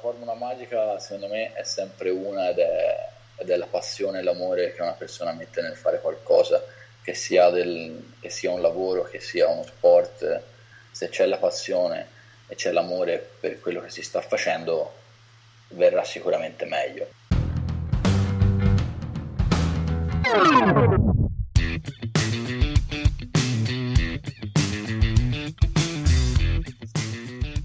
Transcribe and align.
formula 0.00 0.34
magica 0.34 0.98
secondo 0.98 1.28
me 1.28 1.52
è 1.52 1.64
sempre 1.64 2.10
una 2.10 2.50
ed 2.50 2.58
è, 2.58 3.08
ed 3.36 3.50
è 3.50 3.56
la 3.56 3.66
passione 3.66 4.18
e 4.18 4.22
l'amore 4.22 4.72
che 4.72 4.82
una 4.82 4.92
persona 4.92 5.32
mette 5.32 5.60
nel 5.60 5.76
fare 5.76 6.00
qualcosa, 6.00 6.62
che 7.02 7.14
sia, 7.14 7.50
del, 7.50 8.14
che 8.20 8.30
sia 8.30 8.50
un 8.50 8.60
lavoro, 8.60 9.04
che 9.04 9.20
sia 9.20 9.48
uno 9.48 9.64
sport, 9.64 10.42
se 10.90 11.08
c'è 11.08 11.26
la 11.26 11.38
passione 11.38 12.16
e 12.46 12.54
c'è 12.54 12.72
l'amore 12.72 13.18
per 13.40 13.60
quello 13.60 13.80
che 13.80 13.90
si 13.90 14.02
sta 14.02 14.20
facendo, 14.20 14.94
verrà 15.68 16.02
sicuramente 16.04 16.64
meglio. 16.64 17.08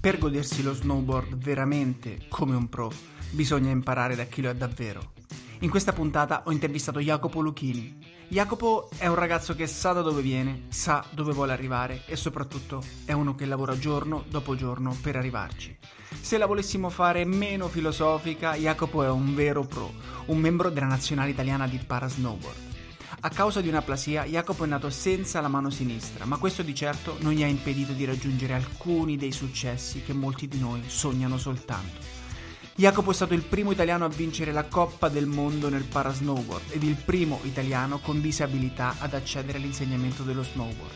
Per 0.04 0.18
godersi 0.18 0.62
lo 0.62 0.74
snowboard 0.74 1.34
veramente 1.36 2.26
come 2.28 2.54
un 2.54 2.68
pro, 2.68 2.92
bisogna 3.30 3.70
imparare 3.70 4.14
da 4.14 4.24
chi 4.24 4.42
lo 4.42 4.50
è 4.50 4.54
davvero. 4.54 5.12
In 5.60 5.70
questa 5.70 5.94
puntata 5.94 6.42
ho 6.44 6.52
intervistato 6.52 7.00
Jacopo 7.00 7.40
Lucchini. 7.40 7.96
Jacopo 8.28 8.90
è 8.98 9.06
un 9.06 9.14
ragazzo 9.14 9.54
che 9.54 9.66
sa 9.66 9.92
da 9.92 10.02
dove 10.02 10.20
viene, 10.20 10.64
sa 10.68 11.02
dove 11.08 11.32
vuole 11.32 11.52
arrivare 11.52 12.02
e 12.04 12.16
soprattutto 12.16 12.82
è 13.06 13.12
uno 13.12 13.34
che 13.34 13.46
lavora 13.46 13.78
giorno 13.78 14.26
dopo 14.28 14.54
giorno 14.54 14.94
per 15.00 15.16
arrivarci. 15.16 15.74
Se 16.20 16.36
la 16.36 16.44
volessimo 16.44 16.90
fare 16.90 17.24
meno 17.24 17.68
filosofica, 17.68 18.56
Jacopo 18.56 19.04
è 19.04 19.08
un 19.08 19.34
vero 19.34 19.64
pro, 19.64 19.90
un 20.26 20.36
membro 20.36 20.68
della 20.68 20.84
nazionale 20.84 21.30
italiana 21.30 21.66
di 21.66 21.78
parasnowboard. 21.78 22.73
A 23.24 23.30
causa 23.30 23.62
di 23.62 23.68
una 23.68 23.80
plasia, 23.80 24.26
Jacopo 24.26 24.64
è 24.64 24.66
nato 24.66 24.90
senza 24.90 25.40
la 25.40 25.48
mano 25.48 25.70
sinistra, 25.70 26.26
ma 26.26 26.36
questo 26.36 26.60
di 26.60 26.74
certo 26.74 27.16
non 27.20 27.32
gli 27.32 27.42
ha 27.42 27.46
impedito 27.46 27.94
di 27.94 28.04
raggiungere 28.04 28.52
alcuni 28.52 29.16
dei 29.16 29.32
successi 29.32 30.02
che 30.02 30.12
molti 30.12 30.46
di 30.46 30.58
noi 30.58 30.82
sognano 30.88 31.38
soltanto. 31.38 32.02
Jacopo 32.74 33.12
è 33.12 33.14
stato 33.14 33.32
il 33.32 33.40
primo 33.40 33.70
italiano 33.70 34.04
a 34.04 34.08
vincere 34.08 34.52
la 34.52 34.64
Coppa 34.64 35.08
del 35.08 35.24
Mondo 35.24 35.70
nel 35.70 35.84
parasnowboard 35.84 36.72
ed 36.72 36.82
il 36.82 36.96
primo 36.96 37.40
italiano 37.44 37.98
con 37.98 38.20
disabilità 38.20 38.96
ad 38.98 39.14
accedere 39.14 39.56
all'insegnamento 39.56 40.22
dello 40.22 40.42
snowboard. 40.42 40.92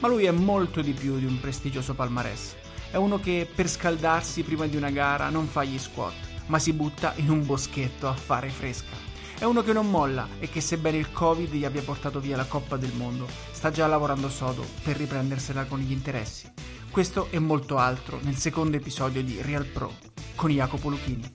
Ma 0.00 0.08
lui 0.08 0.24
è 0.24 0.32
molto 0.32 0.80
di 0.80 0.92
più 0.92 1.20
di 1.20 1.24
un 1.24 1.38
prestigioso 1.38 1.94
palmarès. 1.94 2.56
È 2.90 2.96
uno 2.96 3.20
che 3.20 3.48
per 3.54 3.68
scaldarsi 3.68 4.42
prima 4.42 4.66
di 4.66 4.74
una 4.74 4.90
gara 4.90 5.28
non 5.28 5.46
fa 5.46 5.62
gli 5.62 5.78
squat, 5.78 6.14
ma 6.46 6.58
si 6.58 6.72
butta 6.72 7.12
in 7.18 7.30
un 7.30 7.46
boschetto 7.46 8.08
a 8.08 8.14
fare 8.14 8.48
fresca. 8.48 9.09
È 9.40 9.44
uno 9.44 9.62
che 9.62 9.72
non 9.72 9.88
molla 9.88 10.28
e 10.38 10.50
che 10.50 10.60
sebbene 10.60 10.98
il 10.98 11.12
Covid 11.12 11.54
gli 11.54 11.64
abbia 11.64 11.80
portato 11.80 12.20
via 12.20 12.36
la 12.36 12.44
Coppa 12.44 12.76
del 12.76 12.92
Mondo, 12.92 13.26
sta 13.52 13.70
già 13.70 13.86
lavorando 13.86 14.28
sodo 14.28 14.62
per 14.82 14.98
riprendersela 14.98 15.64
con 15.64 15.78
gli 15.78 15.92
interessi. 15.92 16.52
Questo 16.90 17.28
e 17.30 17.38
molto 17.38 17.78
altro 17.78 18.18
nel 18.20 18.36
secondo 18.36 18.76
episodio 18.76 19.22
di 19.22 19.40
Real 19.40 19.64
Pro 19.64 19.94
con 20.34 20.50
Jacopo 20.50 20.90
Lucchini. 20.90 21.32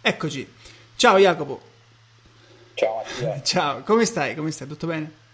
Eccoci. 0.00 0.48
Ciao 0.94 1.18
Jacopo. 1.18 1.60
Ciao 2.74 3.02
Mattia. 3.02 3.42
Ciao, 3.42 3.82
come 3.82 4.04
stai? 4.04 4.36
Come 4.36 4.52
stai? 4.52 4.68
Tutto 4.68 4.86
bene? 4.86 5.25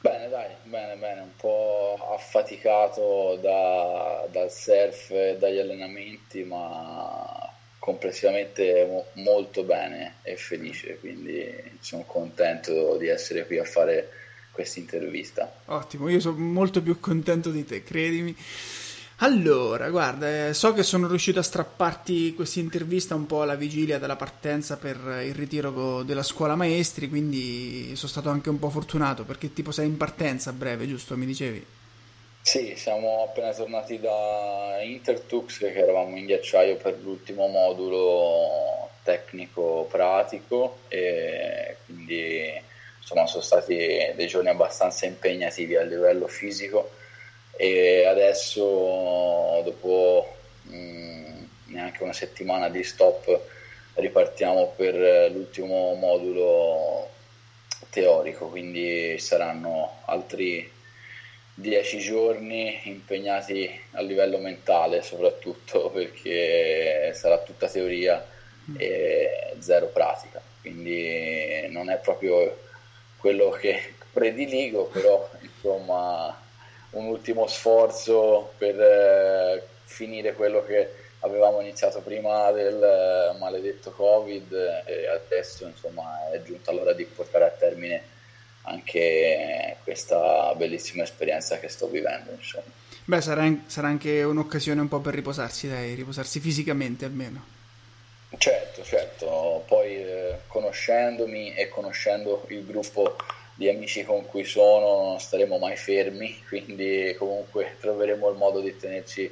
Bene, 0.00 0.28
dai, 0.28 0.54
bene, 0.62 0.94
bene, 0.94 1.20
un 1.22 1.34
po' 1.36 1.96
affaticato 2.14 3.36
da, 3.42 4.26
dal 4.30 4.50
surf 4.50 5.10
e 5.10 5.36
dagli 5.38 5.58
allenamenti, 5.58 6.44
ma 6.44 7.52
complessivamente 7.78 8.86
mo- 8.88 9.06
molto 9.22 9.64
bene 9.64 10.16
e 10.22 10.36
felice, 10.36 10.98
quindi 11.00 11.78
sono 11.80 12.04
contento 12.04 12.96
di 12.96 13.08
essere 13.08 13.44
qui 13.46 13.58
a 13.58 13.64
fare 13.64 14.10
questa 14.52 14.78
intervista. 14.78 15.52
Ottimo, 15.66 16.08
io 16.08 16.20
sono 16.20 16.36
molto 16.38 16.80
più 16.80 17.00
contento 17.00 17.50
di 17.50 17.64
te, 17.64 17.82
credimi. 17.82 18.36
Allora, 19.20 19.90
guarda, 19.90 20.48
eh, 20.48 20.54
so 20.54 20.72
che 20.72 20.84
sono 20.84 21.08
riuscito 21.08 21.40
a 21.40 21.42
strapparti 21.42 22.34
questa 22.34 22.60
intervista 22.60 23.16
un 23.16 23.26
po' 23.26 23.42
alla 23.42 23.56
vigilia 23.56 23.98
della 23.98 24.14
partenza 24.14 24.76
per 24.76 24.96
il 25.24 25.34
ritiro 25.34 26.04
della 26.04 26.22
scuola 26.22 26.54
maestri, 26.54 27.08
quindi 27.08 27.96
sono 27.96 28.10
stato 28.10 28.28
anche 28.28 28.48
un 28.48 28.60
po' 28.60 28.70
fortunato 28.70 29.24
perché 29.24 29.52
tipo 29.52 29.72
sei 29.72 29.86
in 29.86 29.96
partenza 29.96 30.50
a 30.50 30.52
breve, 30.52 30.86
giusto? 30.86 31.16
Mi 31.16 31.26
dicevi? 31.26 31.66
Sì, 32.42 32.74
siamo 32.76 33.24
appena 33.24 33.52
tornati 33.52 33.98
da 33.98 34.80
Intertux, 34.82 35.58
che 35.58 35.74
eravamo 35.74 36.16
in 36.16 36.24
ghiacciaio 36.24 36.76
per 36.76 36.98
l'ultimo 37.02 37.48
modulo 37.48 38.88
tecnico-pratico 39.02 40.78
e 40.86 41.76
quindi 41.86 42.52
insomma 43.00 43.26
sono 43.26 43.42
stati 43.42 43.76
dei 44.14 44.26
giorni 44.28 44.48
abbastanza 44.48 45.06
impegnativi 45.06 45.74
a 45.74 45.82
livello 45.82 46.28
fisico 46.28 46.97
e 47.60 48.04
adesso 48.04 48.62
dopo 49.64 50.36
mh, 50.62 50.76
mm, 50.76 51.44
neanche 51.66 52.04
una 52.04 52.12
settimana 52.12 52.68
di 52.68 52.84
stop 52.84 53.40
ripartiamo 53.94 54.74
per 54.76 55.30
l'ultimo 55.32 55.94
modulo 55.94 57.10
teorico, 57.90 58.46
quindi 58.46 59.18
saranno 59.18 60.02
altri 60.04 60.70
dieci 61.52 61.98
giorni 61.98 62.80
impegnati 62.84 63.68
a 63.92 64.02
livello 64.02 64.38
mentale 64.38 65.02
soprattutto 65.02 65.90
perché 65.90 67.10
sarà 67.14 67.38
tutta 67.38 67.68
teoria 67.68 68.24
e 68.76 69.54
zero 69.58 69.86
pratica, 69.86 70.40
quindi 70.60 71.66
non 71.70 71.90
è 71.90 71.96
proprio 71.98 72.56
quello 73.16 73.50
che 73.50 73.94
prediligo, 74.12 74.84
però 74.84 75.28
insomma 75.40 76.46
un 76.90 77.06
ultimo 77.06 77.46
sforzo 77.46 78.52
per 78.56 78.80
eh, 78.80 79.62
finire 79.84 80.32
quello 80.34 80.64
che 80.64 81.06
avevamo 81.20 81.60
iniziato 81.60 82.00
prima 82.00 82.50
del 82.52 82.82
eh, 82.82 83.38
maledetto 83.38 83.90
Covid 83.90 84.52
e 84.86 85.08
adesso 85.08 85.66
insomma 85.66 86.30
è 86.30 86.42
giunta 86.42 86.72
l'ora 86.72 86.92
di 86.92 87.04
portare 87.04 87.44
a 87.44 87.50
termine 87.50 88.16
anche 88.62 89.76
questa 89.82 90.54
bellissima 90.54 91.02
esperienza 91.02 91.58
che 91.58 91.68
sto 91.68 91.88
vivendo. 91.88 92.32
Insomma. 92.32 92.70
Beh, 93.04 93.20
sarà, 93.22 93.50
sarà 93.66 93.88
anche 93.88 94.22
un'occasione 94.22 94.80
un 94.80 94.88
po' 94.88 95.00
per 95.00 95.14
riposarsi, 95.14 95.68
dai, 95.68 95.94
riposarsi 95.94 96.40
fisicamente 96.40 97.06
almeno. 97.06 97.56
Certo, 98.36 98.82
certo, 98.84 99.64
poi 99.66 99.96
eh, 99.96 100.40
conoscendomi 100.46 101.54
e 101.54 101.70
conoscendo 101.70 102.44
il 102.48 102.66
gruppo 102.66 103.16
di 103.58 103.68
amici 103.68 104.04
con 104.04 104.24
cui 104.24 104.44
sono 104.44 105.08
non 105.08 105.18
staremo 105.18 105.58
mai 105.58 105.74
fermi, 105.74 106.44
quindi 106.46 107.12
comunque 107.18 107.74
troveremo 107.80 108.30
il 108.30 108.36
modo 108.36 108.60
di 108.60 108.76
tenerci 108.76 109.28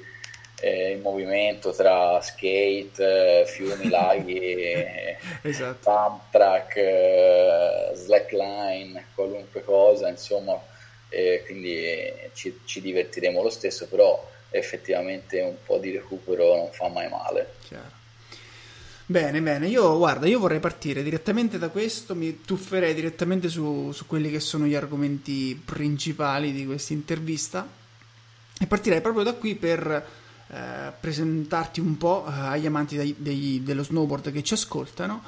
eh, 0.59 0.91
in 0.91 1.01
movimento 1.01 1.71
tra 1.71 2.21
skate, 2.21 3.43
eh, 3.43 3.47
fiumi, 3.47 3.87
laghi, 3.89 5.17
esatto. 5.43 5.79
pump 5.89 6.23
track, 6.33 6.77
eh, 6.77 7.91
slackline, 7.95 9.07
qualunque 9.15 9.63
cosa, 9.63 10.09
insomma, 10.09 10.61
quindi 11.45 12.13
ci, 12.35 12.63
ci 12.65 12.81
divertiremo 12.81 13.41
lo 13.41 13.49
stesso, 13.49 13.87
però 13.87 14.29
effettivamente 14.51 15.41
un 15.41 15.57
po' 15.65 15.79
di 15.79 15.93
recupero 15.93 16.57
non 16.57 16.73
fa 16.73 16.89
mai 16.89 17.09
male. 17.09 17.53
Chiaro. 17.61 17.96
Bene, 19.09 19.41
bene, 19.41 19.69
io 19.69 19.97
guarda, 19.99 20.27
io 20.27 20.41
vorrei 20.41 20.59
partire 20.59 21.05
direttamente 21.05 21.59
da 21.59 21.69
questo, 21.69 22.17
mi 22.17 22.41
tufferei 22.41 22.93
direttamente 22.93 23.49
su, 23.49 23.93
su 23.93 24.05
quelli 24.05 24.33
che 24.33 24.41
sono 24.41 24.67
gli 24.67 24.75
argomenti 24.75 25.55
principali 25.65 26.51
di 26.51 26.67
questa 26.67 26.93
intervista 26.93 27.69
e 28.59 28.67
partirei 28.67 29.01
proprio 29.01 29.23
da 29.23 29.35
qui 29.35 29.55
per 29.55 30.09
eh, 30.49 30.93
presentarti 30.99 31.79
un 31.79 31.97
po' 31.97 32.27
eh, 32.27 32.33
agli 32.33 32.67
amanti 32.67 32.97
dei, 32.97 33.15
dei, 33.17 33.63
dello 33.63 33.85
snowboard 33.85 34.33
che 34.33 34.43
ci 34.43 34.55
ascoltano 34.55 35.23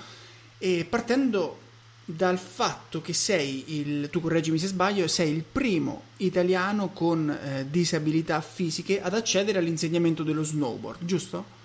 e 0.59 0.85
partendo 0.91 1.61
dal 2.05 2.39
fatto 2.39 3.01
che 3.01 3.13
sei 3.13 3.79
il, 3.79 4.11
tu 4.11 4.21
correggimi 4.21 4.59
se 4.59 4.67
sbaglio, 4.67 5.07
sei 5.07 5.33
il 5.33 5.45
primo 5.45 6.03
italiano 6.17 6.89
con 6.89 7.31
eh, 7.31 7.65
disabilità 7.71 8.41
fisiche 8.41 9.01
ad 9.01 9.15
accedere 9.15 9.61
all'insegnamento 9.61 10.25
dello 10.25 10.43
snowboard, 10.43 11.05
giusto? 11.05 11.58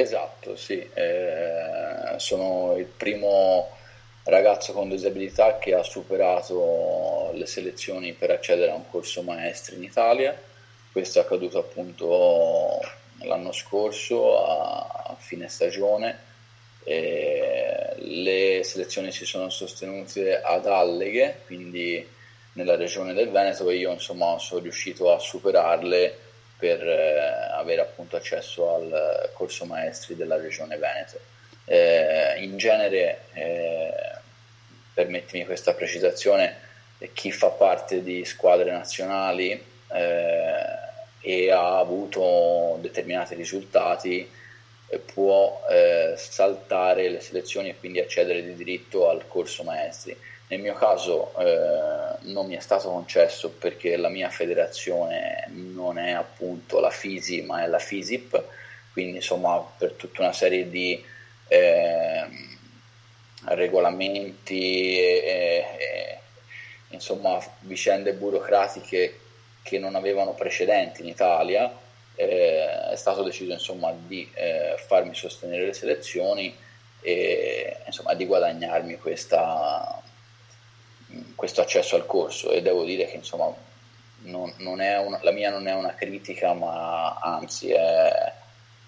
Esatto, 0.00 0.54
sì, 0.54 0.78
eh, 0.94 2.14
sono 2.18 2.76
il 2.76 2.84
primo 2.84 3.68
ragazzo 4.22 4.72
con 4.72 4.88
disabilità 4.88 5.58
che 5.58 5.74
ha 5.74 5.82
superato 5.82 7.32
le 7.34 7.46
selezioni 7.46 8.12
per 8.12 8.30
accedere 8.30 8.70
a 8.70 8.76
un 8.76 8.88
corso 8.88 9.22
maestri 9.22 9.74
in 9.74 9.82
Italia. 9.82 10.40
Questo 10.92 11.18
è 11.18 11.22
accaduto 11.22 11.58
appunto 11.58 12.80
l'anno 13.22 13.50
scorso 13.50 14.38
a 14.40 15.16
fine 15.18 15.48
stagione. 15.48 16.16
Le 16.84 18.60
selezioni 18.62 19.10
si 19.10 19.24
sono 19.24 19.50
sostenute 19.50 20.40
ad 20.40 20.66
Alleghe, 20.66 21.40
quindi 21.46 22.08
nella 22.52 22.76
regione 22.76 23.14
del 23.14 23.30
Veneto, 23.30 23.68
e 23.68 23.74
io 23.74 23.90
insomma 23.90 24.38
sono 24.38 24.60
riuscito 24.60 25.12
a 25.12 25.18
superarle 25.18 26.26
per 26.58 26.86
eh, 26.86 27.52
avere 27.52 27.80
appunto 27.80 28.16
accesso 28.16 28.74
al 28.74 29.30
corso 29.32 29.64
maestri 29.64 30.16
della 30.16 30.36
regione 30.36 30.76
Veneto. 30.76 31.20
Eh, 31.64 32.42
in 32.42 32.56
genere, 32.56 33.20
eh, 33.34 33.92
permettimi 34.92 35.44
questa 35.44 35.74
precisazione, 35.74 36.66
chi 37.12 37.30
fa 37.30 37.50
parte 37.50 38.02
di 38.02 38.24
squadre 38.24 38.72
nazionali 38.72 39.52
eh, 39.92 40.78
e 41.20 41.50
ha 41.50 41.78
avuto 41.78 42.78
determinati 42.80 43.34
risultati 43.34 44.28
eh, 44.88 44.98
può 44.98 45.62
eh, 45.68 46.14
saltare 46.16 47.08
le 47.08 47.20
selezioni 47.20 47.68
e 47.68 47.76
quindi 47.78 48.00
accedere 48.00 48.42
di 48.42 48.54
diritto 48.54 49.08
al 49.08 49.28
corso 49.28 49.62
maestri. 49.62 50.16
Nel 50.48 50.60
mio 50.60 50.74
caso 50.74 51.34
eh, 51.38 52.16
non 52.22 52.46
mi 52.46 52.54
è 52.54 52.60
stato 52.60 52.88
concesso 52.90 53.50
perché 53.50 53.96
la 53.96 54.08
mia 54.08 54.30
federazione 54.30 55.44
non 55.48 55.98
è 55.98 56.12
appunto 56.12 56.80
la 56.80 56.90
FISI 56.90 57.42
ma 57.42 57.62
è 57.62 57.66
la 57.66 57.78
FISIP, 57.78 58.42
quindi 58.92 59.16
insomma 59.16 59.62
per 59.76 59.92
tutta 59.92 60.22
una 60.22 60.32
serie 60.32 60.70
di 60.70 61.04
eh, 61.48 62.26
regolamenti 63.44 64.98
e, 64.98 65.64
e 65.78 66.18
insomma 66.88 67.38
vicende 67.60 68.14
burocratiche 68.14 69.20
che 69.62 69.78
non 69.78 69.94
avevano 69.94 70.32
precedenti 70.32 71.02
in 71.02 71.08
Italia 71.08 71.70
eh, 72.18 72.90
è 72.90 72.96
stato 72.96 73.22
deciso 73.22 73.52
insomma 73.52 73.94
di 73.96 74.28
eh, 74.34 74.74
farmi 74.76 75.14
sostenere 75.14 75.66
le 75.66 75.72
selezioni 75.72 76.52
e 77.00 77.76
insomma 77.86 78.14
di 78.14 78.26
guadagnarmi 78.26 78.98
questa, 78.98 80.02
questo 81.38 81.60
accesso 81.60 81.94
al 81.94 82.04
corso 82.04 82.50
e 82.50 82.62
devo 82.62 82.82
dire 82.82 83.06
che 83.06 83.14
insomma 83.14 83.48
non, 84.22 84.52
non 84.56 84.80
una, 84.80 85.20
la 85.22 85.30
mia 85.30 85.50
non 85.50 85.68
è 85.68 85.72
una 85.72 85.94
critica 85.94 86.52
ma 86.52 87.14
anzi 87.14 87.70
è 87.70 88.32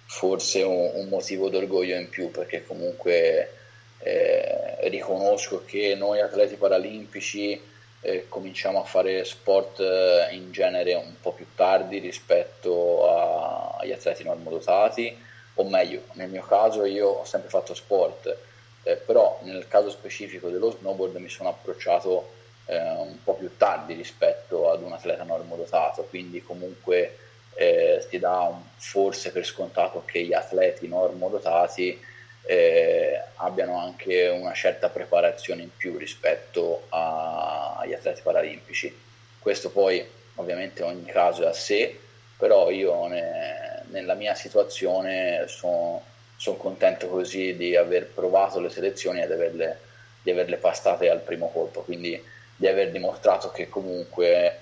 forse 0.07 0.63
un, 0.63 0.91
un 0.95 1.07
motivo 1.07 1.49
d'orgoglio 1.49 1.95
in 1.95 2.09
più 2.09 2.33
perché 2.33 2.65
comunque 2.67 3.53
eh, 3.99 4.89
riconosco 4.89 5.63
che 5.65 5.95
noi 5.95 6.21
atleti 6.21 6.57
paralimpici 6.57 7.63
eh, 8.01 8.27
cominciamo 8.29 8.81
a 8.81 8.85
fare 8.85 9.25
sport 9.25 9.79
eh, 9.79 10.35
in 10.35 10.51
genere 10.51 10.95
un 10.95 11.21
po' 11.21 11.31
più 11.31 11.47
tardi 11.55 11.99
rispetto 11.99 13.09
a, 13.09 13.77
agli 13.79 13.93
atleti 13.93 14.25
normodotati 14.25 15.17
o 15.55 15.69
meglio 15.69 16.03
nel 16.15 16.29
mio 16.29 16.43
caso 16.43 16.85
io 16.85 17.11
ho 17.11 17.25
sempre 17.25 17.49
fatto 17.49 17.75
sport 17.75 18.37
eh, 18.83 18.97
però 18.97 19.39
nel 19.45 19.69
caso 19.69 19.89
specifico 19.89 20.49
dello 20.49 20.73
snowboard 20.73 21.15
mi 21.15 21.29
sono 21.29 21.51
approcciato 21.51 22.39
eh, 22.71 22.79
un 22.79 23.23
po' 23.23 23.35
più 23.35 23.57
tardi 23.57 23.95
rispetto 23.95 24.71
ad 24.71 24.83
un 24.83 24.93
atleta 24.93 25.25
normodotato 25.25 26.03
quindi 26.05 26.43
comunque 26.43 27.17
eh, 27.55 28.05
si 28.09 28.19
dà 28.19 28.41
un, 28.41 28.63
forse 28.77 29.33
per 29.33 29.45
scontato 29.45 30.03
che 30.07 30.23
gli 30.23 30.33
atleti 30.33 30.89
normodotati 30.89 32.01
eh, 32.43 33.23
abbiano 33.37 33.79
anche 33.79 34.29
una 34.29 34.55
certa 34.55 34.89
preparazione 34.89 35.63
in 35.63 35.77
più 35.77 35.99
rispetto 35.99 36.87
a, 36.89 37.77
agli 37.79 37.93
atleti 37.93 38.23
paralimpici. 38.23 38.97
Questo 39.39 39.71
poi 39.71 40.05
ovviamente 40.37 40.83
ogni 40.83 41.05
caso 41.05 41.43
è 41.43 41.47
a 41.47 41.53
sé, 41.53 41.99
però 42.39 42.71
io 42.71 43.07
ne, 43.09 43.83
nella 43.91 44.15
mia 44.15 44.35
situazione 44.35 45.45
sono 45.49 46.03
son 46.37 46.57
contento 46.57 47.07
così 47.09 47.55
di 47.55 47.77
aver 47.77 48.07
provato 48.07 48.61
le 48.61 48.71
selezioni 48.71 49.21
e 49.21 49.27
di 49.27 49.33
averle, 49.35 49.79
di 50.23 50.31
averle 50.31 50.57
passate 50.57 51.11
al 51.11 51.21
primo 51.21 51.51
colpo, 51.51 51.83
quindi 51.83 52.19
di 52.61 52.67
aver 52.67 52.91
dimostrato 52.91 53.51
che 53.53 53.71
comunque 53.71 54.59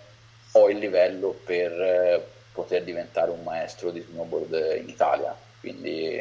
ho 0.53 0.71
il 0.71 0.79
livello 0.79 1.37
per 1.45 1.73
eh, 1.73 2.25
poter 2.53 2.85
diventare 2.85 3.33
un 3.33 3.43
maestro 3.43 3.91
di 3.91 4.01
snowboard 4.01 4.79
in 4.81 4.89
Italia. 4.89 5.37
Quindi 5.59 6.17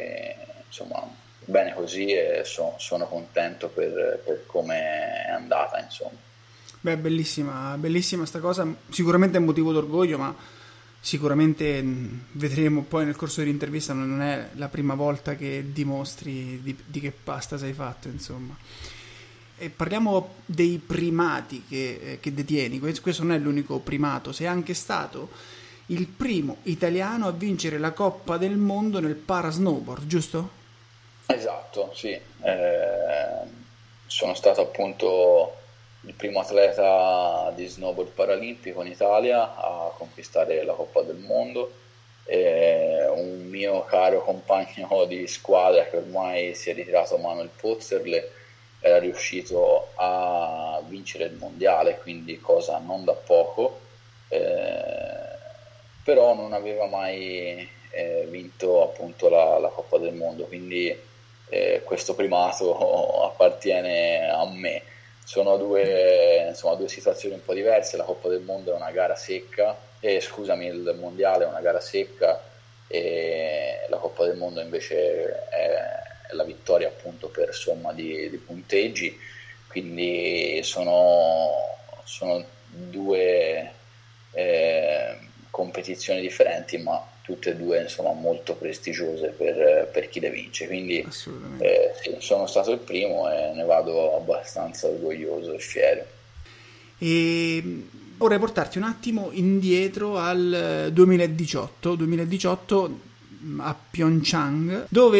insomma 0.66 1.08
bene 1.44 1.72
così 1.74 2.10
e 2.10 2.42
so, 2.44 2.74
sono 2.78 3.06
contento 3.06 3.68
per, 3.68 4.20
per 4.24 4.42
come 4.46 5.24
è 5.24 5.30
andata 5.30 5.78
insomma. 5.78 6.18
Beh, 6.80 6.96
bellissima, 6.96 7.76
bellissima 7.78 8.26
sta 8.26 8.40
cosa, 8.40 8.66
sicuramente 8.88 9.36
è 9.36 9.40
un 9.40 9.46
motivo 9.46 9.70
d'orgoglio, 9.70 10.18
ma 10.18 10.34
sicuramente 10.98 11.80
vedremo 12.32 12.82
poi 12.82 13.04
nel 13.04 13.14
corso 13.14 13.40
dell'intervista 13.40 13.92
non 13.92 14.20
è 14.20 14.48
la 14.54 14.68
prima 14.68 14.96
volta 14.96 15.36
che 15.36 15.66
dimostri 15.72 16.60
di, 16.60 16.76
di 16.84 17.00
che 17.00 17.12
pasta 17.12 17.56
sei 17.56 17.72
fatto, 17.72 18.08
insomma. 18.08 18.56
E 19.58 19.70
parliamo 19.70 20.34
dei 20.46 20.78
primati 20.78 21.64
che, 21.68 22.00
eh, 22.02 22.20
che 22.20 22.32
detieni, 22.32 22.78
questo 22.78 23.24
non 23.24 23.32
è 23.32 23.38
l'unico 23.38 23.80
primato, 23.80 24.30
sei 24.32 24.46
anche 24.46 24.72
stato 24.72 25.28
il 25.86 26.06
primo 26.06 26.58
italiano 26.64 27.26
a 27.26 27.32
vincere 27.32 27.78
la 27.78 27.92
Coppa 27.92 28.36
del 28.36 28.56
Mondo 28.56 29.00
nel 29.00 29.16
para 29.16 29.50
snowboard, 29.50 30.06
giusto? 30.06 30.50
Esatto, 31.26 31.90
sì. 31.94 32.10
Eh, 32.10 32.22
sono 34.06 34.34
stato 34.34 34.60
appunto 34.60 35.54
il 36.02 36.14
primo 36.14 36.40
atleta 36.40 37.52
di 37.54 37.66
snowboard 37.66 38.10
paralimpico 38.10 38.82
in 38.82 38.92
Italia 38.92 39.56
a 39.56 39.92
conquistare 39.96 40.62
la 40.64 40.74
Coppa 40.74 41.02
del 41.02 41.16
Mondo. 41.16 41.72
E 42.24 43.06
un 43.08 43.48
mio 43.48 43.84
caro 43.86 44.22
compagno 44.22 45.06
di 45.06 45.26
squadra 45.26 45.84
che 45.86 45.96
ormai 45.96 46.54
si 46.54 46.68
è 46.68 46.74
ritirato 46.74 47.16
Manuel 47.16 47.48
Pozzerle 47.58 48.32
era 48.80 48.98
riuscito 48.98 49.88
a 49.96 50.80
vincere 50.86 51.24
il 51.24 51.34
mondiale, 51.34 51.98
quindi 51.98 52.38
cosa 52.40 52.78
non 52.78 53.04
da 53.04 53.12
poco, 53.12 53.80
eh, 54.28 55.36
però 56.04 56.34
non 56.34 56.52
aveva 56.52 56.86
mai 56.86 57.68
eh, 57.90 58.26
vinto 58.28 58.82
appunto 58.82 59.28
la, 59.28 59.58
la 59.58 59.68
Coppa 59.68 59.98
del 59.98 60.14
Mondo, 60.14 60.44
quindi 60.44 60.96
eh, 61.48 61.82
questo 61.84 62.14
primato 62.14 63.24
appartiene 63.24 64.28
a 64.28 64.46
me. 64.48 64.82
Sono 65.24 65.58
due, 65.58 66.46
insomma, 66.48 66.74
due 66.74 66.88
situazioni 66.88 67.34
un 67.34 67.44
po' 67.44 67.52
diverse, 67.52 67.98
la 67.98 68.04
Coppa 68.04 68.28
del 68.28 68.40
Mondo 68.40 68.72
è 68.72 68.76
una 68.76 68.90
gara 68.90 69.14
secca, 69.14 69.76
eh, 70.00 70.20
scusami, 70.20 70.66
il 70.66 70.96
Mondiale 70.98 71.44
è 71.44 71.48
una 71.48 71.60
gara 71.60 71.80
secca 71.80 72.40
e 72.86 73.84
la 73.88 73.98
Coppa 73.98 74.24
del 74.24 74.36
Mondo 74.36 74.60
invece 74.60 75.48
è, 75.50 75.78
la 76.30 76.44
vittoria 76.44 76.90
appunto 77.18 77.28
per 77.28 77.52
somma 77.52 77.92
di, 77.92 78.30
di 78.30 78.36
punteggi, 78.36 79.18
quindi 79.66 80.60
sono, 80.62 81.50
sono 82.04 82.44
due 82.68 83.72
eh, 84.32 85.18
competizioni 85.50 86.20
differenti 86.20 86.78
ma 86.78 87.04
tutte 87.22 87.50
e 87.50 87.56
due 87.56 87.82
insomma, 87.82 88.12
molto 88.12 88.54
prestigiose 88.54 89.28
per, 89.36 89.90
per 89.92 90.08
chi 90.08 90.20
le 90.20 90.30
vince. 90.30 90.66
Quindi 90.66 91.06
eh, 91.58 91.92
sì, 92.00 92.16
sono 92.20 92.46
stato 92.46 92.70
il 92.72 92.78
primo 92.78 93.30
e 93.30 93.52
ne 93.52 93.64
vado 93.64 94.16
abbastanza 94.16 94.86
orgoglioso 94.86 95.52
e 95.52 95.58
fiero. 95.58 96.06
E 97.00 97.62
vorrei 98.16 98.38
portarti 98.38 98.78
un 98.78 98.84
attimo 98.84 99.28
indietro 99.32 100.16
al 100.16 100.90
2018, 100.92 101.94
2018 101.94 103.06
a 103.58 103.74
Pyeongchang, 103.74 104.86
dove 104.88 105.18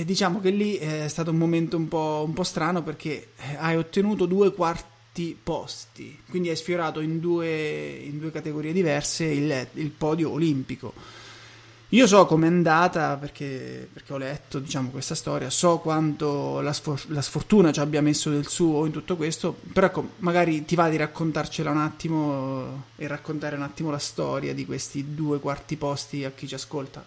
eh, 0.00 0.04
diciamo 0.04 0.40
che 0.40 0.50
lì 0.50 0.76
è 0.76 1.08
stato 1.08 1.30
un 1.30 1.36
momento 1.36 1.76
un 1.76 1.88
po', 1.88 2.24
un 2.26 2.32
po 2.32 2.42
strano 2.42 2.82
perché 2.82 3.28
hai 3.58 3.76
ottenuto 3.76 4.26
due 4.26 4.52
quarti 4.52 5.36
posti, 5.40 6.18
quindi 6.28 6.48
hai 6.48 6.56
sfiorato 6.56 7.00
in 7.00 7.20
due, 7.20 7.90
in 8.02 8.18
due 8.18 8.30
categorie 8.30 8.72
diverse 8.72 9.24
il, 9.24 9.66
il, 9.74 9.90
podio 9.90 10.30
olimpico. 10.30 10.92
Io 11.94 12.08
so 12.08 12.26
com'è 12.26 12.48
andata 12.48 13.16
perché, 13.16 13.88
perché 13.92 14.12
ho 14.12 14.16
letto 14.16 14.58
diciamo, 14.58 14.90
questa 14.90 15.14
storia, 15.14 15.48
so 15.48 15.78
quanto 15.78 16.60
la, 16.60 16.72
sfor- 16.72 17.08
la, 17.10 17.22
sfortuna 17.22 17.70
ci 17.70 17.78
abbia 17.78 18.02
messo 18.02 18.30
del 18.30 18.48
suo 18.48 18.84
in 18.84 18.90
tutto 18.90 19.14
questo, 19.14 19.54
però 19.72 19.86
ecco, 19.86 20.08
magari 20.16 20.64
ti 20.64 20.74
va 20.74 20.88
di 20.88 20.96
raccontarcela 20.96 21.70
un 21.70 21.78
attimo 21.78 22.86
e 22.96 23.06
raccontare 23.06 23.54
un 23.54 23.62
attimo 23.62 23.92
la 23.92 24.00
storia 24.00 24.52
di 24.52 24.66
questi 24.66 25.14
due 25.14 25.38
quarti 25.38 25.76
posti 25.76 26.24
a 26.24 26.32
chi 26.32 26.48
ci 26.48 26.56
ascolta. 26.56 27.04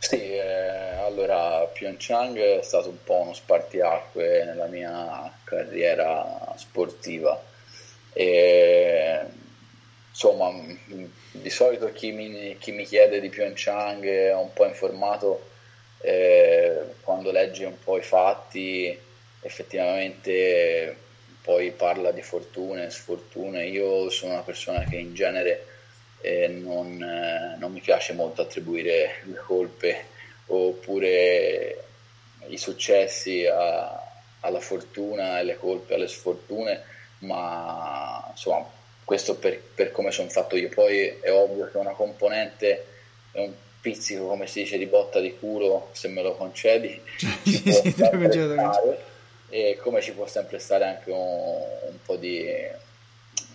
Sì, 0.00 0.20
eh, 0.20 0.96
allora 1.06 1.60
Pyeongchang 1.72 2.36
è 2.36 2.62
stato 2.62 2.90
un 2.90 3.02
po' 3.02 3.22
uno 3.22 3.32
spartiacque 3.32 4.44
nella 4.44 4.66
mia 4.66 5.32
carriera 5.44 6.52
sportiva. 6.58 7.42
E, 8.12 9.24
insomma, 10.16 10.50
di 11.30 11.50
solito 11.50 11.92
chi 11.92 12.10
mi, 12.10 12.56
chi 12.58 12.72
mi, 12.72 12.86
chiede 12.86 13.20
di 13.20 13.28
Pyeongchang 13.28 14.02
è 14.02 14.34
un 14.34 14.50
po' 14.54 14.64
informato 14.64 15.50
eh, 16.00 16.94
quando 17.02 17.30
legge 17.30 17.66
un 17.66 17.78
po' 17.78 17.98
i 17.98 18.02
fatti, 18.02 18.98
effettivamente 19.40 20.96
poi 21.42 21.70
parla 21.70 22.12
di 22.12 22.22
fortune, 22.22 22.88
sfortune. 22.88 23.66
Io 23.66 24.08
sono 24.08 24.32
una 24.32 24.42
persona 24.42 24.84
che 24.84 24.96
in 24.96 25.14
genere 25.14 25.66
eh, 26.22 26.48
non, 26.48 27.02
eh, 27.02 27.56
non, 27.58 27.70
mi 27.70 27.80
piace 27.80 28.14
molto 28.14 28.40
attribuire 28.40 29.20
le 29.24 29.36
colpe 29.36 30.04
oppure 30.46 31.84
i 32.48 32.56
successi 32.56 33.44
a, 33.44 34.02
alla 34.40 34.60
fortuna 34.60 35.40
e 35.40 35.44
le 35.44 35.58
colpe 35.58 35.94
alle 35.94 36.08
sfortune, 36.08 36.82
ma 37.18 38.26
insomma 38.30 38.75
questo 39.06 39.36
per, 39.36 39.62
per 39.72 39.92
come 39.92 40.10
sono 40.10 40.28
fatto 40.28 40.56
io. 40.56 40.68
Poi 40.68 41.20
è 41.20 41.30
ovvio 41.30 41.70
che 41.70 41.78
una 41.78 41.92
componente 41.92 42.86
è 43.30 43.38
un 43.38 43.52
pizzico, 43.80 44.26
come 44.26 44.48
si 44.48 44.62
dice, 44.62 44.78
di 44.78 44.86
botta 44.86 45.20
di 45.20 45.38
culo, 45.38 45.90
se 45.92 46.08
me 46.08 46.20
lo 46.22 46.34
concedi, 46.34 47.00
sì, 47.44 47.72
sì, 47.72 47.94
e 49.48 49.78
come 49.80 50.02
ci 50.02 50.10
può 50.10 50.26
sempre 50.26 50.58
stare 50.58 50.84
anche 50.84 51.12
un, 51.12 51.18
un, 51.18 51.98
po, 52.04 52.16
di, 52.16 52.44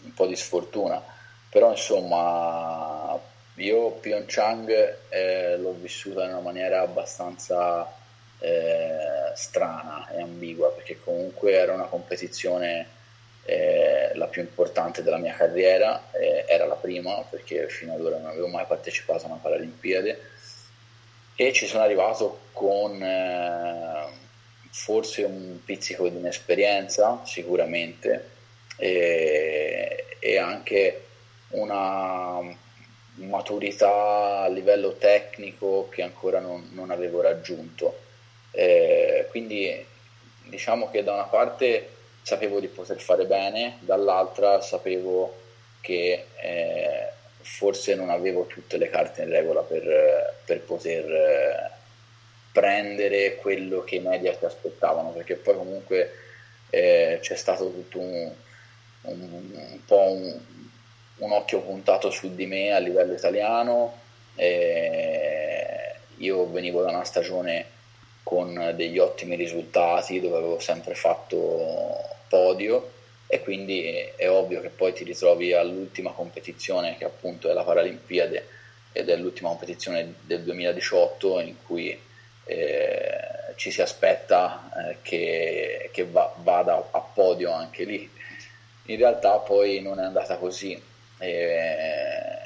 un 0.04 0.14
po' 0.14 0.26
di 0.26 0.38
sfortuna. 0.38 1.04
Però 1.50 1.70
insomma 1.70 3.20
io 3.56 3.90
Pyeongchang 3.92 4.96
eh, 5.10 5.58
l'ho 5.58 5.74
vissuta 5.74 6.24
in 6.24 6.30
una 6.30 6.40
maniera 6.40 6.80
abbastanza 6.80 7.94
eh, 8.40 9.34
strana 9.36 10.10
e 10.12 10.22
ambigua 10.22 10.72
perché 10.72 10.98
comunque 11.04 11.52
era 11.52 11.74
una 11.74 11.88
competizione 11.88 13.00
eh, 13.52 14.12
la 14.16 14.28
più 14.28 14.42
importante 14.42 15.04
della 15.04 15.18
mia 15.18 15.34
carriera, 15.34 16.10
eh, 16.12 16.46
era 16.48 16.66
la 16.66 16.76
prima 16.76 17.22
perché 17.30 17.68
fino 17.68 17.94
ad 17.94 18.00
ora 18.00 18.18
non 18.18 18.30
avevo 18.30 18.48
mai 18.48 18.64
partecipato 18.66 19.26
a 19.26 19.28
una 19.28 19.40
Paralimpiade 19.42 20.22
e 21.36 21.52
ci 21.52 21.68
sono 21.68 21.84
arrivato 21.84 22.44
con 22.54 23.04
eh, 23.04 24.08
forse 24.70 25.24
un 25.24 25.60
pizzico 25.66 26.08
di 26.08 26.18
inesperienza 26.18 27.22
sicuramente 27.26 28.30
e, 28.78 30.06
e 30.18 30.38
anche 30.38 31.06
una 31.50 32.40
maturità 33.16 34.44
a 34.44 34.48
livello 34.48 34.94
tecnico 34.94 35.90
che 35.90 36.04
ancora 36.04 36.40
non, 36.40 36.70
non 36.72 36.90
avevo 36.90 37.20
raggiunto. 37.20 38.00
Eh, 38.52 39.28
quindi 39.30 39.86
diciamo 40.46 40.90
che 40.90 41.04
da 41.04 41.14
una 41.14 41.26
parte 41.26 42.00
sapevo 42.22 42.60
di 42.60 42.68
poter 42.68 43.00
fare 43.00 43.26
bene, 43.26 43.78
dall'altra 43.80 44.62
sapevo 44.62 45.40
che 45.82 46.26
eh, 46.42 47.10
forse 47.42 47.96
non 47.96 48.10
avevo 48.10 48.46
tutte 48.46 48.78
le 48.78 48.90
carte 48.90 49.24
in 49.24 49.30
regola 49.30 49.62
per, 49.62 50.36
per 50.46 50.62
poter 50.62 51.12
eh, 51.12 51.72
prendere 52.52 53.36
quello 53.38 53.84
che 53.84 53.96
i 53.96 54.00
media 54.00 54.36
si 54.38 54.46
aspettavano, 54.46 55.10
perché 55.10 55.36
poi 55.36 55.56
comunque 55.56 56.12
eh, 56.70 57.20
c'è 57.22 57.36
stato 57.36 57.72
tutto 57.72 58.00
un, 58.00 58.32
un, 59.02 59.22
un 59.54 59.86
po' 59.86 60.12
un, 60.12 60.40
un, 61.18 61.32
occhio 61.32 61.62
puntato 61.62 62.10
su 62.12 62.34
di 62.36 62.46
me 62.46 62.72
a 62.72 62.80
livello 62.80 63.14
italiano. 63.14 64.00
io 66.18 66.52
venivo 66.52 66.82
da 66.84 66.90
una 66.90 67.04
stagione 67.04 67.66
con 68.24 68.74
degli 68.76 69.00
ottimi 69.00 69.36
risultati 69.36 70.22
dove 70.22 70.38
avevo 70.38 70.60
sempre 70.60 70.94
fatto 70.94 72.01
podio 72.32 72.94
e 73.28 73.42
quindi 73.42 73.84
è 74.16 74.30
ovvio 74.30 74.62
che 74.62 74.70
poi 74.70 74.94
ti 74.94 75.04
ritrovi 75.04 75.52
all'ultima 75.52 76.12
competizione 76.12 76.98
che 76.98 77.04
appunto 77.04 77.50
è 77.50 77.54
la 77.54 77.64
Paralimpiade 77.64 78.48
ed 78.94 79.10
è 79.10 79.18
l'ultima 79.18 79.50
competizione 79.50 80.16
del 80.22 80.44
2018 80.44 81.42
in 81.42 81.56
cui 81.66 81.98
eh, 82.46 83.54
ci 83.56 83.70
si 83.70 83.82
aspetta 83.82 84.70
eh, 84.76 84.98
che, 85.02 85.90
che 85.92 86.06
va, 86.06 86.34
vada 86.38 86.76
a 86.92 87.00
podio 87.00 87.52
anche 87.52 87.84
lì. 87.84 88.10
In 88.86 88.98
realtà 88.98 89.38
poi 89.38 89.82
non 89.82 90.00
è 90.00 90.04
andata 90.04 90.38
così. 90.38 90.82
Eh, 91.20 92.40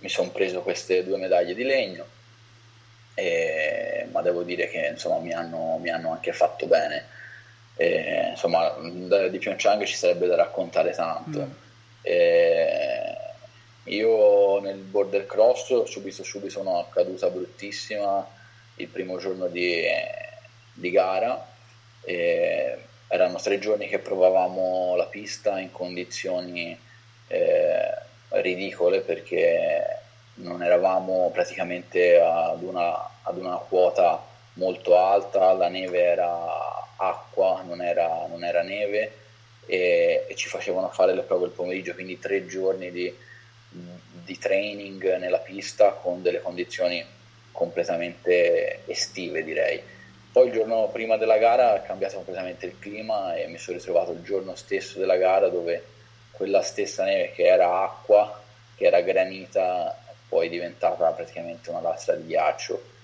mi 0.00 0.08
sono 0.08 0.30
preso 0.30 0.62
queste 0.62 1.04
due 1.04 1.18
medaglie 1.18 1.54
di 1.54 1.64
legno, 1.64 2.06
ma 4.10 4.20
devo 4.20 4.42
dire 4.42 4.68
che 4.68 4.88
insomma, 4.88 5.18
mi, 5.20 5.32
hanno, 5.32 5.78
mi 5.80 5.88
hanno 5.88 6.12
anche 6.12 6.32
fatto 6.32 6.66
bene 6.66 7.15
e, 7.76 8.28
insomma, 8.30 8.74
di 8.78 9.38
Pyeongchang 9.38 9.84
ci 9.84 9.94
sarebbe 9.94 10.26
da 10.26 10.36
raccontare 10.36 10.92
tanto. 10.92 11.38
Mm. 11.40 11.50
E, 12.02 13.16
io 13.84 14.60
nel 14.60 14.78
border 14.78 15.26
cross 15.26 15.70
ho 15.70 15.84
subito, 15.84 16.24
subito 16.24 16.60
una 16.60 16.84
caduta 16.90 17.28
bruttissima 17.28 18.26
il 18.76 18.88
primo 18.88 19.18
giorno 19.18 19.46
di, 19.46 19.84
di 20.72 20.90
gara. 20.90 21.46
E 22.02 22.78
erano 23.08 23.38
tre 23.38 23.58
giorni 23.58 23.88
che 23.88 23.98
provavamo 23.98 24.96
la 24.96 25.06
pista 25.06 25.58
in 25.58 25.70
condizioni 25.70 26.76
eh, 27.28 27.94
ridicole 28.30 29.00
perché 29.00 30.00
non 30.34 30.62
eravamo 30.62 31.30
praticamente 31.32 32.20
ad 32.20 32.62
una, 32.62 33.08
ad 33.22 33.38
una 33.38 33.56
quota 33.56 34.22
molto 34.54 34.98
alta, 34.98 35.52
la 35.52 35.68
neve 35.68 36.02
era 36.02 36.85
acqua, 36.96 37.62
non 37.66 37.82
era, 37.82 38.26
non 38.28 38.44
era 38.44 38.62
neve 38.62 39.12
e, 39.66 40.26
e, 40.28 40.34
ci 40.34 40.48
facevano 40.48 40.88
fare 40.90 41.14
le 41.14 41.22
prove 41.22 41.46
il 41.46 41.52
pomeriggio, 41.52 41.94
quindi 41.94 42.18
tre 42.18 42.46
giorni 42.46 42.90
di, 42.90 43.12
di 43.68 44.38
training 44.38 45.16
nella 45.16 45.38
pista 45.38 45.90
con 45.90 46.22
delle 46.22 46.40
condizioni 46.40 47.04
completamente 47.52 48.80
estive 48.86 49.42
direi. 49.42 49.82
Poi 50.30 50.48
il 50.48 50.52
giorno 50.52 50.88
prima 50.92 51.16
della 51.16 51.38
gara 51.38 51.82
è 51.82 51.86
cambiato 51.86 52.16
completamente 52.16 52.66
il 52.66 52.78
clima 52.78 53.34
e 53.34 53.46
mi 53.46 53.56
sono 53.56 53.78
ritrovato 53.78 54.12
il 54.12 54.22
giorno 54.22 54.54
stesso 54.54 54.98
della 54.98 55.16
gara 55.16 55.48
dove 55.48 55.82
quella 56.32 56.60
stessa 56.60 57.04
neve 57.04 57.32
che 57.32 57.44
era 57.44 57.82
acqua, 57.82 58.42
che 58.76 58.84
era 58.84 59.00
granita, 59.00 59.98
poi 60.28 60.48
è 60.48 60.50
diventata 60.50 61.10
praticamente 61.12 61.70
una 61.70 61.80
lastra 61.80 62.14
di 62.14 62.26
ghiaccio 62.26 62.94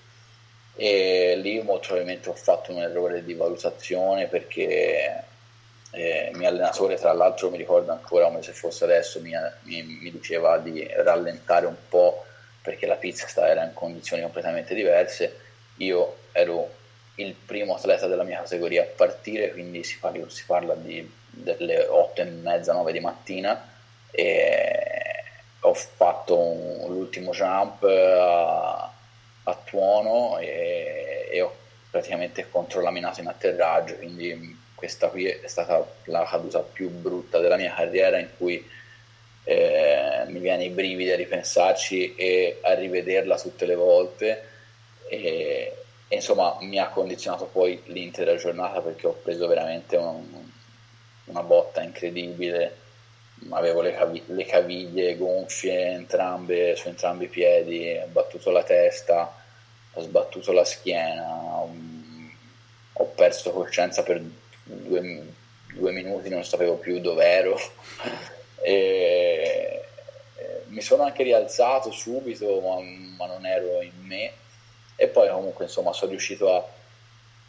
e 0.75 1.35
lì 1.37 1.61
molto 1.61 1.87
probabilmente 1.87 2.29
ho 2.29 2.33
fatto 2.33 2.71
un 2.71 2.81
errore 2.81 3.23
di 3.23 3.33
valutazione 3.33 4.27
perché 4.27 5.23
eh, 5.91 6.29
il 6.31 6.37
mio 6.37 6.47
allenatore 6.47 6.95
tra 6.95 7.13
l'altro 7.13 7.51
mi 7.51 7.57
ricordo 7.57 7.91
ancora 7.91 8.25
come 8.25 8.41
se 8.41 8.53
fosse 8.53 8.83
adesso 8.83 9.21
mi, 9.21 9.33
mi, 9.63 9.83
mi, 9.83 10.11
diceva 10.11 10.57
di 10.57 10.87
rallentare 10.95 11.67
un 11.67 11.75
po' 11.87 12.25
perché 12.63 12.87
la 12.87 12.95
pista 12.95 13.47
era 13.47 13.63
in 13.63 13.73
condizioni 13.73 14.23
completamente 14.23 14.73
diverse. 14.73 15.39
Io 15.77 16.17
ero 16.31 16.81
il 17.15 17.33
primo 17.33 17.75
atleta 17.75 18.07
della 18.07 18.23
mia 18.23 18.39
categoria 18.39 18.83
a 18.83 18.87
partire 18.87 19.51
quindi 19.51 19.83
si 19.83 19.99
parla, 19.99 20.27
si 20.29 20.45
parla 20.45 20.73
di, 20.73 21.07
delle 21.29 21.85
8 21.85 22.21
e 22.21 22.25
mezza 22.25 22.73
9 22.73 22.91
di 22.91 22.99
mattina. 22.99 23.69
E 24.09 24.93
ho 25.59 25.73
fatto 25.73 26.39
un, 26.39 26.85
l'ultimo 26.87 27.31
jump 27.31 27.83
a 27.83 28.92
a 29.43 29.59
tuono 29.63 30.37
e, 30.39 31.27
e 31.31 31.41
ho 31.41 31.55
praticamente 31.89 32.47
controllaminato 32.49 33.21
in 33.21 33.27
atterraggio, 33.27 33.95
quindi 33.95 34.61
questa 34.73 35.07
qui 35.09 35.25
è 35.25 35.47
stata 35.47 35.85
la 36.05 36.25
caduta 36.29 36.59
più 36.59 36.89
brutta 36.89 37.39
della 37.39 37.55
mia 37.55 37.73
carriera 37.73 38.17
in 38.17 38.29
cui 38.37 38.67
eh, 39.45 40.23
mi 40.27 40.39
viene 40.39 40.65
i 40.65 40.69
brividi 40.69 41.11
a 41.11 41.15
ripensarci 41.15 42.15
e 42.15 42.59
a 42.61 42.73
rivederla 42.73 43.37
tutte 43.37 43.65
le 43.65 43.75
volte 43.75 44.47
e, 45.07 45.75
e, 46.07 46.15
insomma 46.15 46.57
mi 46.61 46.79
ha 46.79 46.87
condizionato 46.87 47.45
poi 47.45 47.81
l'intera 47.85 48.35
giornata 48.35 48.81
perché 48.81 49.07
ho 49.07 49.13
preso 49.13 49.47
veramente 49.47 49.97
un, 49.97 50.49
una 51.25 51.43
botta 51.43 51.81
incredibile 51.81 52.77
avevo 53.49 53.81
le, 53.81 53.93
cavi- 53.93 54.23
le, 54.27 54.45
caviglie 54.45 55.17
gonfie 55.17 55.91
entrambe, 55.91 56.75
su 56.75 56.87
entrambi 56.87 57.25
i 57.25 57.29
piedi, 57.29 57.97
ho 57.97 58.07
battuto 58.07 58.51
la 58.51 58.63
testa, 58.63 59.33
ho 59.93 60.01
sbattuto 60.01 60.51
la 60.51 60.65
schiena, 60.65 61.27
um, 61.63 62.31
ho 62.93 63.05
perso 63.05 63.51
coscienza 63.51 64.03
per 64.03 64.21
due, 64.63 65.25
due, 65.73 65.91
minuti, 65.91 66.29
non 66.29 66.43
sapevo 66.43 66.75
più 66.75 66.99
dove 66.99 67.25
ero. 67.25 67.59
e, 68.61 69.83
mi 70.67 70.81
sono 70.81 71.03
anche 71.03 71.23
rialzato 71.23 71.91
subito, 71.91 72.59
ma, 72.59 72.81
ma 73.17 73.27
non 73.27 73.45
ero 73.45 73.81
in 73.81 73.91
me. 74.01 74.31
E 74.95 75.07
poi 75.07 75.29
comunque 75.29 75.65
insomma 75.65 75.93
sono 75.93 76.11
riuscito 76.11 76.53
a 76.55 76.67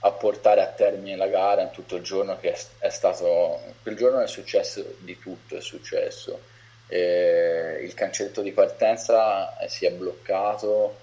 a 0.07 0.11
portare 0.13 0.61
a 0.61 0.67
termine 0.67 1.17
la 1.17 1.29
gara 1.29 1.63
in 1.63 1.71
tutto 1.71 1.97
il 1.97 2.03
giorno 2.03 2.39
che 2.39 2.55
è, 2.79 2.91
stato 2.91 3.61
quel 3.83 3.97
giorno 3.97 4.21
è 4.21 4.27
successo 4.27 4.97
di 4.99 5.19
tutto 5.19 5.57
è 5.57 5.61
successo. 5.61 6.41
Eh, 6.87 7.81
il 7.83 7.95
cancelletto 7.95 8.43
di 8.43 8.53
partenza 8.53 9.57
eh, 9.59 9.69
si 9.69 9.87
è 9.87 9.93
bloccato 9.93 11.03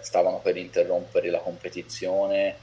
stavano 0.00 0.40
per 0.40 0.56
interrompere 0.56 1.30
la 1.30 1.38
competizione 1.38 2.56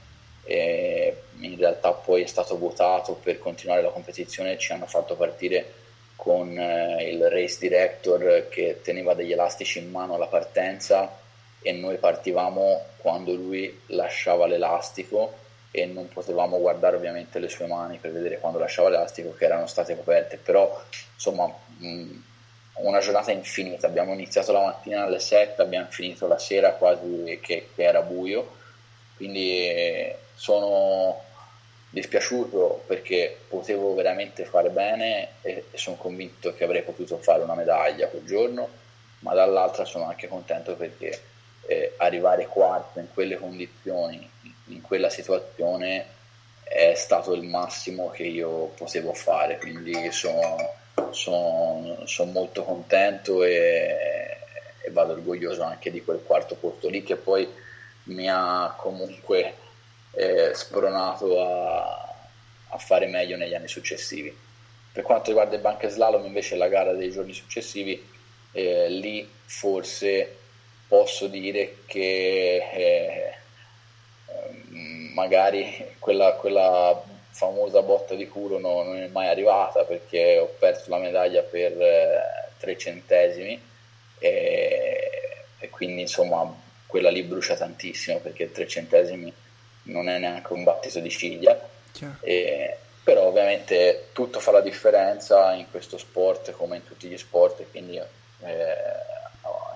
in 1.40 1.56
realtà 1.56 1.92
poi 1.92 2.22
è 2.22 2.26
stato 2.26 2.58
votato 2.58 3.14
per 3.14 3.38
continuare 3.38 3.82
la 3.82 3.90
competizione. 3.90 4.58
Ci 4.58 4.72
hanno 4.72 4.86
fatto 4.86 5.16
partire 5.16 5.72
con 6.14 6.58
eh, 6.58 7.08
il 7.10 7.28
race 7.28 7.58
director 7.60 8.48
che 8.48 8.80
teneva 8.82 9.14
degli 9.14 9.32
elastici 9.32 9.78
in 9.78 9.90
mano 9.90 10.14
alla 10.14 10.26
partenza 10.26 11.24
e 11.66 11.72
noi 11.72 11.96
partivamo 11.96 12.80
quando 12.98 13.34
lui 13.34 13.82
lasciava 13.86 14.46
l'elastico 14.46 15.34
e 15.72 15.84
non 15.84 16.08
potevamo 16.08 16.60
guardare 16.60 16.94
ovviamente 16.94 17.40
le 17.40 17.48
sue 17.48 17.66
mani 17.66 17.98
per 17.98 18.12
vedere 18.12 18.38
quando 18.38 18.60
lasciava 18.60 18.88
l'elastico 18.88 19.34
che 19.34 19.46
erano 19.46 19.66
state 19.66 19.96
coperte, 19.96 20.36
però 20.36 20.80
insomma 21.12 21.52
mh, 21.78 22.22
una 22.74 23.00
giornata 23.00 23.32
infinita, 23.32 23.88
abbiamo 23.88 24.12
iniziato 24.12 24.52
la 24.52 24.60
mattina 24.60 25.02
alle 25.02 25.18
7, 25.18 25.60
abbiamo 25.60 25.88
finito 25.90 26.28
la 26.28 26.38
sera 26.38 26.70
quasi 26.74 27.40
che, 27.42 27.70
che 27.74 27.82
era 27.82 28.00
buio, 28.00 28.48
quindi 29.16 30.14
sono 30.36 31.20
dispiaciuto 31.90 32.84
perché 32.86 33.38
potevo 33.48 33.92
veramente 33.94 34.44
fare 34.44 34.68
bene 34.68 35.30
e, 35.42 35.64
e 35.72 35.76
sono 35.76 35.96
convinto 35.96 36.54
che 36.54 36.62
avrei 36.62 36.82
potuto 36.82 37.18
fare 37.18 37.42
una 37.42 37.56
medaglia 37.56 38.06
quel 38.06 38.24
giorno, 38.24 38.68
ma 39.20 39.34
dall'altra 39.34 39.84
sono 39.84 40.04
anche 40.04 40.28
contento 40.28 40.76
perché 40.76 41.34
eh, 41.66 41.94
arrivare 41.96 42.46
quarto 42.46 42.98
in 42.98 43.08
quelle 43.12 43.36
condizioni, 43.36 44.28
in 44.66 44.80
quella 44.80 45.10
situazione, 45.10 46.14
è 46.62 46.94
stato 46.94 47.32
il 47.32 47.42
massimo 47.42 48.10
che 48.10 48.24
io 48.24 48.72
potevo 48.76 49.12
fare, 49.12 49.58
quindi 49.58 50.10
sono, 50.10 50.74
sono, 51.10 52.02
sono 52.04 52.32
molto 52.32 52.64
contento 52.64 53.44
e, 53.44 54.36
vado 54.90 55.12
orgoglioso 55.12 55.62
anche 55.62 55.90
di 55.90 56.02
quel 56.02 56.22
quarto 56.24 56.54
posto 56.56 56.88
lì 56.88 57.02
che 57.02 57.16
poi 57.16 57.48
mi 58.04 58.28
ha 58.28 58.74
comunque 58.76 59.54
eh, 60.12 60.52
spronato 60.54 61.40
a, 61.40 62.14
a, 62.68 62.78
fare 62.78 63.06
meglio 63.06 63.36
negli 63.36 63.54
anni 63.54 63.68
successivi. 63.68 64.34
Per 64.92 65.02
quanto 65.04 65.28
riguarda 65.28 65.56
il 65.56 65.60
banche 65.60 65.88
slalom 65.88 66.24
invece 66.24 66.56
la 66.56 66.68
gara 66.68 66.92
dei 66.94 67.10
giorni 67.10 67.32
successivi, 67.32 68.02
eh, 68.52 68.88
lì 68.88 69.28
forse 69.44 70.36
posso 70.88 71.26
dire 71.26 71.78
che 71.86 72.62
eh, 72.72 73.34
magari 75.14 75.94
quella, 75.98 76.32
quella, 76.32 77.02
famosa 77.30 77.82
botta 77.82 78.14
di 78.14 78.26
culo 78.28 78.58
no, 78.58 78.82
non 78.82 78.96
è 78.96 79.08
mai 79.08 79.28
arrivata 79.28 79.84
perché 79.84 80.38
ho 80.38 80.46
perso 80.58 80.88
la 80.88 80.96
medaglia 80.96 81.42
per 81.42 81.78
eh, 81.78 82.48
tre 82.58 82.78
centesimi 82.78 83.60
e, 84.18 85.10
e, 85.58 85.68
quindi 85.68 86.00
insomma 86.00 86.50
quella 86.86 87.10
lì 87.10 87.22
brucia 87.24 87.54
tantissimo 87.54 88.20
perché 88.20 88.50
tre 88.52 88.66
centesimi 88.66 89.30
non 89.82 90.08
è 90.08 90.18
neanche 90.18 90.50
un 90.54 90.64
battito 90.64 90.98
di 91.00 91.10
ciglia. 91.10 91.68
E, 92.22 92.76
però 93.02 93.24
ovviamente 93.24 94.08
tutto 94.12 94.40
fa 94.40 94.50
la 94.50 94.62
differenza 94.62 95.52
in 95.52 95.70
questo 95.70 95.98
sport 95.98 96.52
come 96.52 96.76
in 96.76 96.84
tutti 96.84 97.06
gli 97.06 97.16
sport 97.16 97.64
quindi 97.70 97.96
eh, 97.98 98.04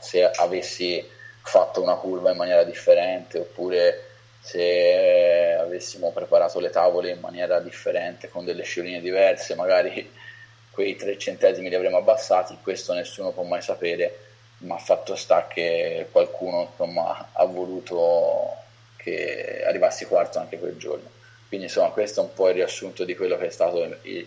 se 0.00 0.24
avessi 0.24 1.06
fatto 1.42 1.82
una 1.82 1.94
curva 1.94 2.30
in 2.30 2.36
maniera 2.36 2.64
differente 2.64 3.38
oppure 3.38 4.04
se 4.40 5.56
avessimo 5.58 6.12
preparato 6.12 6.60
le 6.60 6.70
tavole 6.70 7.10
in 7.10 7.20
maniera 7.20 7.60
differente 7.60 8.28
con 8.28 8.44
delle 8.44 8.62
scioline 8.62 9.00
diverse 9.00 9.54
magari 9.54 10.10
quei 10.70 10.96
tre 10.96 11.18
centesimi 11.18 11.68
li 11.68 11.74
avremmo 11.74 11.98
abbassati 11.98 12.58
questo 12.62 12.94
nessuno 12.94 13.30
può 13.30 13.42
mai 13.42 13.62
sapere 13.62 14.28
ma 14.60 14.76
fatto 14.78 15.14
sta 15.14 15.46
che 15.46 16.08
qualcuno 16.10 16.68
insomma, 16.70 17.30
ha 17.32 17.44
voluto 17.44 18.56
che 18.96 19.62
arrivassi 19.64 20.04
quarto 20.06 20.38
anche 20.38 20.58
quel 20.58 20.76
giorno. 20.76 21.08
Quindi 21.48 21.66
insomma 21.66 21.88
questo 21.88 22.20
è 22.20 22.24
un 22.24 22.34
po' 22.34 22.48
il 22.48 22.54
riassunto 22.54 23.04
di 23.04 23.16
quello 23.16 23.36
che 23.36 23.46
è 23.46 23.50
stata 23.50 23.76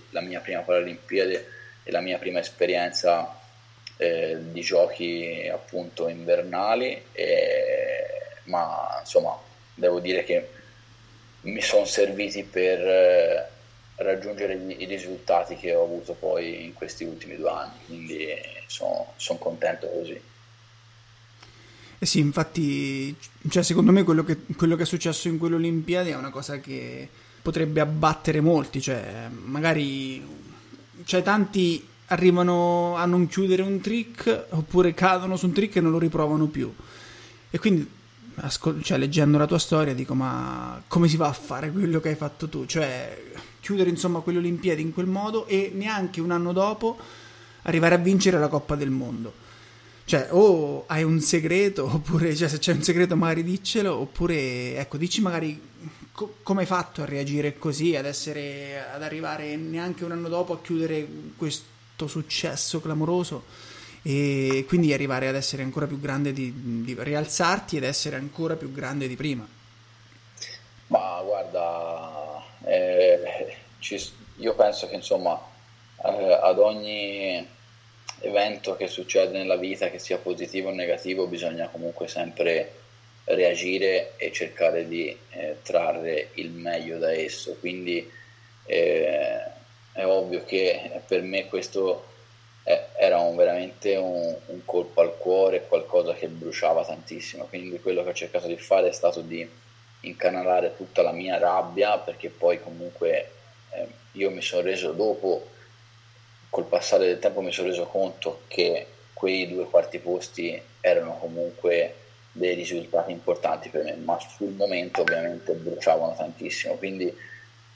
la 0.09 0.21
mia 0.21 0.39
prima 0.39 0.61
Paralimpiade 0.61 1.47
e 1.83 1.91
la 1.91 2.01
mia 2.01 2.17
prima 2.17 2.39
esperienza 2.39 3.39
eh, 3.97 4.37
di 4.51 4.61
giochi 4.61 5.49
appunto 5.51 6.07
invernali, 6.07 7.03
e, 7.11 8.05
ma 8.45 8.97
insomma 8.99 9.37
devo 9.73 9.99
dire 9.99 10.23
che 10.23 10.49
mi 11.41 11.61
sono 11.61 11.85
serviti 11.85 12.43
per 12.43 12.79
eh, 12.79 13.47
raggiungere 13.95 14.53
i 14.53 14.85
risultati 14.85 15.55
che 15.55 15.73
ho 15.73 15.83
avuto 15.83 16.13
poi 16.13 16.65
in 16.65 16.73
questi 16.73 17.03
ultimi 17.03 17.35
due 17.35 17.49
anni, 17.49 17.77
quindi 17.85 18.27
sono, 18.67 19.13
sono 19.17 19.39
contento 19.39 19.87
così. 19.87 20.19
Eh 21.99 22.05
sì, 22.05 22.19
infatti, 22.19 23.15
cioè, 23.49 23.63
secondo 23.63 23.91
me 23.93 24.03
quello 24.03 24.23
che, 24.23 24.39
quello 24.57 24.75
che 24.75 24.83
è 24.83 24.85
successo 24.85 25.29
in 25.29 25.37
quelle 25.37 25.55
Olimpiadi 25.55 26.09
è 26.09 26.15
una 26.15 26.31
cosa 26.31 26.59
che 26.59 27.07
potrebbe 27.41 27.79
abbattere 27.79 28.41
molti, 28.41 28.81
cioè 28.81 29.27
magari 29.29 30.21
c'è 31.05 31.21
tanti 31.21 31.87
arrivano 32.07 32.95
a 32.95 33.05
non 33.05 33.27
chiudere 33.27 33.61
un 33.61 33.79
trick 33.79 34.47
oppure 34.49 34.93
cadono 34.93 35.35
su 35.37 35.45
un 35.45 35.53
trick 35.53 35.75
e 35.75 35.81
non 35.81 35.91
lo 35.91 35.99
riprovano 35.99 36.47
più. 36.47 36.73
E 37.49 37.59
quindi, 37.59 37.87
ascol- 38.35 38.81
cioè, 38.83 38.97
leggendo 38.97 39.37
la 39.37 39.47
tua 39.47 39.59
storia, 39.59 39.93
dico: 39.93 40.13
Ma 40.13 40.81
come 40.87 41.07
si 41.07 41.17
va 41.17 41.27
a 41.27 41.33
fare 41.33 41.71
quello 41.71 41.99
che 41.99 42.09
hai 42.09 42.15
fatto 42.15 42.47
tu? 42.49 42.65
Cioè, 42.65 43.31
chiudere 43.59 43.89
insomma 43.89 44.19
quelle 44.19 44.39
Olimpiadi 44.39 44.81
in 44.81 44.93
quel 44.93 45.07
modo 45.07 45.47
e 45.47 45.71
neanche 45.73 46.19
un 46.19 46.31
anno 46.31 46.51
dopo 46.51 46.97
arrivare 47.63 47.95
a 47.95 47.99
vincere 47.99 48.39
la 48.39 48.47
Coppa 48.47 48.75
del 48.75 48.89
Mondo. 48.89 49.41
Cioè, 50.05 50.27
o 50.31 50.83
hai 50.87 51.03
un 51.03 51.21
segreto, 51.21 51.85
oppure, 51.93 52.35
cioè, 52.35 52.49
se 52.49 52.59
c'è 52.59 52.73
un 52.73 52.83
segreto, 52.83 53.15
magari 53.15 53.43
diccelo, 53.43 53.95
oppure, 53.95 54.77
ecco, 54.77 54.97
dici 54.97 55.21
magari 55.21 55.59
co- 56.11 56.37
come 56.43 56.61
hai 56.61 56.67
fatto 56.67 57.01
a 57.01 57.05
reagire 57.05 57.57
così, 57.57 57.95
ad 57.95 58.05
essere, 58.05 58.83
ad 58.93 59.01
arrivare 59.01 59.55
neanche 59.55 60.03
un 60.03 60.11
anno 60.11 60.27
dopo 60.27 60.53
a 60.53 60.61
chiudere 60.61 61.07
questo 61.37 61.71
successo 62.07 62.81
clamoroso 62.81 63.43
e 64.01 64.65
quindi 64.67 64.93
arrivare 64.93 65.27
ad 65.29 65.35
essere 65.35 65.63
ancora 65.63 65.87
più 65.87 65.99
grande 65.99 66.33
di, 66.33 66.83
di 66.83 66.95
rialzarti 66.97 67.77
ed 67.77 67.83
essere 67.83 68.17
ancora 68.17 68.55
più 68.55 68.71
grande 68.71 69.07
di 69.07 69.15
prima. 69.15 69.47
Ma 70.87 71.21
guarda 71.23 72.43
eh, 72.65 73.55
ci, 73.79 74.01
io 74.37 74.53
penso 74.55 74.87
che 74.87 74.95
insomma 74.95 75.39
eh, 76.03 76.39
ad 76.41 76.59
ogni 76.59 77.47
evento 78.19 78.75
che 78.75 78.87
succede 78.87 79.37
nella 79.37 79.57
vita 79.57 79.89
che 79.89 79.99
sia 79.99 80.17
positivo 80.17 80.69
o 80.69 80.73
negativo 80.73 81.27
bisogna 81.27 81.67
comunque 81.67 82.07
sempre 82.07 82.81
reagire 83.25 84.13
e 84.17 84.31
cercare 84.31 84.87
di 84.87 85.17
eh, 85.29 85.57
trarre 85.61 86.29
il 86.35 86.51
meglio 86.51 86.97
da 86.97 87.11
esso. 87.13 87.55
Quindi 87.59 88.09
eh, 88.65 89.41
è 89.93 90.05
ovvio 90.05 90.43
che 90.43 91.01
per 91.07 91.21
me 91.21 91.47
questo 91.47 92.11
era 92.63 93.19
un, 93.19 93.35
veramente 93.35 93.95
un, 93.95 94.35
un, 94.45 94.65
colpo 94.65 95.01
al 95.01 95.17
cuore, 95.17 95.67
qualcosa 95.67 96.13
che 96.13 96.27
bruciava 96.27 96.85
tantissimo, 96.85 97.45
quindi 97.45 97.79
quello 97.79 98.03
che 98.03 98.09
ho 98.09 98.13
cercato 98.13 98.47
di 98.47 98.57
fare 98.57 98.87
è 98.87 98.93
stato 98.93 99.21
di 99.21 99.47
incanalare 100.01 100.75
tutta 100.75 101.01
la 101.01 101.11
mia 101.11 101.37
rabbia, 101.37 101.97
perché 101.97 102.29
poi 102.29 102.61
comunque 102.61 103.31
eh, 103.71 103.87
io 104.13 104.31
mi 104.31 104.41
sono 104.41 104.61
reso 104.61 104.91
dopo, 104.93 105.47
col 106.49 106.65
passare 106.65 107.05
del 107.05 107.19
tempo 107.19 107.41
mi 107.41 107.51
sono 107.51 107.67
reso 107.67 107.85
conto 107.85 108.43
che 108.47 108.87
quei 109.13 109.47
due 109.49 109.65
quarti 109.65 109.99
posti 109.99 110.61
erano 110.79 111.17
comunque 111.17 111.95
dei 112.31 112.55
risultati 112.55 113.11
importanti 113.11 113.69
per 113.69 113.83
me, 113.83 113.95
ma 113.95 114.17
sul 114.19 114.51
momento 114.51 115.01
ovviamente 115.01 115.53
bruciavano 115.53 116.15
tantissimo, 116.15 116.75
quindi 116.75 117.13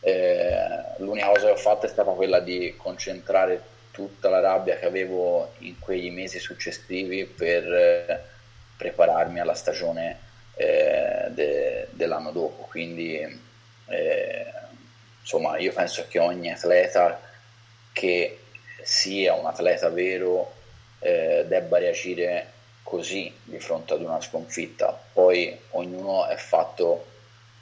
eh, 0.01 0.57
l'unica 0.97 1.27
cosa 1.27 1.47
che 1.47 1.51
ho 1.51 1.57
fatto 1.57 1.85
è 1.85 1.89
stata 1.89 2.11
quella 2.11 2.39
di 2.39 2.75
concentrare 2.77 3.75
tutta 3.91 4.29
la 4.29 4.39
rabbia 4.39 4.77
che 4.77 4.85
avevo 4.85 5.53
in 5.59 5.79
quei 5.79 6.11
mesi 6.11 6.39
successivi 6.39 7.25
per 7.25 7.63
eh, 7.73 8.23
prepararmi 8.77 9.39
alla 9.39 9.55
stagione 9.55 10.19
eh, 10.55 11.27
de, 11.29 11.87
dell'anno 11.91 12.31
dopo. 12.31 12.67
Quindi, 12.69 13.19
eh, 13.87 14.45
insomma, 15.19 15.57
io 15.57 15.73
penso 15.73 16.05
che 16.07 16.19
ogni 16.19 16.51
atleta 16.51 17.19
che 17.91 18.39
sia 18.83 19.33
un 19.33 19.47
atleta 19.47 19.89
vero 19.89 20.53
eh, 20.99 21.45
debba 21.47 21.79
reagire 21.79 22.51
così 22.83 23.33
di 23.43 23.59
fronte 23.59 23.93
ad 23.93 24.01
una 24.01 24.21
sconfitta. 24.21 24.97
Poi 25.11 25.59
ognuno 25.71 26.27
è 26.27 26.35
fatto 26.35 27.05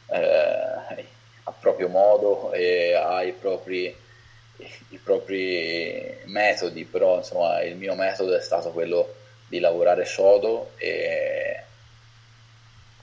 eh, 0.10 1.08
a 1.48 1.52
proprio 1.52 1.88
modo 1.90 2.52
e 2.54 2.94
ha 2.94 3.22
i 3.24 3.32
propri, 3.34 3.96
i 4.90 4.98
propri 4.98 6.22
metodi, 6.26 6.86
però 6.86 7.18
insomma 7.18 7.62
il 7.62 7.76
mio 7.76 7.96
metodo 7.96 8.36
è 8.36 8.42
stato 8.42 8.72
quello 8.72 9.14
di 9.48 9.60
lavorare 9.60 10.06
sodo 10.06 10.72
e, 10.78 11.64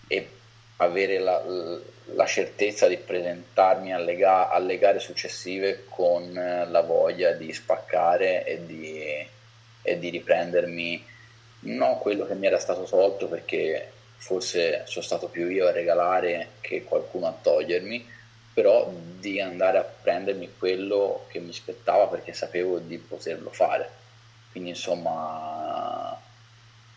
e 0.08 0.28
avere 0.76 1.18
la, 1.20 1.40
la, 2.06 2.26
certezza 2.26 2.88
di 2.88 2.96
presentarmi 2.96 3.94
alle, 3.94 4.16
ga, 4.16 4.50
alle, 4.50 4.78
gare 4.78 4.98
successive 4.98 5.84
con 5.88 6.32
la 6.32 6.80
voglia 6.80 7.32
di 7.32 7.52
spaccare 7.52 8.44
e 8.44 8.66
di, 8.66 9.26
e 9.82 9.98
di 9.98 10.10
riprendermi. 10.10 11.10
Non 11.64 11.98
quello 11.98 12.26
che 12.26 12.34
mi 12.34 12.46
era 12.46 12.58
stato 12.58 12.82
tolto 12.82 13.28
perché 13.28 13.92
forse 14.16 14.82
sono 14.86 15.04
stato 15.04 15.28
più 15.28 15.48
io 15.48 15.68
a 15.68 15.72
regalare 15.72 16.54
che 16.60 16.82
qualcuno 16.82 17.28
a 17.28 17.36
togliermi 17.40 18.20
però 18.52 18.92
di 19.18 19.40
andare 19.40 19.78
a 19.78 19.82
prendermi 19.82 20.50
quello 20.58 21.26
che 21.28 21.38
mi 21.38 21.52
spettava 21.52 22.06
perché 22.06 22.32
sapevo 22.32 22.78
di 22.78 22.98
poterlo 22.98 23.50
fare. 23.50 24.00
Quindi 24.50 24.70
insomma 24.70 26.18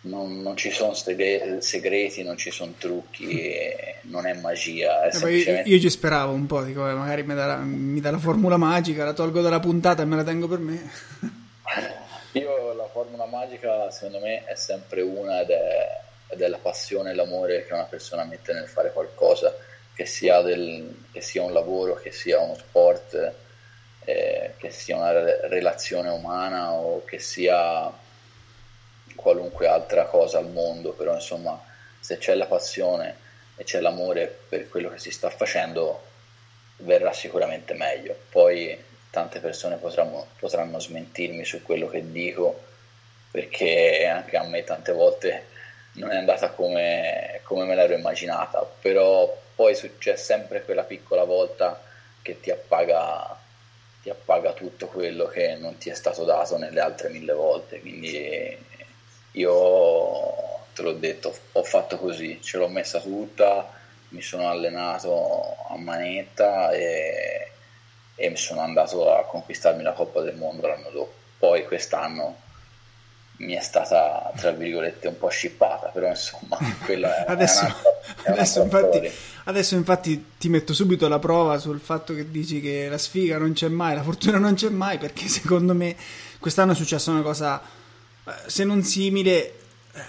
non, 0.01 0.41
non 0.41 0.57
ci 0.57 0.71
sono 0.71 0.93
segreti, 0.93 2.23
non 2.23 2.37
ci 2.37 2.51
sono 2.51 2.73
trucchi, 2.77 3.73
non 4.01 4.25
è 4.27 4.33
magia. 4.33 5.03
È 5.03 5.07
eh, 5.07 5.11
semplicemente... 5.11 5.69
io, 5.69 5.75
io, 5.75 5.81
ci 5.81 5.89
speravo 5.89 6.33
un 6.33 6.45
po', 6.45 6.61
dico, 6.63 6.81
magari 6.81 7.23
mi 7.23 7.33
dà, 7.33 7.45
la, 7.45 7.55
mi 7.57 8.01
dà 8.01 8.11
la 8.11 8.19
formula 8.19 8.57
magica, 8.57 9.05
la 9.05 9.13
tolgo 9.13 9.41
dalla 9.41 9.59
puntata 9.59 10.01
e 10.01 10.05
me 10.05 10.15
la 10.17 10.23
tengo 10.23 10.47
per 10.47 10.59
me. 10.59 10.91
io 12.33 12.73
la 12.73 12.87
formula 12.91 13.25
magica 13.25 13.89
secondo 13.91 14.19
me 14.19 14.43
è 14.43 14.55
sempre 14.55 15.01
una 15.01 15.41
ed 15.41 15.49
è, 15.51 16.01
ed 16.27 16.41
è 16.41 16.47
la 16.47 16.57
passione 16.57 17.11
e 17.11 17.13
l'amore 17.13 17.65
che 17.65 17.73
una 17.73 17.83
persona 17.83 18.25
mette 18.25 18.51
nel 18.51 18.67
fare 18.67 18.91
qualcosa 18.91 19.55
che 19.95 20.05
sia, 20.05 20.41
del, 20.41 21.05
che 21.11 21.21
sia 21.21 21.41
un 21.41 21.53
lavoro, 21.53 21.95
che 21.95 22.11
sia 22.11 22.39
uno 22.39 22.55
sport, 22.55 23.33
eh, 24.03 24.53
che 24.57 24.69
sia 24.69 24.97
una 24.97 25.11
relazione 25.47 26.09
umana 26.09 26.73
o 26.73 27.03
che 27.05 27.17
sia 27.17 27.91
qualunque 29.15 29.67
altra 29.67 30.05
cosa 30.05 30.37
al 30.37 30.49
mondo, 30.49 30.91
però 30.91 31.13
insomma 31.13 31.59
se 31.99 32.17
c'è 32.17 32.35
la 32.35 32.45
passione 32.45 33.23
e 33.55 33.63
c'è 33.63 33.79
l'amore 33.79 34.27
per 34.49 34.67
quello 34.69 34.89
che 34.89 34.99
si 34.99 35.11
sta 35.11 35.29
facendo 35.29 36.03
verrà 36.77 37.13
sicuramente 37.13 37.73
meglio. 37.73 38.15
Poi 38.29 38.77
tante 39.09 39.39
persone 39.39 39.77
potranno, 39.77 40.27
potranno 40.37 40.77
smentirmi 40.77 41.45
su 41.45 41.63
quello 41.63 41.87
che 41.87 42.11
dico 42.11 42.63
perché 43.31 44.05
anche 44.05 44.37
a 44.37 44.43
me 44.43 44.63
tante 44.63 44.91
volte 44.91 45.47
non 45.93 46.11
è 46.11 46.17
andata 46.17 46.49
come, 46.51 47.39
come 47.43 47.63
me 47.63 47.75
l'ero 47.75 47.93
immaginata, 47.93 48.69
però 48.81 49.43
poi 49.55 49.75
c'è 49.97 50.15
sempre 50.15 50.63
quella 50.63 50.83
piccola 50.83 51.23
volta 51.23 51.81
che 52.21 52.39
ti 52.39 52.51
appaga, 52.51 53.37
ti 54.01 54.09
appaga 54.09 54.53
tutto 54.53 54.87
quello 54.87 55.27
che 55.27 55.55
non 55.55 55.77
ti 55.77 55.89
è 55.89 55.95
stato 55.95 56.23
dato 56.25 56.57
nelle 56.57 56.79
altre 56.79 57.09
mille 57.09 57.33
volte, 57.33 57.79
quindi 57.79 58.57
io 59.31 60.33
te 60.73 60.81
l'ho 60.81 60.93
detto, 60.93 61.35
ho 61.53 61.63
fatto 61.63 61.97
così, 61.97 62.41
ce 62.41 62.57
l'ho 62.57 62.67
messa 62.67 62.99
tutta, 62.99 63.71
mi 64.09 64.21
sono 64.21 64.49
allenato 64.49 65.55
a 65.69 65.77
manetta 65.77 66.71
e, 66.71 67.51
e 68.15 68.35
sono 68.35 68.61
andato 68.61 69.13
a 69.13 69.25
conquistarmi 69.25 69.83
la 69.83 69.93
Coppa 69.93 70.21
del 70.21 70.35
Mondo 70.35 70.67
l'anno 70.67 70.89
dopo. 70.89 71.13
Poi 71.37 71.65
quest'anno 71.65 72.43
mi 73.37 73.53
è 73.53 73.61
stata 73.61 74.31
tra 74.35 74.51
virgolette 74.51 75.07
un 75.07 75.17
po' 75.17 75.29
scippata 75.29 75.87
però 75.87 76.07
insomma 76.07 76.57
quella 76.85 77.25
è 77.25 77.31
adesso, 77.31 77.65
è 78.23 78.31
adesso, 78.31 78.61
infatti, 78.61 79.11
adesso, 79.45 79.75
infatti, 79.75 80.25
ti 80.37 80.47
metto 80.49 80.73
subito 80.73 81.07
la 81.07 81.19
prova 81.19 81.57
sul 81.57 81.79
fatto 81.79 82.13
che 82.13 82.31
dici 82.31 82.61
che 82.61 82.87
la 82.89 82.97
sfiga 82.97 83.37
non 83.37 83.53
c'è 83.53 83.67
mai 83.67 83.95
la 83.95 84.03
fortuna 84.03 84.37
non 84.37 84.53
c'è 84.53 84.69
mai 84.69 84.97
perché 84.97 85.27
secondo 85.27 85.73
me 85.73 85.95
quest'anno 86.39 86.71
è 86.71 86.75
successa 86.75 87.11
una 87.11 87.21
cosa 87.21 87.61
eh, 88.25 88.31
se 88.47 88.63
non 88.63 88.83
simile 88.83 89.53
eh, 89.93 90.01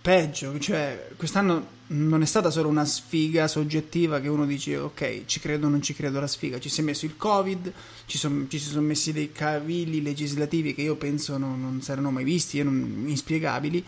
peggio. 0.00 0.58
Cioè 0.58 1.08
quest'anno 1.16 1.78
non 1.92 2.22
è 2.22 2.26
stata 2.26 2.50
solo 2.50 2.68
una 2.68 2.84
sfiga 2.84 3.48
soggettiva 3.48 4.20
che 4.20 4.28
uno 4.28 4.46
dice 4.46 4.76
ok 4.76 5.24
ci 5.24 5.40
credo 5.40 5.66
o 5.66 5.70
non 5.70 5.82
ci 5.82 5.94
credo 5.94 6.20
la 6.20 6.26
sfiga. 6.26 6.60
Ci 6.60 6.68
si 6.68 6.80
è 6.80 6.84
messo 6.84 7.04
il 7.04 7.16
covid 7.16 7.72
ci, 8.06 8.18
son, 8.18 8.46
ci 8.48 8.58
si 8.58 8.68
sono 8.68 8.82
messi 8.82 9.12
dei 9.12 9.32
cavilli 9.32 10.02
legislativi 10.02 10.74
che 10.74 10.82
io 10.82 10.96
penso 10.96 11.36
non, 11.36 11.60
non 11.60 11.80
erano 11.86 12.10
mai 12.10 12.24
visti 12.24 12.62
non, 12.62 13.04
inspiegabili. 13.06 13.84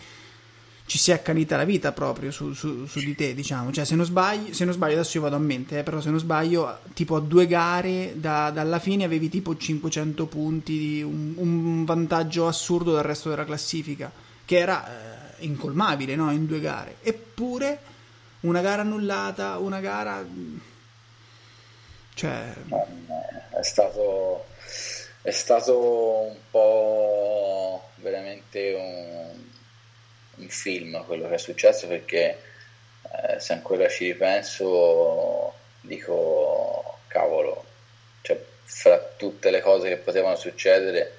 Ci 0.84 0.98
si 0.98 1.12
è 1.12 1.14
accanita 1.14 1.56
la 1.56 1.64
vita 1.64 1.92
proprio 1.92 2.32
su, 2.32 2.54
su, 2.54 2.86
su, 2.86 2.98
di 2.98 3.14
te 3.14 3.34
diciamo. 3.34 3.70
Cioè 3.70 3.84
se 3.84 3.94
non 3.94 4.04
sbaglio, 4.04 4.52
se 4.52 4.64
non 4.64 4.74
sbaglio 4.74 4.94
adesso 4.94 5.18
io 5.18 5.22
vado 5.22 5.36
a 5.36 5.38
mente 5.38 5.78
eh, 5.78 5.82
però 5.84 6.00
se 6.00 6.10
non 6.10 6.18
sbaglio 6.18 6.80
tipo 6.94 7.14
a 7.14 7.20
due 7.20 7.46
gare 7.46 8.14
da, 8.16 8.50
dalla 8.50 8.80
fine 8.80 9.04
avevi 9.04 9.28
tipo 9.28 9.56
500 9.56 10.26
punti 10.26 11.02
un, 11.02 11.34
un, 11.36 11.84
vantaggio 11.84 12.48
assurdo 12.48 12.92
dal 12.92 13.04
resto 13.04 13.28
della 13.28 13.44
classifica 13.44 14.10
che 14.44 14.58
era 14.58 15.38
eh, 15.38 15.46
incolmabile 15.46 16.16
no? 16.16 16.32
in 16.32 16.46
due 16.46 16.58
gare. 16.58 16.96
Eppure 17.00 17.90
una 18.42 18.60
gara 18.60 18.82
annullata, 18.82 19.58
una 19.58 19.80
gara... 19.80 20.24
Cioè... 22.14 22.54
È 23.50 23.62
stato, 23.62 24.46
è 25.22 25.30
stato 25.30 25.78
un 25.78 26.36
po' 26.50 27.90
veramente 27.96 28.74
un, 28.74 29.44
un 30.36 30.48
film 30.48 31.04
quello 31.04 31.28
che 31.28 31.34
è 31.34 31.38
successo 31.38 31.86
perché 31.86 32.40
eh, 33.02 33.38
se 33.38 33.52
ancora 33.52 33.88
ci 33.88 34.06
ripenso 34.06 35.54
dico 35.80 36.98
cavolo, 37.08 37.64
cioè 38.22 38.42
fra 38.64 38.98
tutte 38.98 39.50
le 39.50 39.60
cose 39.60 39.88
che 39.88 39.96
potevano 39.96 40.36
succedere 40.36 41.18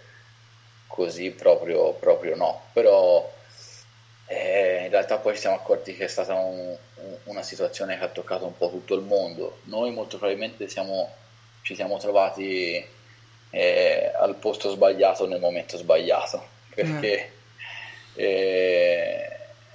così 0.88 1.32
proprio, 1.32 1.94
proprio 1.94 2.36
no, 2.36 2.64
però 2.74 3.32
eh, 4.28 4.84
in 4.86 4.90
realtà 4.90 5.18
poi 5.18 5.34
ci 5.34 5.42
siamo 5.42 5.56
accorti 5.56 5.96
che 5.96 6.06
è 6.06 6.08
stata 6.08 6.34
un, 6.34 6.76
una 7.26 7.44
situazione 7.44 7.98
che 7.98 8.04
ha 8.04 8.10
toccato 8.10 8.46
un 8.46 8.58
po' 8.58 8.70
tutto 8.70 8.96
il 8.96 9.02
mondo. 9.02 9.60
Noi 9.64 9.92
molto 9.92 10.18
probabilmente 10.18 10.68
siamo, 10.68 11.14
ci 11.62 11.76
siamo 11.76 11.98
trovati 11.98 12.84
eh, 13.50 14.12
al 14.16 14.36
posto 14.36 14.72
sbagliato 14.72 15.28
nel 15.28 15.40
momento 15.40 15.78
sbagliato, 15.78 16.46
perché... 16.74 17.14
Eh. 17.16 17.32
Eh, 18.16 19.34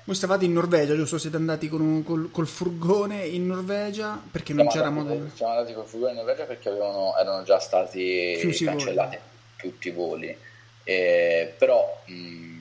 voi 0.08 0.16
stavate 0.16 0.46
in 0.46 0.54
Norvegia, 0.54 0.94
giusto? 0.94 1.18
Siete 1.18 1.37
andati 1.37 1.68
con 1.68 1.82
un, 1.82 2.02
col, 2.02 2.30
col, 2.30 2.46
furgone 2.46 3.26
in 3.26 3.46
Norvegia 3.46 4.18
perché 4.30 4.54
non 4.54 4.66
c'era 4.68 4.88
modo. 4.88 5.28
Siamo 5.34 5.52
andati 5.52 5.74
col 5.74 5.84
furgone 5.84 6.12
in 6.12 6.16
Norvegia 6.16 6.44
perché 6.44 6.70
avevano, 6.70 7.14
erano 7.18 7.42
già 7.42 7.58
stati 7.58 8.37
Chiusi 8.38 8.64
cancellati 8.64 9.16
voli. 9.16 9.28
tutti 9.58 9.88
i 9.88 9.90
voli. 9.90 10.34
Eh, 10.82 11.52
però 11.58 12.00
mh, 12.06 12.58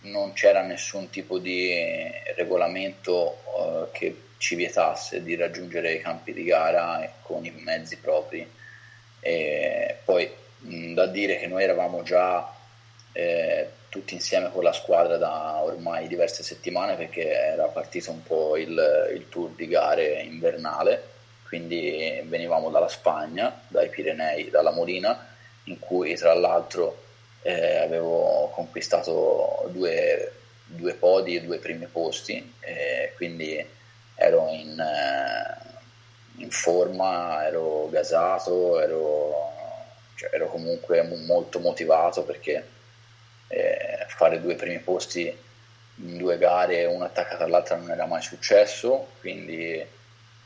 non 0.00 0.32
c'era 0.32 0.62
nessun 0.62 1.10
tipo 1.10 1.38
di 1.38 1.74
regolamento 2.36 3.42
uh, 3.56 3.88
che 3.92 4.22
ci 4.38 4.54
vietasse 4.54 5.22
di 5.22 5.34
raggiungere 5.34 5.92
i 5.92 6.00
campi 6.00 6.32
di 6.32 6.44
gara 6.44 7.12
con 7.22 7.44
i 7.44 7.50
mezzi 7.50 7.98
propri. 7.98 8.48
E 9.20 9.96
poi 10.04 10.30
mh, 10.58 10.94
da 10.94 11.06
dire 11.06 11.38
che 11.38 11.48
noi 11.48 11.64
eravamo 11.64 12.02
già 12.02 12.54
eh, 13.12 13.68
tutti 13.88 14.14
insieme 14.14 14.50
con 14.52 14.62
la 14.62 14.72
squadra 14.72 15.16
da 15.16 15.60
ormai 15.62 16.06
diverse 16.06 16.42
settimane 16.42 16.94
perché 16.94 17.30
era 17.30 17.64
partito 17.66 18.10
un 18.10 18.22
po' 18.22 18.56
il, 18.56 19.10
il 19.14 19.28
tour 19.28 19.50
di 19.50 19.66
gare 19.66 20.22
invernale, 20.22 21.02
quindi 21.48 22.22
venivamo 22.24 22.70
dalla 22.70 22.88
Spagna, 22.88 23.62
dai 23.66 23.88
Pirenei, 23.88 24.50
dalla 24.50 24.70
Molina, 24.70 25.26
in 25.64 25.78
cui 25.78 26.14
tra 26.14 26.34
l'altro 26.34 27.06
eh, 27.42 27.78
avevo 27.78 28.50
conquistato 28.54 29.68
due, 29.72 30.32
due, 30.64 30.94
podi 30.94 31.36
e 31.36 31.42
due 31.42 31.58
primi 31.58 31.86
posti, 31.86 32.54
eh, 32.60 33.12
quindi 33.16 33.64
ero 34.14 34.48
in, 34.48 34.78
eh, 34.78 36.42
in, 36.42 36.50
forma, 36.50 37.46
ero 37.46 37.88
gasato, 37.90 38.80
ero, 38.80 39.52
cioè, 40.14 40.30
ero, 40.32 40.48
comunque 40.48 41.02
molto 41.02 41.60
motivato 41.60 42.24
perché 42.24 42.66
eh, 43.48 44.04
fare 44.08 44.40
due 44.40 44.54
primi 44.56 44.78
posti 44.78 45.46
in 46.00 46.16
due 46.16 46.38
gare 46.38 46.84
una 46.84 47.06
attaccata 47.06 47.44
all'altra 47.44 47.76
non 47.76 47.90
era 47.90 48.06
mai 48.06 48.22
successo, 48.22 49.08
quindi 49.20 49.84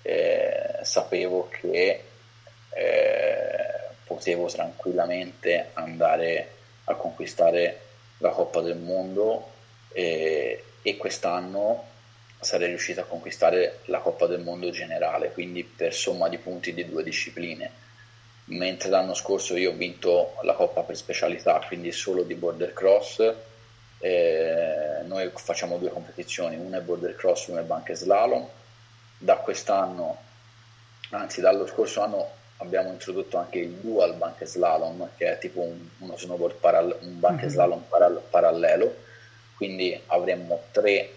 eh, 0.02 0.78
sapevo 0.82 1.48
che 1.48 2.04
eh, 2.70 3.72
potevo 4.04 4.46
tranquillamente 4.46 5.70
andare 5.74 6.60
a 6.92 6.96
conquistare 6.96 7.80
la 8.18 8.30
Coppa 8.30 8.60
del 8.60 8.76
Mondo 8.76 9.50
e, 9.92 10.64
e 10.82 10.96
quest'anno 10.96 11.90
sarei 12.42 12.68
riuscito 12.68 13.00
a 13.00 13.04
conquistare 13.04 13.78
la 13.84 14.00
Coppa 14.00 14.26
del 14.26 14.40
Mondo 14.40 14.70
generale, 14.70 15.32
quindi 15.32 15.62
per 15.62 15.94
somma 15.94 16.28
di 16.28 16.38
punti 16.38 16.74
di 16.74 16.88
due 16.88 17.04
discipline. 17.04 17.80
Mentre 18.46 18.88
l'anno 18.88 19.14
scorso 19.14 19.56
io 19.56 19.70
ho 19.70 19.74
vinto 19.74 20.34
la 20.42 20.54
Coppa 20.54 20.82
per 20.82 20.96
specialità, 20.96 21.62
quindi 21.66 21.92
solo 21.92 22.22
di 22.22 22.34
border 22.34 22.72
cross. 22.72 23.32
Eh, 23.98 25.02
noi 25.04 25.30
facciamo 25.34 25.78
due 25.78 25.90
competizioni, 25.90 26.56
una 26.56 26.78
è 26.78 26.80
border 26.80 27.14
cross, 27.14 27.46
una 27.46 27.60
è 27.60 27.64
banche 27.64 27.94
slalom. 27.94 28.46
Da 29.18 29.36
quest'anno, 29.36 30.18
anzi 31.10 31.40
dallo 31.40 31.68
scorso 31.68 32.00
anno, 32.02 32.30
abbiamo 32.62 32.90
introdotto 32.90 33.36
anche 33.36 33.58
il 33.58 33.70
dual 33.70 34.14
bank 34.14 34.44
slalom, 34.44 35.10
che 35.16 35.32
è 35.32 35.38
tipo 35.38 35.60
un, 35.60 35.78
uno 35.98 36.16
snowboard 36.16 36.56
parall- 36.56 36.98
un 37.00 37.18
bank 37.18 37.40
mm-hmm. 37.40 37.48
slalom 37.48 37.84
parall- 37.88 38.22
parallelo, 38.30 38.96
quindi 39.56 40.00
avremmo 40.06 40.64
tre, 40.70 41.10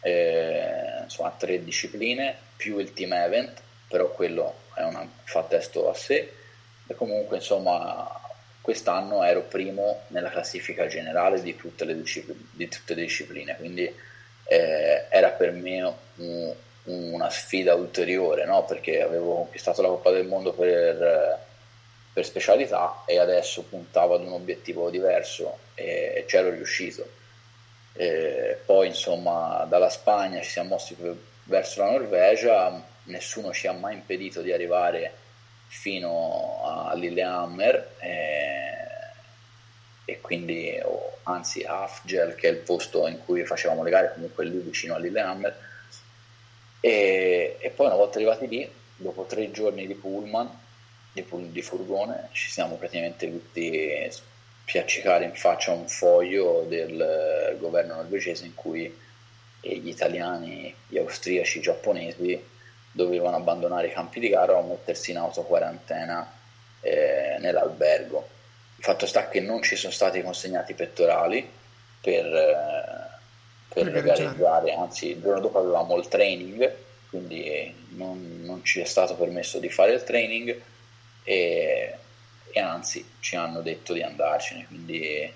eh, 0.00 1.02
insomma, 1.02 1.34
tre 1.36 1.62
discipline 1.62 2.36
più 2.56 2.78
il 2.78 2.92
team 2.92 3.12
event, 3.12 3.60
però 3.88 4.10
quello 4.10 4.54
è 4.74 4.82
una, 4.82 5.08
fa 5.24 5.42
testo 5.42 5.88
a 5.88 5.94
sé. 5.94 6.32
E 6.88 6.94
comunque 6.94 7.36
insomma 7.36 8.20
quest'anno 8.60 9.22
ero 9.22 9.42
primo 9.42 10.02
nella 10.08 10.30
classifica 10.30 10.86
generale 10.86 11.40
di 11.40 11.56
tutte 11.56 11.84
le, 11.84 11.96
discipline, 11.96 12.40
di 12.50 12.68
tutte 12.68 12.94
le 12.94 13.02
discipline. 13.02 13.56
Quindi 13.56 13.92
eh, 14.44 15.06
era 15.08 15.30
per 15.30 15.52
me 15.52 15.94
un, 16.16 16.54
una 16.86 17.30
sfida 17.30 17.74
ulteriore, 17.74 18.44
no? 18.44 18.64
perché 18.64 19.02
avevo 19.02 19.34
conquistato 19.34 19.82
la 19.82 19.88
Coppa 19.88 20.10
del 20.10 20.26
Mondo 20.26 20.52
per, 20.52 21.38
per, 22.12 22.24
specialità 22.24 23.02
e 23.06 23.18
adesso 23.18 23.62
puntavo 23.62 24.14
ad 24.14 24.22
un 24.22 24.32
obiettivo 24.32 24.90
diverso 24.90 25.58
e 25.74 26.24
c'ero 26.26 26.50
riuscito. 26.50 27.06
E 27.92 28.58
poi 28.64 28.88
insomma 28.88 29.64
dalla 29.68 29.88
Spagna 29.88 30.40
ci 30.42 30.50
siamo 30.50 30.70
mossi 30.70 30.96
verso 31.44 31.82
la 31.82 31.90
Norvegia, 31.92 32.82
nessuno 33.04 33.52
ci 33.52 33.66
ha 33.66 33.72
mai 33.72 33.94
impedito 33.94 34.42
di 34.42 34.52
arrivare 34.52 35.12
fino 35.68 36.62
a 36.64 36.94
Lillehammer 36.94 37.94
e, 37.98 38.76
e 40.04 40.20
quindi, 40.20 40.80
anzi 41.24 41.64
a 41.64 41.82
Afgel 41.82 42.36
che 42.36 42.48
è 42.48 42.52
il 42.52 42.58
posto 42.58 43.08
in 43.08 43.18
cui 43.24 43.44
facevamo 43.44 43.82
le 43.82 43.90
gare, 43.90 44.12
comunque 44.12 44.44
lì 44.44 44.58
vicino 44.58 44.94
a 44.94 44.98
Lillehammer 44.98 45.64
e, 46.80 47.56
e, 47.58 47.70
poi 47.70 47.86
una 47.86 47.96
volta 47.96 48.16
arrivati 48.16 48.46
lì, 48.48 48.70
dopo 48.96 49.24
tre 49.24 49.50
giorni 49.50 49.86
di 49.86 49.94
pullman, 49.94 50.48
di, 51.12 51.24
di 51.50 51.62
furgone, 51.62 52.28
ci 52.32 52.50
siamo 52.50 52.76
praticamente 52.76 53.30
tutti 53.30 54.08
spiaccicare 54.66 55.24
in 55.24 55.34
faccia 55.34 55.72
un 55.72 55.88
foglio 55.88 56.64
del 56.68 57.56
governo 57.58 57.94
norvegese 57.94 58.44
in 58.44 58.54
cui 58.54 59.04
gli 59.60 59.88
italiani, 59.88 60.74
gli 60.86 60.98
austriaci, 60.98 61.58
i 61.58 61.62
giapponesi 61.62 62.42
dovevano 62.92 63.36
abbandonare 63.36 63.88
i 63.88 63.92
campi 63.92 64.20
di 64.20 64.28
gara 64.28 64.56
o 64.56 64.62
mettersi 64.62 65.10
in 65.10 65.18
autoquarantena 65.18 66.32
eh, 66.80 67.36
nell'albergo. 67.40 68.28
Il 68.76 68.84
fatto 68.84 69.06
sta 69.06 69.28
che 69.28 69.40
non 69.40 69.62
ci 69.62 69.76
sono 69.76 69.92
stati 69.92 70.22
consegnati 70.22 70.74
pettorali 70.74 71.48
per, 72.00 72.24
eh, 72.26 73.05
per 73.84 74.02
gareggiare, 74.02 74.72
anzi 74.72 75.10
il 75.10 75.20
giorno 75.20 75.40
dopo 75.40 75.58
avevamo 75.58 75.96
il 75.98 76.08
training, 76.08 76.74
quindi 77.10 77.74
non, 77.90 78.40
non 78.42 78.64
ci 78.64 78.80
è 78.80 78.84
stato 78.84 79.14
permesso 79.16 79.58
di 79.58 79.68
fare 79.68 79.92
il 79.92 80.02
training 80.02 80.60
e, 81.22 81.94
e 82.50 82.60
anzi 82.60 83.06
ci 83.20 83.36
hanno 83.36 83.60
detto 83.60 83.92
di 83.92 84.02
andarcene, 84.02 84.66
quindi 84.66 85.30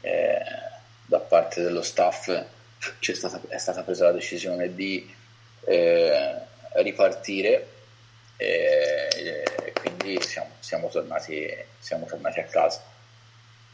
eh, 0.00 0.42
da 1.06 1.18
parte 1.18 1.62
dello 1.62 1.82
staff 1.82 2.30
stata, 3.00 3.40
è 3.48 3.58
stata 3.58 3.82
presa 3.82 4.04
la 4.06 4.12
decisione 4.12 4.74
di 4.74 5.12
eh, 5.64 6.34
ripartire 6.74 7.68
e, 8.36 9.08
e 9.64 9.72
quindi 9.72 10.20
siamo, 10.22 10.50
siamo, 10.60 10.88
tornati, 10.88 11.52
siamo 11.78 12.06
tornati 12.06 12.38
a 12.38 12.44
casa. 12.44 12.82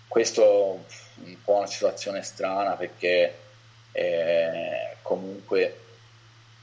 Questo 0.07 0.85
è 1.23 1.27
un 1.27 1.42
po' 1.44 1.57
una 1.57 1.66
situazione 1.66 2.23
strana 2.23 2.75
perché 2.77 3.47
eh, 3.92 4.96
comunque 5.03 5.79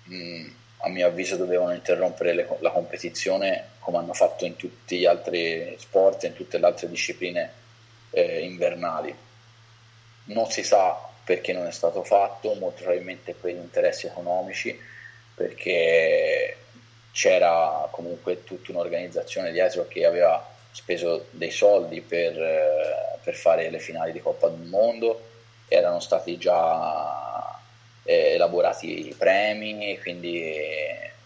mh, 0.03 0.47
a 0.79 0.89
mio 0.89 1.07
avviso 1.07 1.35
dovevano 1.35 1.73
interrompere 1.73 2.33
le, 2.33 2.47
la 2.59 2.71
competizione 2.71 3.69
come 3.79 3.97
hanno 3.97 4.13
fatto 4.13 4.45
in 4.45 4.55
tutti 4.55 4.97
gli 4.97 5.05
altri 5.05 5.75
sport 5.79 6.23
e 6.23 6.27
in 6.27 6.33
tutte 6.33 6.57
le 6.57 6.65
altre 6.65 6.89
discipline 6.89 7.51
eh, 8.11 8.39
invernali. 8.41 9.15
Non 10.25 10.49
si 10.49 10.63
sa 10.63 10.99
perché 11.23 11.53
non 11.53 11.65
è 11.65 11.71
stato 11.71 12.03
fatto, 12.03 12.53
molto 12.53 12.83
probabilmente 12.83 13.33
per 13.33 13.51
interessi 13.51 14.05
economici, 14.05 14.79
perché 15.33 16.57
c'era 17.11 17.87
comunque 17.91 18.43
tutta 18.43 18.71
un'organizzazione 18.71 19.51
dietro 19.51 19.87
che 19.87 20.05
aveva 20.05 20.53
speso 20.71 21.27
dei 21.31 21.51
soldi 21.51 22.01
per, 22.01 22.39
eh, 22.39 23.17
per 23.23 23.35
fare 23.35 23.69
le 23.69 23.79
finali 23.79 24.11
di 24.11 24.19
Coppa 24.19 24.49
del 24.49 24.67
Mondo, 24.67 25.29
erano 25.67 25.99
stati 25.99 26.37
già 26.37 27.59
eh, 28.03 28.33
elaborati 28.33 29.07
i 29.07 29.13
premi, 29.13 29.99
quindi 29.99 30.53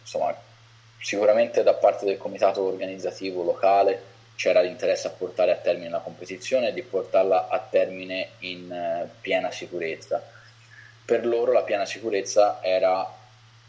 insomma 0.02 0.36
sicuramente 1.02 1.64
da 1.64 1.74
parte 1.74 2.06
del 2.06 2.18
comitato 2.18 2.64
organizzativo 2.64 3.44
locale 3.44 4.08
c'era 4.36 4.62
l'interesse 4.62 5.08
a 5.08 5.12
portare 5.12 5.52
a 5.52 5.56
termine 5.56 5.90
la 5.90 6.00
competizione 6.00 6.70
e 6.70 6.74
di 6.74 6.82
portarla 6.82 7.50
a 7.50 7.60
termine 7.60 8.30
in 8.40 8.72
eh, 8.72 9.10
piena 9.20 9.52
sicurezza. 9.52 10.24
Per 11.04 11.26
loro 11.26 11.52
la 11.52 11.64
piena 11.64 11.86
sicurezza 11.86 12.60
era 12.62 13.06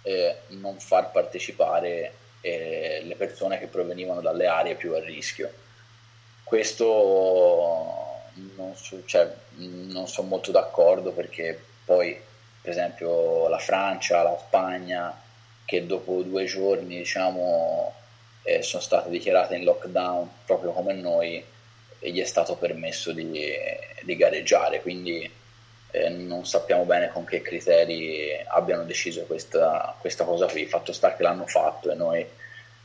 eh, 0.03 0.37
non 0.49 0.79
far 0.79 1.11
partecipare 1.11 2.15
eh, 2.41 3.01
le 3.05 3.17
persone 3.17 3.59
che 3.59 3.67
provenivano 3.67 4.21
dalle 4.21 4.47
aree 4.47 4.77
più 4.77 4.95
a 4.95 5.01
rischio. 5.01 5.51
Questo 6.45 8.10
non, 8.57 8.75
so, 8.77 9.03
cioè, 9.07 9.33
non 9.57 10.09
sono 10.09 10.29
molto 10.29 10.51
d'accordo 10.51 11.13
perché 11.13 11.59
poi 11.85 12.19
per 12.61 12.71
esempio 12.71 13.49
la 13.49 13.59
Francia, 13.59 14.23
la 14.23 14.39
Spagna 14.39 15.19
che 15.65 15.87
dopo 15.87 16.23
due 16.23 16.45
giorni 16.45 16.99
diciamo 16.99 17.95
eh, 18.43 18.63
sono 18.63 18.83
state 18.83 19.09
dichiarate 19.09 19.57
in 19.57 19.65
lockdown 19.65 20.29
proprio 20.45 20.73
come 20.73 20.93
noi 20.95 21.43
e 21.99 22.11
gli 22.11 22.21
è 22.21 22.25
stato 22.25 22.57
permesso 22.57 23.13
di, 23.13 23.29
di 24.03 24.17
gareggiare, 24.17 24.81
quindi 24.81 25.31
eh, 25.91 26.09
non 26.09 26.47
sappiamo 26.47 26.85
bene 26.85 27.11
con 27.11 27.25
che 27.25 27.43
criteri 27.43 28.31
abbiano 28.49 28.85
deciso 28.85 29.25
questa, 29.25 29.95
questa 30.01 30.25
cosa 30.25 30.47
qui, 30.47 30.67
fatto 30.67 30.93
sta 30.93 31.15
che 31.15 31.23
l'hanno 31.23 31.47
fatto 31.47 31.91
e 31.91 31.95
noi, 31.95 32.27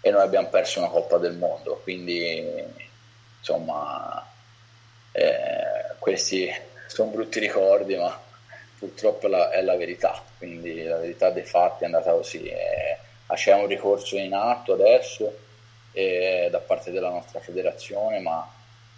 e 0.02 0.12
noi 0.12 0.22
abbiamo 0.22 0.50
perso 0.50 0.80
una 0.80 0.90
Coppa 0.90 1.18
del 1.18 1.38
Mondo, 1.38 1.80
quindi 1.82 2.64
insomma 3.40 4.34
eh, 5.16 5.96
questi 5.98 6.52
sono 6.88 7.10
brutti 7.10 7.40
ricordi 7.40 7.96
ma 7.96 8.22
purtroppo 8.78 9.28
la, 9.28 9.50
è 9.50 9.62
la 9.62 9.76
verità, 9.78 10.22
quindi 10.38 10.84
la 10.84 10.98
verità 10.98 11.30
dei 11.30 11.44
fatti 11.44 11.84
è 11.84 11.86
andata 11.86 12.12
così. 12.12 12.44
Eh, 12.48 12.98
c'è 13.34 13.54
un 13.54 13.68
ricorso 13.68 14.18
in 14.18 14.34
atto 14.34 14.74
adesso 14.74 15.36
eh, 15.92 16.50
da 16.52 16.60
parte 16.60 16.92
della 16.92 17.10
nostra 17.10 17.40
federazione, 17.40 18.20
ma 18.20 18.48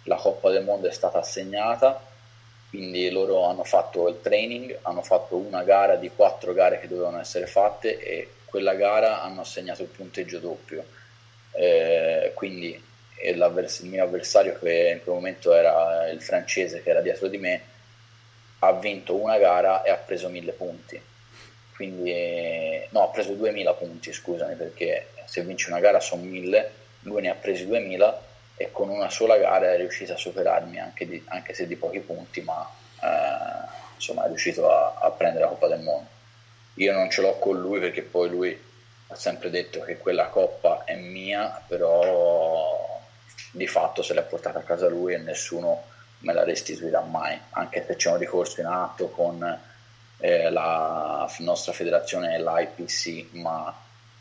la 0.04 0.16
Coppa 0.16 0.50
del 0.50 0.64
Mondo 0.64 0.88
è 0.88 0.92
stata 0.92 1.18
assegnata, 1.18 2.00
quindi 2.68 3.08
loro 3.10 3.44
hanno 3.44 3.64
fatto 3.64 4.08
il 4.08 4.20
training, 4.20 4.78
hanno 4.82 5.02
fatto 5.02 5.36
una 5.36 5.62
gara 5.62 5.96
di 5.96 6.10
quattro 6.14 6.52
gare 6.52 6.80
che 6.80 6.88
dovevano 6.88 7.20
essere 7.20 7.46
fatte 7.46 7.98
e 7.98 8.32
quella 8.44 8.74
gara 8.74 9.22
hanno 9.22 9.42
assegnato 9.42 9.82
il 9.82 9.88
punteggio 9.88 10.38
doppio. 10.38 10.84
Eh, 11.52 12.32
quindi 12.34 12.87
il 13.22 13.70
mio 13.82 14.04
avversario 14.04 14.58
che 14.58 14.90
in 14.94 15.02
quel 15.02 15.14
momento 15.14 15.52
era 15.52 16.08
il 16.08 16.22
francese 16.22 16.82
che 16.82 16.90
era 16.90 17.00
dietro 17.00 17.28
di 17.28 17.38
me 17.38 17.60
ha 18.60 18.72
vinto 18.72 19.14
una 19.16 19.38
gara 19.38 19.82
e 19.82 19.90
ha 19.90 19.96
preso 19.96 20.28
mille 20.28 20.52
punti. 20.52 21.00
Quindi 21.74 22.86
no 22.90 23.04
ha 23.04 23.08
preso 23.08 23.34
2000 23.34 23.72
punti 23.74 24.12
scusami 24.12 24.54
perché 24.54 25.08
se 25.26 25.42
vinci 25.42 25.70
una 25.70 25.80
gara 25.80 26.00
sono 26.00 26.22
mille 26.22 26.72
lui 27.02 27.22
ne 27.22 27.30
ha 27.30 27.34
presi 27.34 27.66
2000 27.66 28.22
e 28.56 28.70
con 28.72 28.88
una 28.88 29.08
sola 29.08 29.36
gara 29.36 29.72
è 29.72 29.76
riuscito 29.76 30.12
a 30.12 30.16
superarmi 30.16 30.80
anche, 30.80 31.06
di, 31.06 31.22
anche 31.28 31.54
se 31.54 31.68
di 31.68 31.76
pochi 31.76 32.00
punti 32.00 32.40
ma 32.40 32.68
eh, 33.00 33.68
insomma 33.94 34.24
è 34.24 34.26
riuscito 34.26 34.68
a, 34.68 34.96
a 35.00 35.10
prendere 35.12 35.44
la 35.44 35.50
Coppa 35.50 35.68
del 35.68 35.80
Mondo. 35.80 36.08
Io 36.74 36.92
non 36.92 37.10
ce 37.10 37.20
l'ho 37.20 37.38
con 37.38 37.60
lui 37.60 37.78
perché 37.78 38.02
poi 38.02 38.28
lui 38.28 38.66
ha 39.08 39.14
sempre 39.14 39.50
detto 39.50 39.80
che 39.80 39.96
quella 39.96 40.26
coppa 40.26 40.84
è 40.84 40.94
mia 40.94 41.62
però 41.66 42.77
di 43.58 43.66
fatto 43.66 44.02
se 44.02 44.14
l'è 44.14 44.22
portata 44.22 44.60
a 44.60 44.62
casa 44.62 44.88
lui 44.88 45.12
e 45.12 45.18
nessuno 45.18 45.84
me 46.20 46.32
la 46.32 46.44
restituirà 46.44 47.00
mai, 47.02 47.38
anche 47.50 47.84
se 47.86 47.96
c'è 47.96 48.10
un 48.10 48.18
ricorso 48.18 48.60
in 48.60 48.66
atto 48.66 49.08
con 49.10 49.60
eh, 50.18 50.50
la 50.50 51.30
nostra 51.40 51.72
federazione 51.72 52.34
e 52.34 52.42
l'IPC, 52.42 53.34
ma 53.34 53.72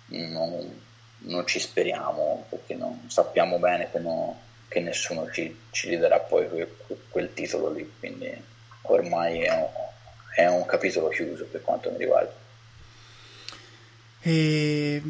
non, 0.07 0.81
non, 1.19 1.47
ci 1.47 1.59
speriamo 1.59 2.45
perché 2.49 2.75
non 2.75 3.05
sappiamo 3.07 3.57
bene 3.57 3.89
che, 3.89 3.99
no, 3.99 4.39
che 4.67 4.79
nessuno 4.79 5.31
ci, 5.31 5.57
ci 5.71 5.89
ridarà 5.89 6.19
poi 6.19 6.47
quel, 6.49 6.75
quel, 7.09 7.33
titolo 7.33 7.71
lì, 7.71 7.91
quindi 7.97 8.43
ormai 8.83 9.41
è 9.41 9.51
un, 9.51 9.67
è 10.35 10.45
un 10.47 10.65
capitolo 10.65 11.07
chiuso 11.07 11.45
per 11.45 11.61
quanto 11.61 11.89
mi 11.89 11.97
riguarda. 11.97 12.33
E 14.21 15.01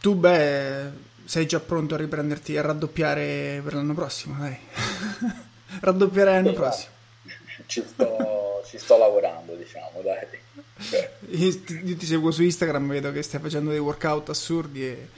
tu, 0.00 0.14
beh 0.14 1.03
sei 1.24 1.46
già 1.46 1.60
pronto 1.60 1.94
a 1.94 1.98
riprenderti 1.98 2.56
a 2.56 2.62
raddoppiare 2.62 3.60
per 3.62 3.74
l'anno 3.74 3.94
prossimo, 3.94 4.38
dai. 4.38 4.56
Raddoppiare 5.80 6.30
l'anno 6.30 6.48
sì, 6.48 6.54
prossimo. 6.54 6.92
Ci 7.66 7.84
sto, 7.86 8.62
ci 8.66 8.78
sto, 8.78 8.98
lavorando, 8.98 9.54
diciamo, 9.54 10.00
dai. 10.02 10.42
Io 11.30 11.96
ti 11.96 12.06
seguo 12.06 12.30
su 12.30 12.42
Instagram, 12.42 12.88
vedo 12.88 13.12
che 13.12 13.22
stai 13.22 13.40
facendo 13.40 13.70
dei 13.70 13.78
workout 13.78 14.28
assurdi 14.28 14.84
e 14.84 15.08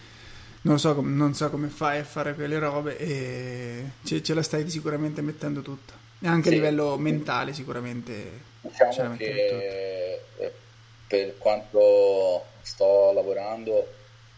non 0.63 0.79
so, 0.79 1.01
non 1.01 1.35
so 1.35 1.51
come 1.51 1.69
fai 1.69 2.01
a 2.01 2.05
fare 2.05 2.35
quelle 2.35 2.59
robe 2.59 2.99
e 2.99 3.85
ce, 4.05 4.23
ce 4.23 4.35
la 4.35 4.43
stai 4.43 4.69
sicuramente 4.69 5.23
mettendo 5.23 5.61
tutta. 5.61 5.93
E 6.21 6.27
anche 6.27 6.49
sì. 6.49 6.55
a 6.55 6.57
livello 6.57 6.97
mentale 6.97 7.53
sicuramente 7.53 8.55
diciamo 8.61 9.17
che 9.17 10.21
eh, 10.39 10.53
per 11.07 11.39
quanto 11.39 12.45
sto 12.63 13.13
lavorando 13.13 13.96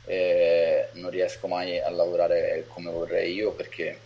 eh, 0.08 0.88
non 0.92 1.10
riesco 1.10 1.46
mai 1.48 1.78
a 1.78 1.90
lavorare 1.90 2.64
come 2.68 2.90
vorrei 2.90 3.34
io 3.34 3.52
perché 3.52 3.98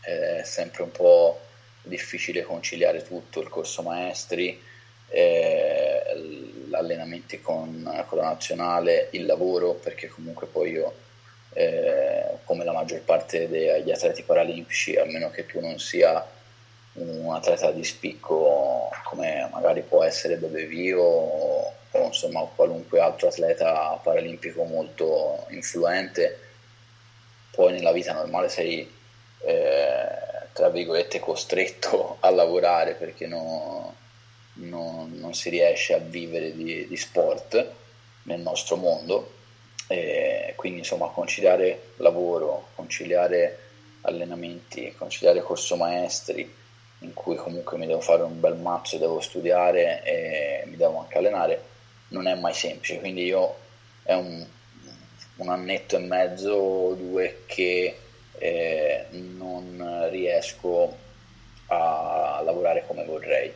è 0.00 0.42
sempre 0.44 0.84
un 0.84 0.92
po' 0.92 1.40
difficile 1.82 2.42
conciliare 2.42 3.02
tutto, 3.02 3.40
il 3.40 3.48
corso 3.48 3.82
maestri, 3.82 4.62
eh, 5.08 6.02
allenamenti 6.70 7.40
con, 7.40 8.04
con, 8.06 8.18
la 8.18 8.24
nazionale, 8.24 9.08
il 9.10 9.26
lavoro, 9.26 9.74
perché 9.74 10.06
comunque 10.08 10.46
poi 10.46 10.70
io, 10.70 10.94
eh, 11.54 12.38
come 12.44 12.64
la 12.64 12.72
maggior 12.72 13.00
parte 13.00 13.48
degli 13.48 13.90
atleti 13.90 14.22
paralimpici, 14.22 14.96
a 14.96 15.04
meno 15.04 15.30
che 15.30 15.46
tu 15.46 15.60
non 15.60 15.80
sia 15.80 16.24
un 16.92 17.32
atleta 17.34 17.70
di 17.72 17.84
spicco 17.84 18.88
come 19.04 19.48
magari 19.52 19.82
può 19.82 20.02
essere 20.04 20.36
Bebevio 20.36 21.00
o, 21.00 21.74
o 21.92 22.06
insomma 22.06 22.48
qualunque 22.54 23.00
altro 23.00 23.28
atleta 23.28 23.98
paralimpico 24.02 24.64
molto 24.64 25.46
influente, 25.50 26.38
poi 27.52 27.72
nella 27.72 27.92
vita 27.92 28.12
normale 28.12 28.48
sei 28.48 28.98
eh, 29.42 30.20
tra 30.52 30.68
virgolette 30.68 31.20
costretto 31.20 32.16
a 32.20 32.30
lavorare 32.30 32.94
perché 32.94 33.26
no, 33.26 33.94
no, 34.54 35.08
non 35.10 35.34
si 35.34 35.48
riesce 35.50 35.94
a 35.94 35.98
vivere 35.98 36.54
di, 36.54 36.86
di 36.86 36.96
sport 36.96 37.72
nel 38.24 38.40
nostro 38.40 38.76
mondo. 38.76 39.38
E 39.86 40.52
quindi 40.54 40.78
insomma 40.80 41.08
conciliare 41.08 41.94
lavoro, 41.96 42.68
conciliare 42.76 43.58
allenamenti, 44.02 44.94
conciliare 44.96 45.42
corso 45.42 45.74
maestri, 45.74 46.54
in 47.00 47.12
cui 47.12 47.34
comunque 47.36 47.76
mi 47.76 47.86
devo 47.86 48.00
fare 48.00 48.22
un 48.22 48.38
bel 48.38 48.56
mazzo, 48.56 48.98
devo 48.98 49.20
studiare 49.20 50.02
e 50.04 50.62
mi 50.66 50.76
devo 50.76 51.00
anche 51.00 51.18
allenare, 51.18 51.62
non 52.10 52.26
è 52.26 52.34
mai 52.34 52.54
semplice, 52.54 52.98
quindi 52.98 53.24
io 53.24 53.56
è 54.02 54.14
un, 54.14 54.44
un 55.36 55.48
annetto 55.48 55.96
e 55.96 56.00
mezzo 56.00 56.52
o 56.52 56.94
due 56.94 57.42
che 57.46 57.96
eh, 58.38 59.06
non 59.10 60.08
riesco 60.10 60.96
a 61.66 62.40
lavorare 62.44 62.84
come 62.86 63.04
vorrei, 63.04 63.52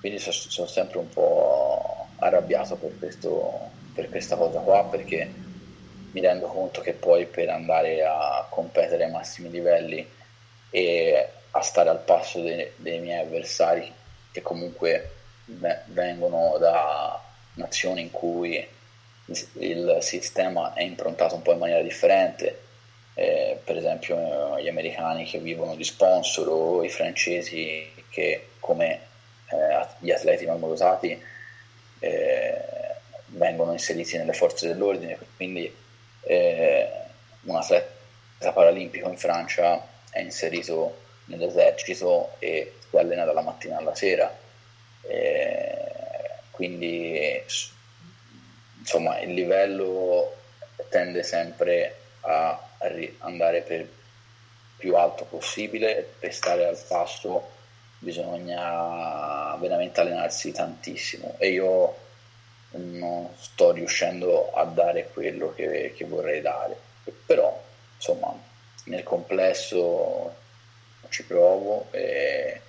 quindi 0.00 0.18
sono, 0.18 0.34
sono 0.34 0.66
sempre 0.66 0.98
un 0.98 1.08
po' 1.08 2.08
arrabbiato 2.18 2.76
per, 2.76 2.98
questo, 2.98 3.70
per 3.94 4.08
questa 4.08 4.36
cosa 4.36 4.60
qua 4.60 4.84
perché 4.84 5.30
mi 6.12 6.20
rendo 6.20 6.46
conto 6.46 6.80
che 6.80 6.92
poi 6.92 7.26
per 7.26 7.48
andare 7.48 8.04
a 8.04 8.46
competere 8.48 9.04
ai 9.04 9.10
massimi 9.10 9.50
livelli 9.50 10.06
e 10.70 11.28
a 11.50 11.60
stare 11.60 11.88
al 11.88 12.00
passo 12.00 12.40
dei, 12.40 12.70
dei 12.76 13.00
miei 13.00 13.20
avversari 13.20 13.92
che 14.30 14.42
comunque 14.42 15.10
vengono 15.46 16.56
da 16.58 17.23
nazioni 17.54 18.02
in 18.02 18.10
cui 18.10 18.66
il 19.26 19.98
sistema 20.00 20.74
è 20.74 20.82
improntato 20.82 21.34
un 21.34 21.42
po' 21.42 21.52
in 21.52 21.58
maniera 21.58 21.82
differente, 21.82 22.60
eh, 23.14 23.58
per 23.62 23.76
esempio 23.76 24.58
gli 24.60 24.68
americani 24.68 25.24
che 25.24 25.38
vivono 25.38 25.74
di 25.74 25.84
sponsor 25.84 26.48
o 26.48 26.84
i 26.84 26.90
francesi 26.90 27.90
che 28.10 28.48
come 28.60 29.00
eh, 29.48 29.86
gli 29.98 30.10
atleti 30.10 30.44
normodotati 30.44 31.22
eh, 32.00 32.64
vengono 33.26 33.72
inseriti 33.72 34.16
nelle 34.16 34.32
forze 34.32 34.66
dell'ordine, 34.66 35.18
quindi 35.36 35.74
eh, 36.22 36.88
un 37.42 37.56
atleta 37.56 38.52
paralimpico 38.52 39.08
in 39.08 39.16
Francia 39.16 39.86
è 40.10 40.20
inserito 40.20 41.02
nell'esercito 41.26 42.36
e 42.38 42.74
si 42.88 42.96
allena 42.96 43.24
dalla 43.24 43.42
mattina 43.42 43.78
alla 43.78 43.94
sera. 43.94 44.32
Eh, 45.02 45.83
quindi 46.54 47.42
insomma 48.78 49.18
il 49.20 49.34
livello 49.34 50.34
tende 50.88 51.22
sempre 51.22 51.96
a 52.20 52.58
andare 53.18 53.62
per 53.62 53.88
più 54.76 54.96
alto 54.96 55.24
possibile. 55.24 56.14
Per 56.18 56.32
stare 56.32 56.66
al 56.66 56.78
passo 56.86 57.50
bisogna 57.98 59.56
veramente 59.56 60.00
allenarsi 60.00 60.52
tantissimo. 60.52 61.34
E 61.38 61.48
io 61.50 61.96
non 62.72 63.30
sto 63.38 63.72
riuscendo 63.72 64.52
a 64.52 64.64
dare 64.64 65.08
quello 65.12 65.52
che, 65.54 65.92
che 65.96 66.04
vorrei 66.04 66.40
dare. 66.40 66.76
Però 67.26 67.62
insomma 67.96 68.32
nel 68.84 69.02
complesso 69.02 70.34
ci 71.08 71.24
provo 71.24 71.88
e, 71.90 72.60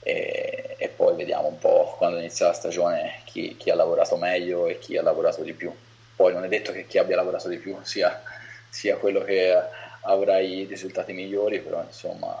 e, 0.00 0.76
e, 0.78 0.88
poi 0.88 1.14
vediamo 1.16 1.48
un 1.48 1.58
po' 1.58 1.94
quando 1.98 2.18
inizia 2.18 2.46
la 2.46 2.52
stagione 2.52 3.20
chi, 3.24 3.56
chi, 3.56 3.70
ha 3.70 3.74
lavorato 3.74 4.16
meglio 4.16 4.66
e 4.66 4.78
chi 4.78 4.96
ha 4.96 5.02
lavorato 5.02 5.42
di 5.42 5.52
più. 5.52 5.72
Poi 6.16 6.32
non 6.32 6.44
è 6.44 6.48
detto 6.48 6.72
che 6.72 6.86
chi 6.86 6.98
abbia 6.98 7.16
lavorato 7.16 7.48
di 7.48 7.58
più 7.58 7.76
sia, 7.82 8.22
sia 8.68 8.96
quello 8.96 9.22
che 9.22 9.54
avrà 10.02 10.38
i 10.38 10.64
risultati 10.64 11.12
migliori, 11.12 11.60
però 11.60 11.82
insomma 11.82 12.36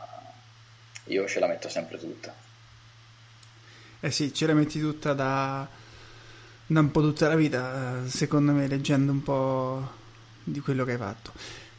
io 1.04 1.26
ce 1.26 1.40
la 1.40 1.46
metto 1.46 1.68
sempre 1.68 1.98
tutta. 1.98 2.34
Eh 4.00 4.10
sì, 4.10 4.32
ce 4.32 4.46
la 4.46 4.54
metti 4.54 4.80
tutta 4.80 5.12
da, 5.12 5.66
da 6.66 6.80
un 6.80 6.90
po' 6.90 7.00
tutta 7.02 7.28
la 7.28 7.34
vita, 7.34 8.06
secondo 8.06 8.52
me, 8.52 8.66
leggendo 8.66 9.12
un 9.12 9.22
po' 9.22 9.88
di 10.42 10.60
quello 10.60 10.84
che 10.84 10.92
hai 10.92 10.98
fatto. 10.98 11.32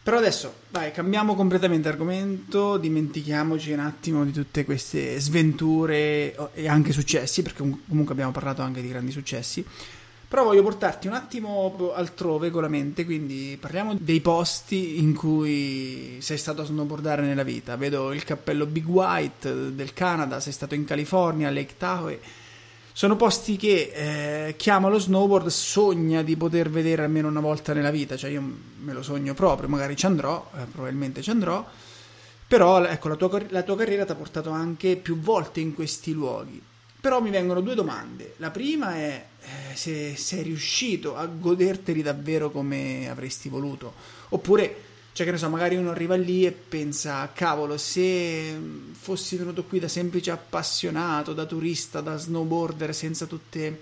Però 0.04 0.18
adesso, 0.18 0.56
dai, 0.70 0.92
cambiamo 0.92 1.36
completamente 1.36 1.88
argomento, 1.88 2.78
dimentichiamoci 2.78 3.72
un 3.72 3.80
attimo 3.80 4.26
di 4.26 4.32
tutte 4.32 4.66
queste 4.66 5.20
sventure 5.20 6.36
e 6.54 6.68
anche 6.68 6.92
successi, 6.92 7.44
perché 7.44 7.60
comunque 7.60 8.14
abbiamo 8.14 8.32
parlato 8.32 8.64
anche 8.64 8.82
di 8.82 8.88
grandi 8.88 9.12
successi. 9.12 9.64
Però 10.28 10.44
voglio 10.44 10.64
portarti 10.64 11.06
un 11.06 11.14
attimo 11.14 11.92
altrove 11.94 12.50
con 12.50 12.64
la 12.64 12.68
mente, 12.68 13.06
quindi 13.06 13.58
parliamo 13.60 13.96
dei 14.00 14.22
posti 14.22 14.98
in 14.98 15.14
cui 15.14 16.18
sei 16.20 16.38
stato 16.38 16.62
a 16.62 16.66
snowboardare 16.66 17.22
nella 17.22 17.44
vita. 17.44 17.76
Vedo 17.76 18.12
il 18.12 18.24
cappello 18.24 18.66
Big 18.66 18.88
White 18.88 19.74
del 19.76 19.94
Canada, 19.94 20.40
sei 20.40 20.54
stato 20.54 20.74
in 20.74 20.86
California, 20.86 21.52
Lake 21.52 21.74
Tahoe 21.78 22.20
sono 22.94 23.16
posti 23.16 23.58
che 23.58 23.92
eh, 24.48 24.56
chi 24.58 24.70
ama 24.70 24.90
lo 24.90 25.00
snowboard 25.00 25.48
sogna 25.48 26.22
di 26.22 26.36
poter 26.36 26.70
vedere 26.70 27.04
almeno 27.04 27.28
una 27.28 27.40
volta 27.40 27.74
nella 27.74 27.92
vita, 27.92 28.18
cioè 28.18 28.30
io 28.30 28.42
me 28.80 28.94
lo 28.94 29.02
sogno 29.02 29.34
proprio, 29.34 29.70
magari 29.70 29.96
ci 29.96 30.06
andrò, 30.06 30.50
eh, 30.56 30.66
probabilmente 30.66 31.22
ci 31.22 31.30
andrò, 31.30 31.66
però 32.48 32.84
ecco, 32.84 33.08
la 33.08 33.16
tua, 33.16 33.42
la 33.50 33.64
tua 33.64 33.78
carriera 33.78 34.06
ti 34.06 34.12
ha 34.12 34.16
portato 34.16 34.50
anche 34.50 34.98
più 34.98 35.20
volte 35.20 35.60
in 35.60 35.74
questi 35.74 36.12
luoghi. 36.12 36.62
Però 37.00 37.20
mi 37.20 37.32
vengono 37.32 37.62
due 37.62 37.74
domande. 37.74 38.36
La 38.38 38.52
prima 38.52 38.94
è 38.94 39.26
eh, 39.42 39.76
se 39.76 40.16
sei 40.16 40.44
riuscito 40.44 41.16
a 41.16 41.26
goderteli 41.26 42.04
davvero 42.04 42.52
come 42.52 43.10
avresti 43.10 43.50
voluto, 43.50 43.94
oppure 44.30 44.91
cioè, 45.14 45.26
che 45.26 45.32
ne 45.34 45.38
so, 45.38 45.50
magari 45.50 45.76
uno 45.76 45.92
arriva 45.92 46.16
lì 46.16 46.46
e 46.46 46.52
pensa, 46.52 47.30
cavolo, 47.34 47.78
se 47.78 48.58
fossi 48.94 49.36
venuto 49.36 49.66
qui 49.66 49.80
da 49.80 49.90
semplice 49.90 50.32
appassionato, 50.32 51.34
da 51.34 51.46
turista, 51.46 52.00
da 52.00 52.16
snowboarder, 52.16 52.96
senza 52.96 53.26
tutte, 53.26 53.82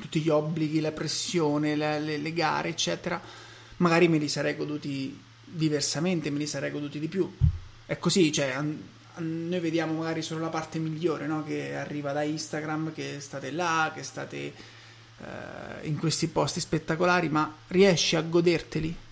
tutti 0.00 0.20
gli 0.20 0.30
obblighi, 0.30 0.80
la 0.80 0.92
pressione, 0.92 1.76
le, 1.76 2.00
le, 2.00 2.16
le 2.16 2.32
gare, 2.32 2.70
eccetera, 2.70 3.20
magari 3.78 4.08
me 4.08 4.16
li 4.16 4.28
sarei 4.28 4.56
goduti 4.56 5.20
diversamente, 5.44 6.30
me 6.30 6.38
li 6.38 6.46
sarei 6.46 6.70
goduti 6.70 6.98
di 6.98 7.08
più. 7.08 7.30
È 7.84 7.98
così, 7.98 8.32
cioè, 8.32 8.52
an- 8.52 8.82
noi 9.16 9.60
vediamo 9.60 9.92
magari 9.92 10.22
solo 10.22 10.40
la 10.40 10.48
parte 10.48 10.78
migliore, 10.78 11.26
no? 11.26 11.44
Che 11.44 11.74
arriva 11.74 12.12
da 12.12 12.22
Instagram, 12.22 12.94
che 12.94 13.16
state 13.20 13.50
là, 13.50 13.92
che 13.94 14.02
state 14.02 14.36
eh, 14.36 15.86
in 15.86 15.98
questi 15.98 16.28
posti 16.28 16.60
spettacolari, 16.60 17.28
ma 17.28 17.54
riesci 17.66 18.16
a 18.16 18.22
goderteli? 18.22 19.08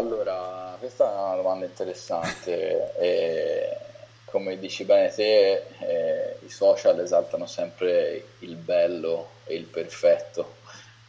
Allora, 0.00 0.76
questa 0.78 1.12
è 1.12 1.14
una 1.14 1.34
domanda 1.34 1.66
interessante 1.66 2.94
e 2.96 3.76
come 4.24 4.58
dici 4.58 4.84
bene 4.84 5.10
te, 5.10 5.62
eh, 5.80 6.36
i 6.42 6.48
social 6.48 6.98
esaltano 7.00 7.44
sempre 7.44 8.28
il 8.38 8.56
bello 8.56 9.32
e 9.44 9.56
il 9.56 9.64
perfetto, 9.64 10.56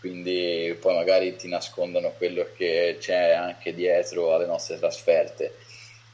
quindi 0.02 0.78
poi 0.82 0.96
magari 0.96 1.38
ti 1.38 1.48
nascondono 1.48 2.12
quello 2.18 2.50
che 2.54 2.98
c'è 3.00 3.32
anche 3.32 3.74
dietro 3.74 4.34
alle 4.34 4.46
nostre 4.46 4.78
trasferte, 4.78 5.56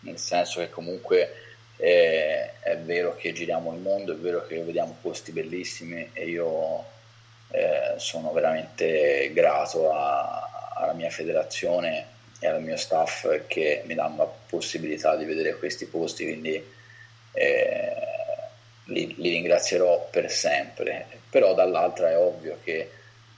nel 0.01 0.19
senso 0.19 0.59
che 0.59 0.69
comunque 0.69 1.33
eh, 1.77 2.59
è 2.59 2.77
vero 2.77 3.15
che 3.15 3.33
giriamo 3.33 3.73
il 3.73 3.79
mondo, 3.79 4.13
è 4.13 4.17
vero 4.17 4.45
che 4.45 4.61
vediamo 4.61 4.97
posti 5.01 5.31
bellissimi 5.31 6.11
e 6.13 6.29
io 6.29 6.85
eh, 7.49 7.95
sono 7.95 8.31
veramente 8.33 9.31
grato 9.33 9.91
a, 9.91 10.75
alla 10.75 10.93
mia 10.93 11.09
federazione 11.09 12.16
e 12.39 12.47
al 12.47 12.61
mio 12.61 12.77
staff 12.77 13.45
che 13.47 13.83
mi 13.85 13.95
danno 13.95 14.17
la 14.17 14.25
possibilità 14.25 15.15
di 15.15 15.25
vedere 15.25 15.57
questi 15.57 15.85
posti, 15.85 16.23
quindi 16.25 16.63
eh, 17.31 17.95
li, 18.85 19.15
li, 19.17 19.29
ringrazierò 19.29 20.07
per 20.09 20.29
sempre. 20.31 21.07
Però 21.29 21.53
dall'altra 21.53 22.09
è 22.09 22.17
ovvio 22.17 22.59
che 22.63 22.91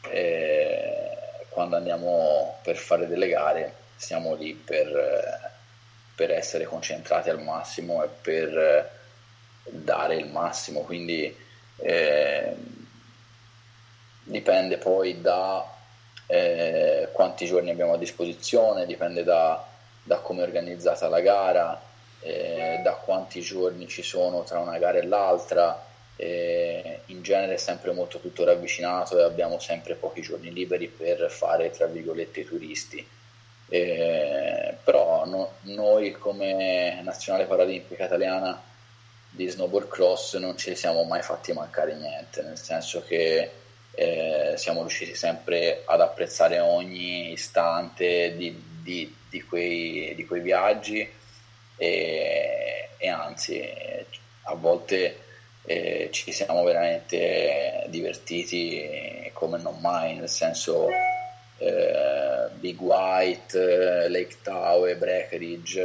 eh, 0.09 1.07
quando 1.49 1.77
andiamo 1.77 2.59
per 2.62 2.77
fare 2.77 3.07
delle 3.07 3.27
gare 3.27 3.73
siamo 3.95 4.35
lì 4.35 4.53
per, 4.53 5.51
per 6.15 6.31
essere 6.31 6.65
concentrati 6.65 7.29
al 7.29 7.41
massimo 7.41 8.03
e 8.03 8.07
per 8.21 8.97
dare 9.63 10.15
il 10.15 10.27
massimo, 10.27 10.81
quindi 10.81 11.35
eh, 11.77 12.55
dipende 14.23 14.77
poi 14.77 15.21
da 15.21 15.77
eh, 16.31 17.09
quanti 17.11 17.47
giorni 17.47 17.71
abbiamo 17.71 17.93
a 17.93 17.97
disposizione, 17.97 18.85
dipende 18.85 19.23
da, 19.23 19.65
da 20.03 20.17
come 20.17 20.41
è 20.41 20.45
organizzata 20.45 21.07
la 21.07 21.21
gara, 21.21 21.81
eh, 22.19 22.81
da 22.83 22.91
quanti 22.93 23.41
giorni 23.41 23.87
ci 23.87 24.03
sono 24.03 24.43
tra 24.43 24.59
una 24.59 24.77
gara 24.77 24.99
e 24.99 25.07
l'altra. 25.07 25.87
Eh, 26.15 26.99
in 27.05 27.23
genere 27.23 27.55
è 27.55 27.57
sempre 27.57 27.93
molto 27.93 28.19
tutto 28.19 28.43
ravvicinato 28.43 29.17
e 29.17 29.23
abbiamo 29.23 29.57
sempre 29.57 29.95
pochi 29.95 30.21
giorni 30.21 30.53
liberi 30.53 30.87
per 30.87 31.31
fare 31.31 31.71
tra 31.71 31.87
virgolette 31.87 32.41
i 32.41 32.45
turisti. 32.45 33.07
Eh, 33.67 34.75
però 34.83 35.25
no, 35.25 35.53
noi 35.61 36.11
come 36.11 37.01
nazionale 37.01 37.45
paralimpica 37.45 38.05
italiana 38.05 38.61
di 39.32 39.47
snowboard 39.47 39.88
cross 39.88 40.36
non 40.38 40.57
ci 40.57 40.75
siamo 40.75 41.03
mai 41.03 41.23
fatti 41.23 41.53
mancare 41.53 41.95
niente, 41.95 42.43
nel 42.43 42.57
senso 42.57 43.03
che 43.03 43.51
eh, 44.00 44.54
siamo 44.56 44.80
riusciti 44.80 45.14
sempre 45.14 45.84
ad 45.86 46.00
apprezzare 46.00 46.60
ogni 46.60 47.34
istante 47.34 48.34
di, 48.38 48.64
di, 48.82 49.14
di, 49.30 49.43
quei, 49.43 50.14
di 50.16 50.26
quei, 50.26 50.39
viaggi 50.39 51.06
e, 51.76 52.89
e, 52.95 53.08
anzi 53.10 53.62
a 54.43 54.54
volte 54.54 55.18
eh, 55.66 56.08
ci 56.14 56.32
siamo 56.32 56.64
veramente 56.64 57.88
divertiti 57.89 59.30
come 59.34 59.58
non 59.58 59.78
mai, 59.82 60.16
nel 60.16 60.30
senso 60.30 60.88
eh, 61.58 62.47
Big 62.54 62.80
White, 62.80 64.08
Lake 64.08 64.38
Tahoe, 64.41 64.95
Breckenridge, 64.95 65.84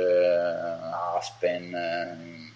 Aspen, 1.17 2.53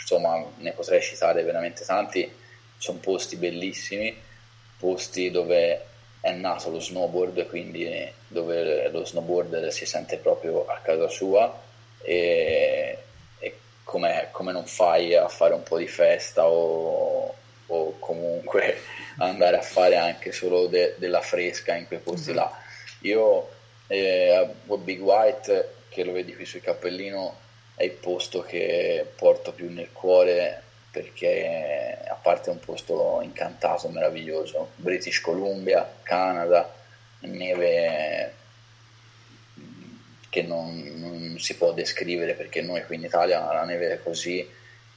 insomma 0.00 0.44
ne 0.56 0.72
potrei 0.72 1.00
citare 1.00 1.44
veramente 1.44 1.84
tanti, 1.84 2.28
sono 2.76 2.98
posti 2.98 3.36
bellissimi 3.36 4.26
posti 4.78 5.30
dove 5.30 5.84
è 6.20 6.32
nato 6.32 6.70
lo 6.70 6.80
snowboard, 6.80 7.46
quindi 7.48 8.12
dove 8.26 8.88
lo 8.90 9.04
snowboarder 9.04 9.72
si 9.72 9.86
sente 9.86 10.16
proprio 10.16 10.66
a 10.66 10.78
casa 10.82 11.08
sua 11.08 11.60
e, 12.02 12.98
e 13.38 13.58
come, 13.84 14.28
come, 14.32 14.52
non 14.52 14.66
fai 14.66 15.14
a 15.14 15.28
fare 15.28 15.54
un 15.54 15.62
po' 15.62 15.78
di 15.78 15.86
festa 15.86 16.46
o, 16.46 17.34
o 17.66 17.98
comunque 17.98 18.78
andare 19.18 19.56
a 19.56 19.62
fare 19.62 19.96
anche 19.96 20.32
solo 20.32 20.66
de- 20.66 20.94
della 20.98 21.20
fresca 21.20 21.74
in 21.74 21.86
quei 21.86 22.00
posti 22.00 22.32
là. 22.32 22.50
Io 23.02 23.48
eh, 23.86 24.30
a 24.30 24.76
Big 24.76 25.00
White, 25.00 25.74
che 25.88 26.04
lo 26.04 26.12
vedi 26.12 26.34
qui 26.34 26.44
sul 26.44 26.60
cappellino, 26.60 27.46
è 27.74 27.84
il 27.84 27.92
posto 27.92 28.42
che 28.42 29.06
porto 29.16 29.52
più 29.52 29.70
nel 29.70 29.92
cuore 29.92 30.62
perché 30.90 31.98
a 32.08 32.14
parte 32.14 32.50
un 32.50 32.58
posto 32.58 33.20
incantato, 33.22 33.88
meraviglioso, 33.88 34.70
British 34.76 35.20
Columbia, 35.20 35.88
Canada, 36.02 36.72
neve 37.20 38.34
che 40.28 40.42
non, 40.42 40.82
non, 40.96 41.36
si 41.38 41.56
può 41.56 41.72
descrivere 41.72 42.34
perché 42.34 42.60
noi 42.60 42.84
qui 42.84 42.96
in 42.96 43.04
Italia 43.04 43.40
la 43.52 43.64
neve 43.64 44.02
così 44.02 44.46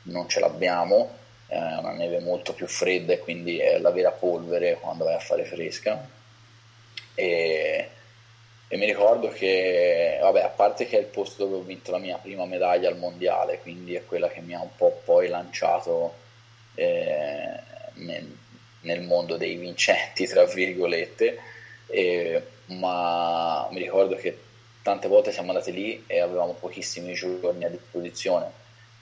non 0.04 0.28
ce 0.28 0.40
l'abbiamo, 0.40 1.18
è 1.48 1.56
una 1.56 1.92
neve 1.92 2.20
molto 2.20 2.54
più 2.54 2.68
fredda 2.68 3.14
e 3.14 3.20
quindi 3.20 3.60
è 3.60 3.78
la 3.80 3.92
vera 3.92 4.12
polvere 4.12 4.76
quando 4.76 5.06
vai 5.06 5.16
a 5.16 5.20
fare 5.20 5.46
fresca. 5.46 6.08
E, 7.14 7.90
e 8.74 8.78
mi 8.78 8.86
ricordo 8.86 9.28
che, 9.28 10.18
vabbè, 10.22 10.44
a 10.44 10.48
parte 10.48 10.86
che 10.86 10.96
è 10.96 11.02
il 11.02 11.08
posto 11.08 11.44
dove 11.44 11.58
ho 11.58 11.62
vinto 11.62 11.92
la 11.92 11.98
mia 11.98 12.16
prima 12.16 12.46
medaglia 12.46 12.88
al 12.88 12.98
mondiale, 12.98 13.60
quindi 13.60 13.96
è 13.96 14.06
quella 14.06 14.30
che 14.30 14.40
mi 14.40 14.56
ha 14.56 14.62
un 14.62 14.74
po' 14.78 15.02
poi 15.04 15.28
lanciato 15.28 16.14
eh, 16.76 17.60
nel, 17.96 18.34
nel, 18.80 19.02
mondo 19.02 19.36
dei 19.36 19.58
vincenti, 19.58 20.26
tra 20.26 20.46
virgolette, 20.46 21.38
eh, 21.88 22.42
ma 22.68 23.68
mi 23.72 23.80
ricordo 23.80 24.16
che 24.16 24.40
tante 24.82 25.10
volte 25.10 25.34
siamo 25.34 25.50
andati 25.50 25.74
lì 25.74 26.06
e 26.08 26.22
avevamo 26.22 26.54
pochissimi 26.54 27.14
giorni 27.14 27.66
a 27.66 27.70
disposizione. 27.70 28.50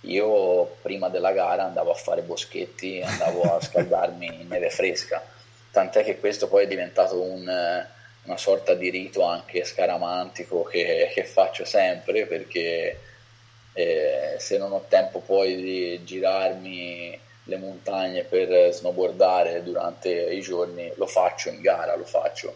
Io 0.01 0.78
prima 0.82 1.09
della 1.09 1.32
gara 1.32 1.65
andavo 1.65 1.91
a 1.91 1.95
fare 1.95 2.24
boschetti, 2.24 3.03
andavo 3.03 3.55
a 3.55 3.61
scaldarmi 3.61 4.26
in 4.26 4.47
neve 4.49 4.72
fresca, 4.72 5.24
tant'è 5.70 6.03
che 6.03 6.17
questo 6.17 6.47
poi 6.47 6.63
è 6.63 6.67
diventato 6.67 7.22
un 7.22 7.88
una 8.30 8.38
sorta 8.38 8.75
di 8.75 8.91
rito 8.91 9.23
anche 9.23 9.65
scaramantico 9.65 10.61
che, 10.63 11.09
che 11.11 11.23
faccio 11.23 11.65
sempre 11.65 12.27
perché 12.27 12.99
eh, 13.73 14.36
se 14.38 14.57
non 14.59 14.71
ho 14.71 14.86
tempo 14.88 15.19
poi 15.19 15.55
di 15.55 16.03
girarmi 16.03 17.19
le 17.45 17.57
montagne 17.57 18.23
per 18.23 18.71
snowboardare 18.71 19.63
durante 19.63 20.09
i 20.09 20.41
giorni 20.41 20.91
lo 20.95 21.07
faccio 21.07 21.49
in 21.49 21.59
gara, 21.59 21.95
lo 21.95 22.05
faccio. 22.05 22.55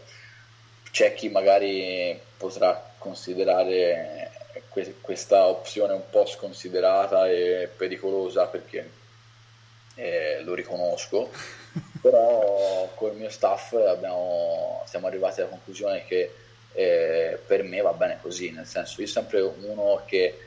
C'è 0.92 1.12
chi 1.12 1.28
magari 1.28 2.20
potrà 2.36 2.92
considerare 2.98 4.30
que- 4.68 4.94
questa 5.00 5.48
opzione 5.48 5.92
un 5.92 6.08
po' 6.08 6.24
sconsiderata 6.24 7.28
e 7.28 7.68
pericolosa 7.76 8.46
perché 8.46 8.90
eh, 9.96 10.40
lo 10.42 10.54
riconosco 10.54 11.30
però 12.04 12.90
col 12.96 13.16
mio 13.16 13.30
staff 13.30 13.72
abbiamo, 13.72 14.82
siamo 14.84 15.06
arrivati 15.06 15.40
alla 15.40 15.48
conclusione 15.48 16.04
che 16.04 16.30
eh, 16.74 17.38
per 17.46 17.62
me 17.62 17.80
va 17.80 17.94
bene 17.94 18.18
così, 18.20 18.50
nel 18.50 18.66
senso 18.66 19.00
io 19.00 19.06
sempre 19.06 19.40
uno 19.40 20.02
che 20.04 20.38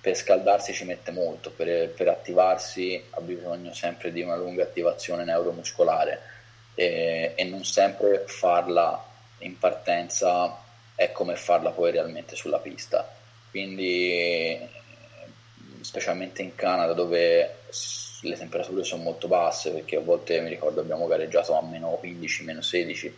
per 0.00 0.14
scaldarsi 0.14 0.72
ci 0.72 0.84
mette 0.84 1.10
molto, 1.10 1.50
per, 1.50 1.88
per 1.88 2.06
attivarsi 2.06 3.04
ha 3.10 3.20
bisogno 3.22 3.74
sempre 3.74 4.12
di 4.12 4.22
una 4.22 4.36
lunga 4.36 4.62
attivazione 4.62 5.24
neuromuscolare 5.24 6.20
e, 6.76 7.32
e 7.34 7.42
non 7.42 7.64
sempre 7.64 8.22
farla 8.26 9.04
in 9.38 9.58
partenza 9.58 10.62
è 10.94 11.10
come 11.10 11.34
farla 11.34 11.70
poi 11.70 11.90
realmente 11.90 12.36
sulla 12.36 12.60
pista. 12.60 13.12
Quindi 13.50 14.64
specialmente 15.80 16.40
in 16.42 16.54
Canada 16.54 16.92
dove 16.92 17.56
le 18.22 18.36
temperature 18.36 18.84
sono 18.84 19.02
molto 19.02 19.28
basse 19.28 19.70
perché 19.70 19.96
a 19.96 20.00
volte 20.00 20.40
mi 20.40 20.50
ricordo 20.50 20.80
abbiamo 20.80 21.06
gareggiato 21.06 21.56
a 21.56 21.62
meno 21.62 21.90
15, 21.92 22.44
meno 22.44 22.60
16 22.60 23.16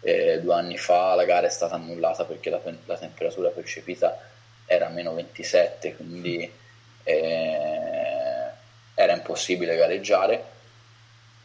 eh, 0.00 0.40
due 0.40 0.54
anni 0.54 0.76
fa 0.76 1.14
la 1.14 1.24
gara 1.24 1.46
è 1.46 1.50
stata 1.50 1.76
annullata 1.76 2.24
perché 2.24 2.50
la, 2.50 2.60
la 2.86 2.96
temperatura 2.98 3.50
percepita 3.50 4.18
era 4.66 4.88
meno 4.88 5.14
27 5.14 5.96
quindi 5.96 6.50
eh, 7.04 8.50
era 8.94 9.12
impossibile 9.12 9.76
gareggiare. 9.76 10.50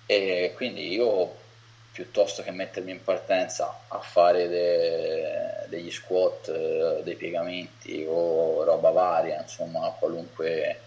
E 0.06 0.54
quindi 0.56 0.94
io 0.94 1.46
piuttosto 1.92 2.44
che 2.44 2.52
mettermi 2.52 2.92
in 2.92 3.04
partenza 3.04 3.82
a 3.88 4.00
fare 4.00 4.48
de, 4.48 5.68
degli 5.68 5.92
squat, 5.92 6.48
eh, 6.50 7.02
dei 7.04 7.16
piegamenti 7.16 8.06
o 8.08 8.64
roba 8.64 8.92
varia, 8.92 9.42
insomma 9.42 9.94
qualunque 9.98 10.82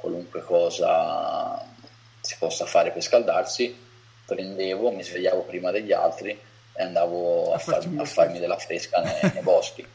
qualunque 0.00 0.42
cosa 0.42 1.64
si 2.20 2.36
possa 2.38 2.66
fare 2.66 2.90
per 2.90 3.02
scaldarsi, 3.02 3.86
prendevo, 4.26 4.90
mi 4.90 5.02
svegliavo 5.02 5.42
prima 5.42 5.70
degli 5.70 5.92
altri 5.92 6.30
e 6.30 6.82
andavo 6.82 7.52
a, 7.52 7.58
far, 7.58 7.86
a 7.96 8.04
farmi 8.04 8.38
della 8.38 8.58
fresca 8.58 9.00
nei, 9.00 9.32
nei 9.32 9.42
boschi. 9.42 9.86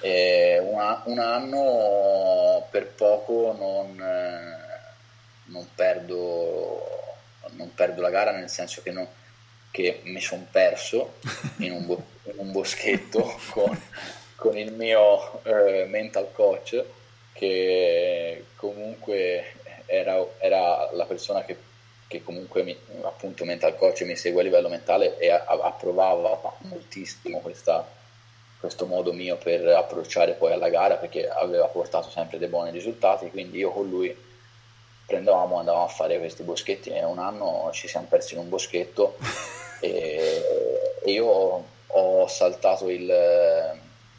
Una, 0.00 1.02
un 1.06 1.18
anno 1.18 2.66
per 2.70 2.88
poco 2.88 3.54
non, 3.58 3.96
non, 5.44 5.68
perdo, 5.74 7.16
non, 7.50 7.74
perdo, 7.74 8.00
la 8.00 8.10
gara, 8.10 8.30
nel 8.30 8.48
senso 8.48 8.82
che, 8.82 8.90
non, 8.90 9.06
che 9.70 10.00
mi 10.04 10.20
sono 10.20 10.46
perso 10.50 11.14
in 11.58 11.72
un, 11.72 11.86
bo, 11.86 12.02
in 12.24 12.34
un 12.36 12.52
boschetto 12.52 13.40
con, 13.50 13.80
con, 14.36 14.56
il 14.56 14.72
mio 14.72 15.42
eh, 15.44 15.86
mental 15.88 16.30
coach 16.32 16.84
che 17.44 18.44
comunque 18.56 19.52
era, 19.86 20.24
era 20.38 20.90
la 20.92 21.04
persona 21.04 21.44
che, 21.44 21.56
che, 22.06 22.22
comunque 22.22 22.62
mi, 22.62 22.76
appunto 23.02 23.44
mental 23.44 23.76
coach 23.76 24.02
mi 24.02 24.16
segue 24.16 24.40
a 24.40 24.44
livello 24.44 24.68
mentale 24.68 25.18
e 25.18 25.30
approvava 25.30 26.40
moltissimo 26.58 27.40
questa, 27.40 27.86
questo 28.58 28.86
modo 28.86 29.12
mio 29.12 29.36
per 29.36 29.66
approcciare 29.66 30.32
poi 30.32 30.52
alla 30.52 30.70
gara 30.70 30.96
perché 30.96 31.28
aveva 31.28 31.66
portato 31.66 32.08
sempre 32.10 32.38
dei 32.38 32.48
buoni 32.48 32.70
risultati 32.70 33.30
quindi 33.30 33.58
io 33.58 33.70
con 33.70 33.88
lui 33.88 34.16
prendevamo 35.06 35.58
andavamo 35.58 35.84
a 35.84 35.88
fare 35.88 36.18
questi 36.18 36.42
boschetti 36.42 36.88
e 36.90 37.04
un 37.04 37.18
anno 37.18 37.68
ci 37.72 37.88
siamo 37.88 38.06
persi 38.08 38.34
in 38.34 38.40
un 38.40 38.48
boschetto 38.48 39.18
e, 39.80 40.42
e 41.04 41.10
io 41.10 41.72
ho 41.86 42.26
saltato 42.26 42.88
il, 42.88 43.78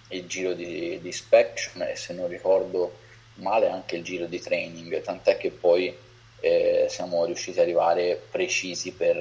il 0.10 0.28
giro 0.28 0.54
di, 0.54 1.00
di 1.02 1.08
inspection 1.08 1.82
e 1.82 1.96
se 1.96 2.14
non 2.14 2.28
ricordo 2.28 3.04
male 3.36 3.70
anche 3.70 3.96
il 3.96 4.04
giro 4.04 4.26
di 4.26 4.40
training, 4.40 5.02
tant'è 5.02 5.38
che 5.38 5.52
poi 5.52 5.96
eh, 6.40 6.86
siamo 6.90 7.26
riusciti 7.26 7.60
ad 7.60 7.66
arrivare 7.66 8.22
precisi 8.30 8.94
per, 8.94 9.18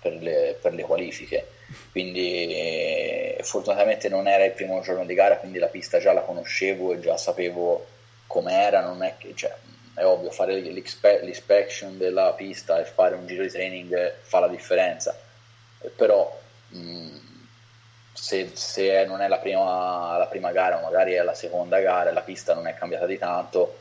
per, 0.00 0.14
le, 0.14 0.58
per 0.60 0.74
le, 0.74 0.82
qualifiche. 0.82 1.48
Quindi 1.90 2.46
eh, 2.54 3.38
fortunatamente 3.42 4.08
non 4.08 4.26
era 4.26 4.44
il 4.44 4.52
primo 4.52 4.80
giorno 4.80 5.04
di 5.04 5.14
gara, 5.14 5.38
quindi 5.38 5.58
la 5.58 5.68
pista 5.68 5.98
già 5.98 6.12
la 6.12 6.22
conoscevo 6.22 6.92
e 6.92 7.00
già 7.00 7.16
sapevo 7.16 7.86
com'era, 8.26 8.80
non 8.80 9.02
è 9.02 9.14
che... 9.18 9.32
Cioè, 9.34 9.54
è 9.94 10.04
ovvio, 10.04 10.30
fare 10.30 10.58
l'inspection 10.58 11.96
della 11.96 12.32
pista 12.32 12.80
e 12.80 12.84
fare 12.84 13.14
un 13.14 13.28
giro 13.28 13.44
di 13.44 13.48
training 13.48 14.14
fa 14.22 14.40
la 14.40 14.48
differenza, 14.48 15.16
però 15.94 16.36
mh, 16.68 17.08
se, 18.14 18.52
se, 18.54 19.04
non 19.06 19.20
è 19.20 19.28
la 19.28 19.38
prima, 19.38 20.16
la 20.16 20.26
prima 20.26 20.52
gara, 20.52 20.80
magari 20.80 21.12
è 21.12 21.22
la 21.22 21.34
seconda 21.34 21.80
gara 21.80 22.12
la 22.12 22.20
pista 22.20 22.54
non 22.54 22.68
è 22.68 22.74
cambiata 22.74 23.06
di 23.06 23.18
tanto, 23.18 23.78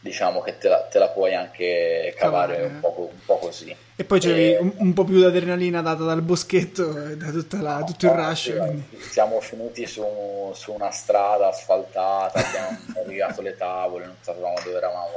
diciamo 0.00 0.40
che 0.40 0.58
te 0.58 0.68
la, 0.68 0.80
te 0.82 0.98
la 0.98 1.08
puoi 1.08 1.34
anche 1.34 2.12
cavare, 2.16 2.56
cavare. 2.56 2.66
Un, 2.66 2.80
po', 2.80 2.94
un, 2.98 3.24
po', 3.24 3.38
così. 3.38 3.74
E 3.94 4.04
poi 4.04 4.18
c'è 4.18 4.58
un, 4.58 4.72
un, 4.78 4.92
po' 4.92 5.04
più 5.04 5.20
d'adrenalina 5.20 5.80
data 5.80 6.02
dal 6.02 6.22
boschetto 6.22 7.06
e 7.06 7.16
da 7.16 7.30
la, 7.60 7.78
no, 7.78 7.84
tutto 7.84 8.06
il 8.06 8.12
rush. 8.12 8.54
Quindi. 8.56 8.98
Siamo 9.10 9.40
finiti 9.40 9.86
su, 9.86 10.04
su, 10.54 10.72
una 10.72 10.90
strada 10.90 11.48
asfaltata, 11.48 12.38
abbiamo 12.38 12.78
navigato 12.94 13.42
le 13.42 13.56
tavole, 13.56 14.06
non 14.06 14.16
sapevamo 14.20 14.56
dove 14.64 14.76
eravamo, 14.76 15.10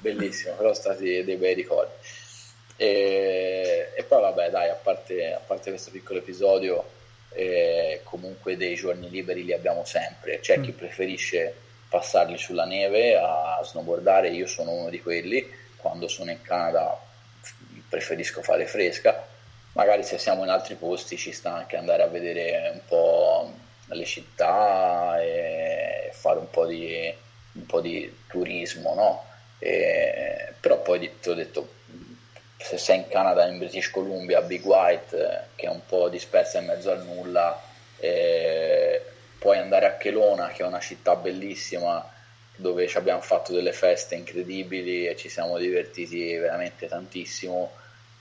bellissimo, 0.00 0.54
però 0.54 0.72
sono 0.72 0.94
stati 0.94 1.22
dei 1.22 1.36
bei 1.36 1.54
ricordi. 1.54 1.92
E, 2.76 3.90
e 3.94 4.02
poi 4.04 4.20
vabbè 4.22 4.50
dai, 4.50 4.70
a 4.70 4.78
parte, 4.82 5.32
a 5.34 5.40
parte 5.44 5.70
questo 5.70 5.90
piccolo 5.90 6.18
episodio 6.18 6.93
eh, 7.34 8.00
comunque 8.04 8.56
dei 8.56 8.74
giorni 8.74 9.10
liberi 9.10 9.44
li 9.44 9.52
abbiamo 9.52 9.84
sempre. 9.84 10.40
C'è 10.40 10.58
mm. 10.58 10.62
chi 10.62 10.72
preferisce 10.72 11.54
passarli 11.88 12.38
sulla 12.38 12.64
neve 12.64 13.16
a 13.16 13.60
snowboardare, 13.62 14.30
io 14.30 14.46
sono 14.46 14.72
uno 14.72 14.88
di 14.88 15.00
quelli, 15.00 15.48
quando 15.76 16.08
sono 16.08 16.30
in 16.30 16.42
Canada 16.42 16.98
preferisco 17.88 18.42
fare 18.42 18.66
fresca, 18.66 19.24
magari 19.72 20.02
se 20.02 20.18
siamo 20.18 20.42
in 20.42 20.48
altri 20.48 20.74
posti 20.74 21.16
ci 21.16 21.30
sta 21.32 21.54
anche 21.54 21.76
andare 21.76 22.02
a 22.02 22.08
vedere 22.08 22.70
un 22.72 22.80
po' 22.86 23.52
le 23.86 24.04
città 24.04 25.20
e 25.20 26.10
fare 26.12 26.38
un 26.38 26.50
po' 26.50 26.66
di, 26.66 27.14
un 27.52 27.66
po 27.66 27.80
di 27.80 28.12
turismo, 28.26 28.94
no? 28.94 29.24
E, 29.58 30.54
però 30.58 30.80
poi 30.82 31.18
ti 31.20 31.28
ho 31.28 31.34
detto 31.34 31.73
se 32.64 32.78
sei 32.78 32.96
in 32.96 33.08
Canada, 33.08 33.46
in 33.46 33.58
British 33.58 33.90
Columbia, 33.90 34.40
Big 34.40 34.64
White, 34.64 35.16
eh, 35.16 35.40
che 35.54 35.66
è 35.66 35.68
un 35.68 35.84
po' 35.86 36.08
dispersa 36.08 36.60
in 36.60 36.64
mezzo 36.64 36.90
al 36.90 37.04
nulla, 37.04 37.60
eh, 37.98 39.02
puoi 39.38 39.58
andare 39.58 39.84
a 39.84 39.96
Kelowna, 39.96 40.48
che 40.48 40.62
è 40.62 40.66
una 40.66 40.80
città 40.80 41.14
bellissima, 41.14 42.10
dove 42.56 42.86
ci 42.88 42.96
abbiamo 42.96 43.20
fatto 43.20 43.52
delle 43.52 43.72
feste 43.72 44.14
incredibili 44.14 45.06
e 45.06 45.14
ci 45.14 45.28
siamo 45.28 45.58
divertiti 45.58 46.34
veramente 46.36 46.86
tantissimo. 46.86 47.70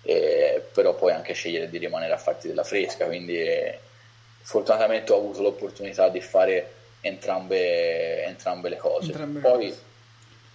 eh, 0.05 0.61
però 0.73 0.93
puoi 0.95 1.13
anche 1.13 1.31
scegliere 1.33 1.69
di 1.69 1.77
rimanere 1.77 2.11
a 2.11 2.17
farti 2.17 2.47
della 2.49 2.65
fresca, 2.65 3.05
quindi 3.05 3.37
eh, 3.37 3.79
fortunatamente 4.41 5.13
ho 5.13 5.17
avuto 5.17 5.41
l'opportunità 5.41 6.09
di 6.09 6.19
fare 6.19 6.73
entrambe, 6.99 8.23
entrambe 8.25 8.67
le 8.67 8.75
cose. 8.75 9.05
Entrambe 9.05 9.39
Poi 9.39 9.69
cose. 9.69 9.81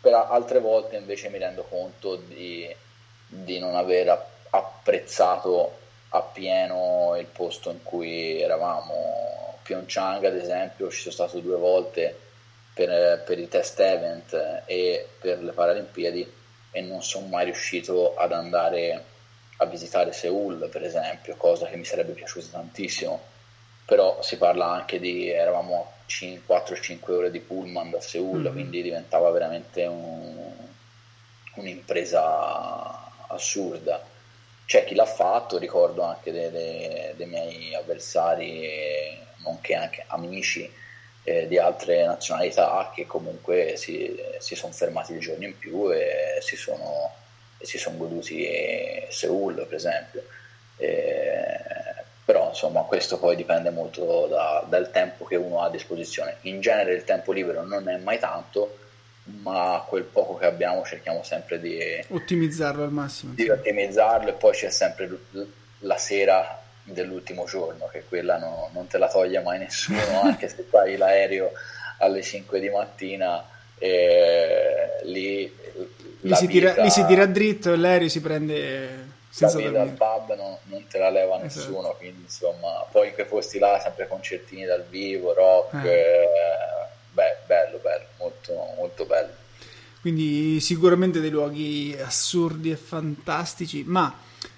per 0.03 0.12
altre 0.12 0.59
volte 0.59 0.97
invece 0.97 1.30
mi 1.30 1.39
rendo 1.39 1.62
conto 1.62 2.16
di, 2.16 2.68
di 3.29 3.59
non 3.59 3.76
aver 3.76 4.26
apprezzato 4.51 5.76
appieno 6.11 7.16
il 7.18 7.26
posto 7.26 7.70
in 7.70 7.83
cui 7.83 8.41
eravamo. 8.41 9.57
Pyeongchang 9.62 10.24
ad 10.24 10.35
esempio 10.37 10.91
ci 10.91 11.01
sono 11.01 11.12
stato 11.12 11.41
due 11.41 11.57
volte 11.57 12.18
per, 12.72 13.22
per 13.24 13.39
i 13.39 13.49
test 13.49 13.79
event 13.81 14.62
e 14.64 15.07
per 15.20 15.43
le 15.43 15.53
Paralimpiadi 15.53 16.33
e 16.70 16.81
non 16.81 17.03
sono 17.03 17.26
mai 17.26 17.45
riuscito 17.45 18.16
ad 18.16 18.33
andare 18.33 19.05
a 19.59 19.66
visitare 19.66 20.12
Seoul 20.12 20.68
per 20.70 20.85
esempio, 20.85 21.37
cosa 21.37 21.66
che 21.66 21.76
mi 21.76 21.85
sarebbe 21.85 22.12
piaciuta 22.12 22.47
tantissimo, 22.53 23.20
però 23.85 24.22
si 24.22 24.37
parla 24.39 24.70
anche 24.70 24.99
di, 25.01 25.29
eravamo 25.29 25.93
4-5 26.07 27.11
ore 27.11 27.31
di 27.31 27.41
pullman 27.41 27.91
da 27.91 28.01
Seoul, 28.01 28.41
mm-hmm. 28.41 28.53
quindi 28.53 28.83
diventava 28.83 29.31
veramente 29.31 29.85
un, 29.85 30.37
un'impresa 31.55 33.08
assurda. 33.29 34.05
C'è 34.66 34.85
chi 34.85 34.95
l'ha 34.95 35.07
fatto, 35.07 35.57
ricordo 35.57 36.03
anche 36.03 36.31
dei, 36.31 36.51
dei, 36.51 37.14
dei 37.16 37.26
miei 37.26 37.74
avversari, 37.74 39.18
nonché 39.45 39.74
anche 39.74 40.05
amici 40.09 40.70
eh, 41.24 41.47
di 41.49 41.59
altre 41.59 42.05
nazionalità 42.05 42.91
che 42.95 43.07
comunque 43.07 43.76
si, 43.76 44.14
si 44.39 44.55
sono 44.55 44.72
fermati 44.72 45.12
dei 45.12 45.20
giorni 45.20 45.47
in 45.47 45.59
più 45.59 45.91
e 45.93 46.39
si 46.41 46.57
sono, 46.57 47.14
e 47.59 47.66
si 47.66 47.79
sono 47.79 47.97
goduti 47.97 48.47
Seoul, 49.09 49.66
per 49.66 49.74
esempio. 49.74 50.22
Eh, 50.76 51.59
però 52.24 52.49
insomma 52.49 52.83
questo 52.83 53.18
poi 53.18 53.37
dipende 53.37 53.70
molto 53.70 54.26
da, 54.26 54.62
dal 54.68 54.91
tempo 54.91 55.24
che 55.24 55.37
uno 55.37 55.62
ha 55.62 55.66
a 55.66 55.70
disposizione. 55.70 56.37
In 56.43 56.61
genere 56.61 56.93
il 56.93 57.05
tempo 57.05 57.33
libero 57.33 57.62
non 57.62 57.89
è 57.89 57.97
mai 57.97 58.18
tanto, 58.18 58.79
ma 59.43 59.85
quel 59.87 60.05
poco 60.05 60.37
che 60.37 60.47
abbiamo 60.47 60.85
cerchiamo 60.85 61.22
sempre 61.22 61.61
di 61.61 61.79
ottimizzarlo 62.09 62.83
al 62.83 62.93
massimo. 62.93 63.35
Di 63.35 63.49
ottimizzarlo 63.49 64.31
e 64.31 64.33
poi 64.33 64.53
c'è 64.53 64.70
sempre 64.70 65.09
la 65.81 65.97
sera 65.97 66.62
dell'ultimo 66.83 67.45
giorno, 67.45 67.89
che 67.91 68.05
quella 68.09 68.39
no, 68.39 68.70
non 68.72 68.87
te 68.87 68.99
la 68.99 69.09
toglie 69.09 69.41
mai 69.41 69.59
nessuno, 69.59 70.20
anche 70.22 70.49
se 70.49 70.64
fai 70.68 70.97
l'aereo 70.97 71.53
alle 71.99 72.22
5 72.22 72.61
di 72.61 72.68
mattina 72.68 73.45
e 73.76 75.01
lì, 75.05 75.55
lì, 76.20 76.35
si, 76.35 76.47
vita, 76.47 76.70
tira, 76.70 76.83
lì 76.83 76.91
si 76.91 77.05
tira 77.05 77.26
dritto 77.26 77.72
e 77.72 77.76
l'aereo 77.76 78.09
si 78.09 78.20
prende 78.20 79.16
senza 79.31 79.61
la 79.61 79.70
dal 79.70 79.91
pub 79.91 80.35
non, 80.35 80.57
non, 80.64 80.87
te 80.89 80.99
la 80.99 81.11
leva 81.11 81.37
esatto. 81.43 81.61
nessuno, 81.61 81.95
quindi 81.97 82.22
insomma, 82.22 82.85
poi 82.91 83.09
in 83.09 83.14
quei 83.14 83.26
posti 83.26 83.59
là 83.59 83.79
sempre 83.81 84.09
concertini 84.09 84.64
dal 84.64 84.85
vivo, 84.89 85.33
rock, 85.33 85.85
eh. 85.85 85.89
Eh, 85.89 86.78
beh, 87.19 87.37
bello, 87.47 87.81
bello, 87.83 88.05
molto, 88.19 88.53
molto 88.77 89.05
bello. 89.05 89.33
Quindi 90.01 90.61
sicuramente 90.61 91.21
dei 91.21 91.31
luoghi 91.31 91.97
assurdi 91.99 92.71
e 92.71 92.77
fantastici, 92.77 93.83
ma 93.85 94.14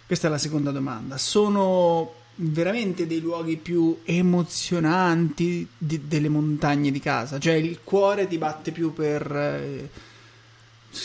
questa 0.06 0.26
è 0.26 0.30
la 0.30 0.38
seconda 0.38 0.70
domanda, 0.70 1.16
sono 1.16 2.18
veramente 2.34 3.06
dei 3.06 3.20
luoghi 3.20 3.56
più 3.56 4.00
emozionanti 4.04 5.66
di, 5.76 6.06
delle 6.06 6.28
montagne 6.28 6.90
di 6.90 7.00
casa, 7.00 7.38
cioè 7.38 7.54
il 7.54 7.80
cuore 7.82 8.28
ti 8.28 8.36
batte 8.36 8.72
più 8.72 8.92
per... 8.92 9.32
Eh, 9.34 10.08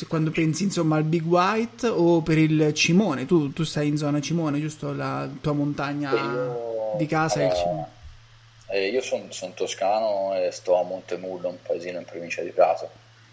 quando 0.08 0.32
pensi 0.32 0.64
insomma 0.64 0.96
al 0.96 1.04
Big 1.04 1.24
White 1.24 1.86
o 1.88 2.22
per 2.22 2.40
il 2.40 2.74
Cimone? 2.74 3.28
Tu, 3.28 3.54
tu 3.54 3.64
stai 3.64 3.88
in 3.88 3.98
zona 3.98 4.20
Cimone, 4.20 4.60
giusto? 4.60 4.92
La 4.92 5.30
tua 5.40 5.52
montagna 5.52 6.12
io, 6.12 6.96
di 6.98 7.06
casa 7.06 7.42
è 7.42 7.46
il 7.46 7.54
Cimone. 7.54 7.95
Eh, 8.76 8.90
io 8.90 9.00
sono 9.00 9.32
son 9.32 9.54
toscano 9.54 10.36
e 10.36 10.52
sto 10.52 10.78
a 10.78 10.84
Montemurlo, 10.84 11.48
un 11.48 11.62
paesino 11.62 11.98
in 11.98 12.04
provincia 12.04 12.42
di 12.42 12.50
Prato. 12.50 12.90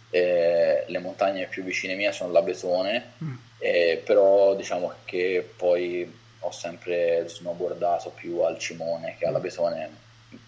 Eh, 0.08 0.84
le 0.86 0.98
montagne 1.00 1.46
più 1.46 1.64
vicine 1.64 1.96
mie 1.96 2.12
sono 2.12 2.30
l'Abetone, 2.30 3.14
mm. 3.24 3.34
eh, 3.58 4.00
però 4.04 4.54
diciamo 4.54 4.92
che 5.04 5.50
poi 5.56 6.20
ho 6.38 6.50
sempre 6.52 7.24
snowboardato 7.26 8.10
più 8.10 8.38
al 8.40 8.56
Cimone 8.58 9.16
che 9.18 9.26
all'Abetone 9.26 9.90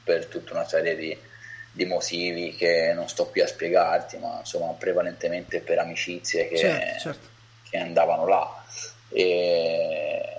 per 0.05 0.26
tutta 0.26 0.53
una 0.53 0.66
serie 0.66 0.95
di 0.95 1.16
di 1.72 1.86
motivi 1.86 2.55
che 2.55 2.92
non 2.95 3.09
sto 3.09 3.26
qui 3.26 3.40
a 3.40 3.49
spiegarti, 3.49 4.16
ma 4.18 4.36
insomma 4.38 4.70
prevalentemente 4.74 5.59
per 5.59 5.80
amicizie 5.80 6.47
che, 6.47 6.57
certo, 6.57 7.01
certo. 7.01 7.28
che 7.68 7.78
andavano 7.78 8.28
là. 8.28 8.64
E, 9.09 10.34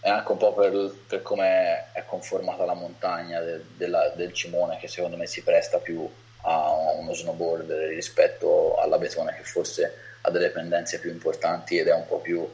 e, 0.00 0.08
anche 0.08 0.32
un 0.32 0.38
po' 0.38 0.54
per, 0.54 0.94
per 1.06 1.22
come 1.22 1.92
è 1.92 2.04
conformata 2.04 2.64
la 2.64 2.74
montagna 2.74 3.40
de, 3.40 3.62
della, 3.76 4.08
del 4.10 4.32
Cimone, 4.32 4.78
che 4.78 4.88
secondo 4.88 5.16
me 5.16 5.26
si 5.26 5.42
presta 5.42 5.78
più 5.78 6.08
a 6.42 6.70
uno 6.96 7.12
snowboard 7.12 7.70
rispetto 7.88 8.76
alla 8.76 8.98
Betone, 8.98 9.34
che 9.34 9.42
forse 9.42 9.94
ha 10.22 10.30
delle 10.30 10.50
pendenze 10.50 11.00
più 11.00 11.10
importanti 11.10 11.78
ed 11.78 11.88
è 11.88 11.94
un 11.94 12.06
po' 12.06 12.18
più 12.18 12.50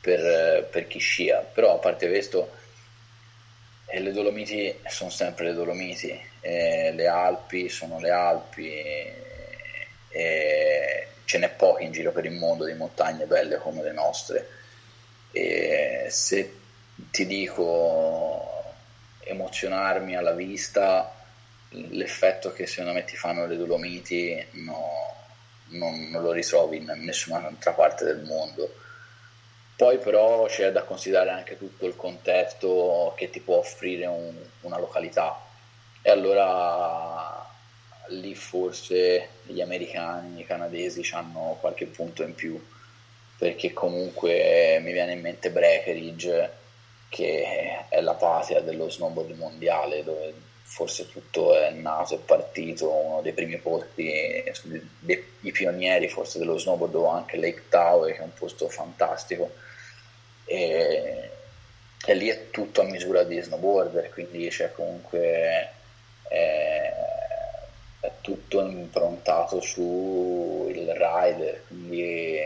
per, 0.00 0.66
per 0.70 0.86
chi 0.86 0.98
scia. 0.98 1.38
Però 1.40 1.74
a 1.74 1.78
parte 1.78 2.08
questo 2.08 2.56
e 3.90 4.00
le 4.00 4.12
Dolomiti 4.12 4.80
sono 4.86 5.10
sempre 5.10 5.46
le 5.46 5.54
Dolomiti, 5.54 6.20
e 6.40 6.92
le 6.92 7.06
Alpi 7.06 7.68
sono 7.68 7.98
le 7.98 8.10
Alpi, 8.10 8.70
e, 8.70 9.14
e 10.08 11.06
ce 11.24 11.38
n'è 11.38 11.48
poche 11.50 11.84
in 11.84 11.92
giro 11.92 12.12
per 12.12 12.24
il 12.24 12.32
mondo 12.32 12.64
di 12.64 12.74
montagne 12.74 13.24
belle 13.24 13.56
come 13.56 13.82
le 13.82 13.92
nostre. 13.92 14.48
E 15.32 16.06
se 16.10 16.57
ti 17.10 17.26
dico 17.26 18.74
emozionarmi 19.20 20.16
alla 20.16 20.32
vista, 20.32 21.14
l'effetto 21.70 22.52
che 22.52 22.66
secondo 22.66 22.92
me 22.92 23.04
ti 23.04 23.16
fanno 23.16 23.46
le 23.46 23.56
Dolomiti 23.56 24.44
no, 24.52 25.14
non, 25.68 26.08
non 26.10 26.22
lo 26.22 26.32
ritrovi 26.32 26.78
in 26.78 26.92
nessuna 26.96 27.46
altra 27.46 27.72
parte 27.72 28.04
del 28.04 28.22
mondo. 28.22 28.74
Poi 29.76 29.98
però 29.98 30.46
c'è 30.46 30.72
da 30.72 30.82
considerare 30.82 31.30
anche 31.30 31.56
tutto 31.56 31.86
il 31.86 31.94
contesto 31.94 33.14
che 33.16 33.30
ti 33.30 33.40
può 33.40 33.58
offrire 33.58 34.06
un, 34.06 34.34
una 34.62 34.78
località. 34.78 35.40
E 36.02 36.10
allora 36.10 37.46
lì 38.08 38.34
forse 38.34 39.28
gli 39.42 39.60
americani, 39.60 40.40
i 40.40 40.46
canadesi 40.46 41.08
hanno 41.12 41.58
qualche 41.60 41.86
punto 41.86 42.22
in 42.22 42.34
più 42.34 42.60
perché 43.38 43.72
comunque 43.72 44.80
mi 44.82 44.92
viene 44.92 45.12
in 45.12 45.20
mente 45.20 45.50
Breckenridge 45.50 46.57
che 47.08 47.86
è 47.88 48.00
la 48.00 48.14
patria 48.14 48.60
dello 48.60 48.88
snowboard 48.88 49.30
mondiale 49.36 50.04
dove 50.04 50.34
forse 50.62 51.08
tutto 51.10 51.56
è 51.56 51.70
nato 51.70 52.14
e 52.14 52.18
partito, 52.18 52.90
uno 52.90 53.22
dei 53.22 53.32
primi 53.32 53.56
posti, 53.56 54.44
i 55.40 55.50
pionieri 55.50 56.08
forse 56.08 56.38
dello 56.38 56.58
snowboard 56.58 56.94
o 56.94 57.06
anche 57.08 57.38
Lake 57.38 57.64
Tower 57.70 58.12
che 58.12 58.20
è 58.20 58.22
un 58.22 58.34
posto 58.34 58.68
fantastico 58.68 59.50
e, 60.44 61.30
e 62.06 62.14
lì 62.14 62.28
è 62.28 62.50
tutto 62.50 62.80
a 62.80 62.84
misura 62.84 63.22
di 63.24 63.40
snowboarder, 63.40 64.10
quindi 64.10 64.48
c'è 64.48 64.72
comunque 64.72 65.70
è, 66.28 66.92
è 68.00 68.10
tutto 68.20 68.60
improntato 68.60 69.60
sul 69.60 70.72
rider, 70.72 71.64
quindi 71.66 72.36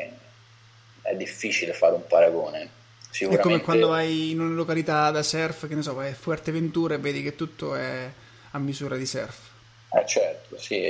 è 1.02 1.14
difficile 1.14 1.72
fare 1.72 1.94
un 1.94 2.06
paragone. 2.06 2.80
È 3.12 3.38
come 3.38 3.60
quando 3.60 3.88
vai 3.88 4.30
in 4.30 4.40
una 4.40 4.54
località 4.54 5.10
da 5.10 5.22
surf, 5.22 5.68
che 5.68 5.74
ne 5.74 5.82
so, 5.82 5.94
vai 5.94 6.10
a 6.10 6.14
Fuerteventura 6.14 6.94
e 6.94 6.98
vedi 6.98 7.22
che 7.22 7.34
tutto 7.34 7.74
è 7.74 8.10
a 8.50 8.58
misura 8.58 8.96
di 8.96 9.06
surf. 9.06 9.50
Eh 9.92 10.06
certo, 10.06 10.58
sì. 10.58 10.80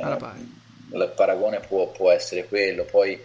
Pari. 0.00 0.56
Il 0.90 1.12
paragone 1.14 1.60
può, 1.60 1.86
può 1.88 2.10
essere 2.10 2.46
quello. 2.48 2.84
Poi 2.84 3.20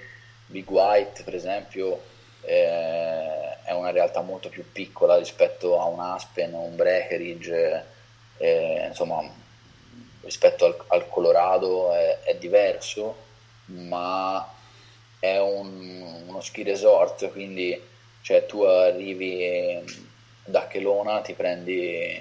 Big 0.46 0.70
White, 0.70 1.24
per 1.24 1.34
esempio, 1.34 2.02
eh, 2.42 3.62
è 3.64 3.72
una 3.72 3.92
realtà 3.92 4.22
molto 4.22 4.50
più 4.50 4.64
piccola 4.72 5.18
rispetto 5.18 5.80
a 5.80 5.86
un 5.86 6.00
Aspen 6.00 6.54
o 6.54 6.60
un 6.60 6.76
Breckenridge, 6.76 7.86
eh, 8.38 8.86
insomma 8.88 9.42
rispetto 10.22 10.66
al, 10.66 10.78
al 10.88 11.10
Colorado 11.10 11.94
è, 11.94 12.20
è, 12.24 12.36
diverso, 12.36 13.16
ma 13.66 14.48
è 15.20 15.38
un, 15.40 16.24
uno 16.28 16.42
ski 16.42 16.64
resort, 16.64 17.32
quindi 17.32 17.80
cioè, 18.24 18.48
tu 18.48 18.64
arrivi 18.64 19.80
da 20.44 20.66
Chelona, 20.66 21.22
ti 21.22 21.34
prendi 21.34 22.20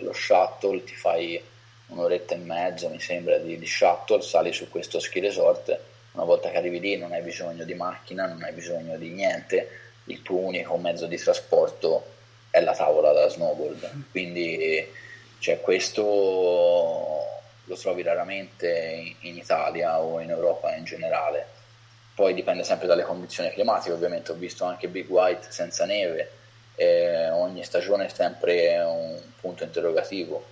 lo 0.00 0.12
shuttle, 0.12 0.84
ti 0.84 0.94
fai 0.94 1.42
un'oretta 1.86 2.34
e 2.34 2.38
mezza, 2.38 2.88
mi 2.90 3.00
sembra, 3.00 3.38
di, 3.38 3.58
di 3.58 3.66
shuttle, 3.66 4.20
sali 4.20 4.52
su 4.52 4.68
questo 4.68 5.00
ski 5.00 5.20
resort 5.20 5.92
una 6.14 6.24
volta 6.24 6.50
che 6.50 6.56
arrivi 6.56 6.78
lì 6.78 6.96
non 6.96 7.12
hai 7.12 7.22
bisogno 7.22 7.64
di 7.64 7.74
macchina, 7.74 8.26
non 8.26 8.42
hai 8.42 8.52
bisogno 8.52 8.96
di 8.96 9.10
niente, 9.10 9.68
il 10.04 10.22
tuo 10.22 10.38
unico 10.38 10.76
mezzo 10.76 11.06
di 11.06 11.16
trasporto 11.16 12.12
è 12.50 12.60
la 12.60 12.74
tavola 12.74 13.12
da 13.12 13.28
snowboard. 13.28 14.10
Quindi 14.12 14.86
cioè, 15.40 15.60
questo 15.60 16.02
lo 17.64 17.76
trovi 17.76 18.02
raramente 18.02 19.16
in 19.20 19.36
Italia 19.36 20.00
o 20.00 20.20
in 20.20 20.30
Europa 20.30 20.74
in 20.76 20.84
generale. 20.84 21.48
Poi 22.14 22.34
dipende 22.34 22.64
sempre 22.64 22.86
dalle 22.86 23.02
condizioni 23.02 23.50
climatiche, 23.50 23.92
ovviamente. 23.92 24.32
Ho 24.32 24.36
visto 24.36 24.64
anche 24.64 24.88
Big 24.88 25.08
White 25.08 25.46
senza 25.50 25.84
neve, 25.84 26.30
eh, 26.76 27.30
ogni 27.30 27.62
stagione 27.64 28.06
è 28.06 28.08
sempre 28.08 28.80
un 28.80 29.20
punto 29.40 29.64
interrogativo, 29.64 30.44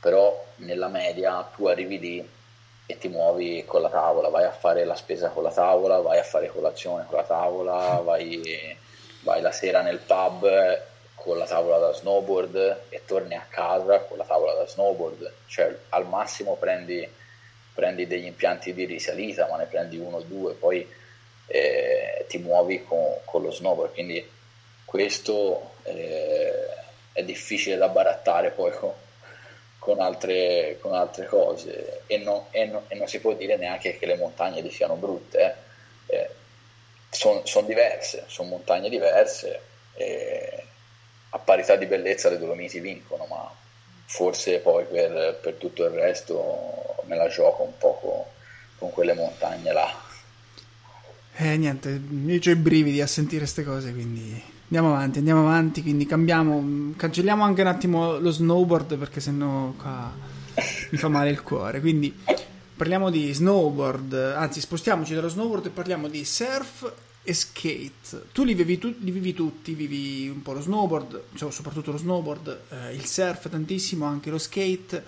però 0.00 0.44
nella 0.56 0.88
media 0.88 1.48
tu 1.54 1.66
arrivi 1.66 1.98
lì 1.98 2.30
e 2.86 2.98
ti 2.98 3.08
muovi 3.08 3.64
con 3.66 3.80
la 3.82 3.88
tavola, 3.88 4.28
vai 4.28 4.44
a 4.44 4.52
fare 4.52 4.84
la 4.84 4.94
spesa 4.94 5.28
con 5.30 5.42
la 5.42 5.50
tavola, 5.50 5.98
vai 6.00 6.18
a 6.18 6.22
fare 6.22 6.48
colazione 6.48 7.04
con 7.06 7.16
la 7.16 7.24
tavola, 7.24 8.00
vai, 8.04 8.76
vai 9.22 9.40
la 9.40 9.50
sera 9.50 9.82
nel 9.82 9.98
pub 9.98 10.84
con 11.14 11.38
la 11.38 11.46
tavola 11.46 11.78
da 11.78 11.92
snowboard 11.92 12.82
e 12.88 13.02
torni 13.04 13.34
a 13.34 13.44
casa 13.48 13.98
con 14.00 14.16
la 14.16 14.24
tavola 14.24 14.52
da 14.52 14.66
snowboard, 14.66 15.32
cioè 15.46 15.76
al 15.88 16.06
massimo 16.06 16.54
prendi, 16.54 17.08
prendi 17.76 18.08
degli 18.08 18.24
impianti 18.24 18.72
di 18.72 18.86
risalita, 18.86 19.46
ma 19.46 19.58
ne 19.58 19.66
prendi 19.66 19.98
uno 19.98 20.16
o 20.16 20.22
due, 20.22 20.54
poi 20.54 20.88
eh, 21.46 22.24
ti 22.28 22.38
muovi 22.38 22.82
con, 22.82 23.18
con, 23.24 23.42
lo 23.42 23.52
snowboard, 23.52 23.92
quindi 23.92 24.28
questo 24.84 25.74
eh, 25.84 26.66
è 27.12 27.22
difficile 27.22 27.76
da 27.76 27.88
barattare 27.88 28.50
poi 28.50 28.72
con, 28.72 28.92
con 29.78 30.00
altre, 30.00 30.78
con 30.80 30.94
altre 30.94 31.26
cose 31.26 32.00
e 32.06 32.18
non, 32.18 32.46
e, 32.50 32.64
non, 32.64 32.82
e 32.88 32.96
non, 32.96 33.06
si 33.06 33.20
può 33.20 33.34
dire 33.34 33.56
neanche 33.56 33.98
che 33.98 34.06
le 34.06 34.16
montagne 34.16 34.62
lì 34.62 34.70
siano 34.70 34.94
brutte, 34.94 35.54
eh. 36.08 36.16
eh 36.16 36.30
sono 37.10 37.42
son 37.44 37.66
diverse, 37.66 38.24
sono 38.26 38.48
montagne 38.48 38.88
diverse 38.88 39.60
a 41.36 41.38
parità 41.38 41.76
di 41.76 41.86
bellezza 41.86 42.30
le 42.30 42.38
Dolomiti 42.38 42.80
vincono, 42.80 43.26
ma 43.26 43.54
forse 44.06 44.58
poi 44.60 44.84
per, 44.84 45.38
per 45.40 45.54
tutto 45.54 45.84
il 45.84 45.90
resto 45.90 46.95
me 47.06 47.16
la 47.16 47.28
gioco 47.28 47.62
un 47.62 47.72
po' 47.78 47.98
con, 48.00 48.22
con 48.78 48.90
quelle 48.90 49.14
montagne 49.14 49.72
là. 49.72 50.04
Eh 51.38 51.56
niente, 51.56 51.90
io 51.90 52.40
ho 52.44 52.50
i 52.50 52.56
brividi 52.56 53.00
a 53.00 53.06
sentire 53.06 53.40
queste 53.40 53.62
cose, 53.62 53.92
quindi 53.92 54.54
Andiamo 54.68 54.96
avanti, 54.96 55.18
andiamo 55.18 55.40
avanti, 55.42 55.80
quindi 55.80 56.06
cambiamo, 56.06 56.92
cancelliamo 56.96 57.44
anche 57.44 57.60
un 57.60 57.68
attimo 57.68 58.18
lo 58.18 58.32
snowboard 58.32 58.96
perché 58.96 59.20
sennò 59.20 59.72
qua 59.76 60.12
mi 60.90 60.98
fa 60.98 61.08
male 61.08 61.30
il 61.30 61.40
cuore. 61.42 61.78
Quindi 61.78 62.12
parliamo 62.76 63.08
di 63.10 63.32
snowboard, 63.32 64.12
anzi 64.36 64.60
spostiamoci 64.60 65.14
dallo 65.14 65.28
snowboard 65.28 65.66
e 65.66 65.70
parliamo 65.70 66.08
di 66.08 66.24
surf 66.24 66.92
e 67.22 67.32
skate. 67.32 68.24
Tu 68.32 68.42
li 68.42 68.54
vivi, 68.54 68.76
tu, 68.78 68.92
li 68.98 69.12
vivi 69.12 69.32
tutti, 69.34 69.72
vivi 69.74 70.28
un 70.28 70.42
po' 70.42 70.52
lo 70.52 70.60
snowboard, 70.60 71.22
cioè 71.36 71.52
soprattutto 71.52 71.92
lo 71.92 71.98
snowboard, 71.98 72.60
eh, 72.70 72.94
il 72.94 73.06
surf 73.06 73.48
tantissimo, 73.48 74.04
anche 74.04 74.30
lo 74.30 74.38
skate, 74.38 75.04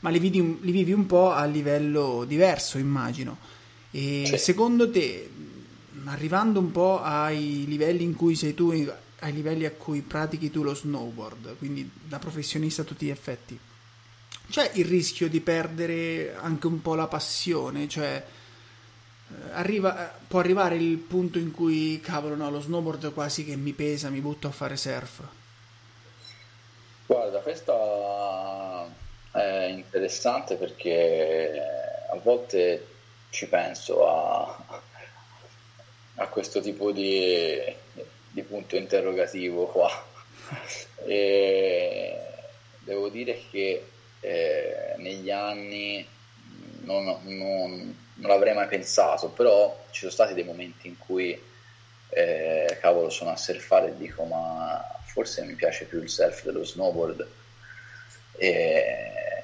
ma 0.00 0.10
li 0.10 0.18
vivi, 0.18 0.58
li 0.60 0.72
vivi 0.72 0.92
un 0.92 1.06
po' 1.06 1.32
a 1.32 1.44
livello 1.44 2.24
diverso, 2.26 2.78
immagino. 2.78 3.38
E 3.90 4.24
sì. 4.26 4.38
secondo 4.38 4.90
te 4.90 5.28
arrivando 6.04 6.60
un 6.60 6.70
po' 6.70 7.00
ai 7.02 7.64
livelli 7.66 8.04
in 8.04 8.14
cui 8.14 8.34
sei 8.34 8.54
tu, 8.54 8.70
ai 8.70 9.32
livelli 9.32 9.64
a 9.64 9.72
cui 9.72 10.00
pratichi 10.00 10.50
tu 10.50 10.62
lo 10.62 10.74
snowboard, 10.74 11.56
quindi 11.58 11.88
da 12.02 12.18
professionista 12.18 12.82
a 12.82 12.84
tutti 12.84 13.06
gli 13.06 13.10
effetti, 13.10 13.58
c'è 14.48 14.70
il 14.74 14.84
rischio 14.84 15.28
di 15.28 15.40
perdere 15.40 16.34
anche 16.34 16.66
un 16.66 16.80
po' 16.80 16.94
la 16.94 17.06
passione, 17.06 17.88
cioè 17.88 18.24
eh, 19.28 19.34
arriva, 19.52 20.18
può 20.26 20.40
arrivare 20.40 20.76
il 20.76 20.96
punto 20.96 21.38
in 21.38 21.50
cui, 21.50 22.00
cavolo, 22.02 22.34
no, 22.34 22.50
lo 22.50 22.60
snowboard 22.60 23.12
quasi 23.12 23.44
che 23.44 23.56
mi 23.56 23.72
pesa, 23.72 24.08
mi 24.08 24.20
butto 24.20 24.48
a 24.48 24.52
fare 24.52 24.76
surf. 24.76 25.22
Guarda, 27.06 27.40
questa 27.40 27.72
è 29.32 29.66
interessante 29.68 30.56
perché 30.56 31.62
a 32.10 32.16
volte 32.16 32.86
ci 33.30 33.46
penso 33.48 34.08
a, 34.08 34.82
a 36.16 36.26
questo 36.26 36.60
tipo 36.60 36.90
di, 36.90 37.58
di 38.30 38.42
punto 38.42 38.76
interrogativo 38.76 39.66
qua. 39.66 40.08
E 41.04 42.18
devo 42.80 43.08
dire 43.08 43.40
che 43.50 43.86
eh, 44.20 44.94
negli 44.96 45.30
anni 45.30 46.06
non, 46.82 47.04
non, 47.04 47.96
non, 48.14 48.30
l'avrei 48.30 48.54
mai 48.54 48.66
pensato, 48.66 49.28
però 49.28 49.84
ci 49.90 50.00
sono 50.00 50.10
stati 50.10 50.34
dei 50.34 50.44
momenti 50.44 50.88
in 50.88 50.98
cui 50.98 51.40
eh, 52.08 52.78
cavolo 52.80 53.10
sono 53.10 53.30
a 53.30 53.36
surfare 53.36 53.90
e 53.90 53.96
dico 53.96 54.24
ma 54.24 54.84
forse 55.04 55.44
mi 55.44 55.54
piace 55.54 55.84
più 55.84 56.02
il 56.02 56.08
surf 56.08 56.42
dello 56.44 56.64
snowboard 56.64 57.38
e, 58.40 59.42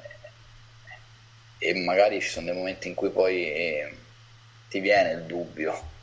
e 1.58 1.74
magari 1.74 2.18
ci 2.22 2.30
sono 2.30 2.46
dei 2.46 2.54
momenti 2.54 2.88
in 2.88 2.94
cui 2.94 3.10
poi 3.10 3.52
eh, 3.52 3.90
ti 4.70 4.80
viene 4.80 5.12
il 5.12 5.22
dubbio. 5.24 5.94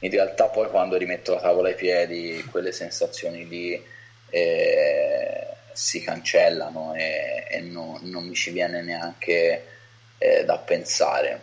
In 0.00 0.10
realtà 0.10 0.48
poi 0.48 0.68
quando 0.68 0.96
rimetto 0.96 1.34
la 1.34 1.40
tavola 1.40 1.68
ai 1.68 1.74
piedi 1.74 2.42
quelle 2.50 2.72
sensazioni 2.72 3.46
lì 3.46 3.82
eh, 4.30 5.46
si 5.72 6.02
cancellano 6.02 6.94
e, 6.94 7.46
e 7.50 7.60
no, 7.60 7.98
non 8.02 8.26
mi 8.26 8.34
ci 8.34 8.50
viene 8.52 8.80
neanche 8.80 9.66
eh, 10.16 10.44
da 10.44 10.56
pensare. 10.56 11.38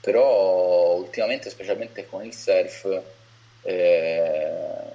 Però 0.00 0.94
ultimamente 0.94 1.50
specialmente 1.50 2.06
con 2.06 2.24
il 2.24 2.32
surf 2.32 3.02
eh, 3.62 4.94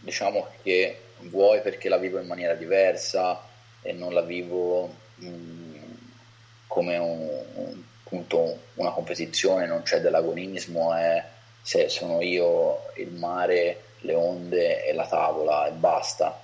diciamo 0.00 0.48
che 0.62 0.98
vuoi 1.20 1.62
perché 1.62 1.88
la 1.88 1.96
vivo 1.96 2.18
in 2.18 2.26
maniera 2.26 2.54
diversa 2.54 3.54
e 3.86 3.92
non 3.92 4.12
la 4.12 4.22
vivo 4.22 4.94
mh, 5.16 5.28
mm, 5.28 5.74
come 6.66 6.96
un, 6.98 7.28
un, 7.54 7.82
appunto 8.04 8.58
una 8.74 8.90
competizione 8.90 9.66
non 9.66 9.82
c'è 9.82 10.00
dell'agonismo 10.00 10.94
è 10.94 11.24
se 11.66 11.88
sono 11.88 12.22
io, 12.22 12.92
il 12.94 13.10
mare, 13.10 13.80
le 14.02 14.14
onde 14.14 14.84
e 14.84 14.92
la 14.92 15.04
tavola 15.04 15.66
e 15.66 15.72
basta. 15.72 16.40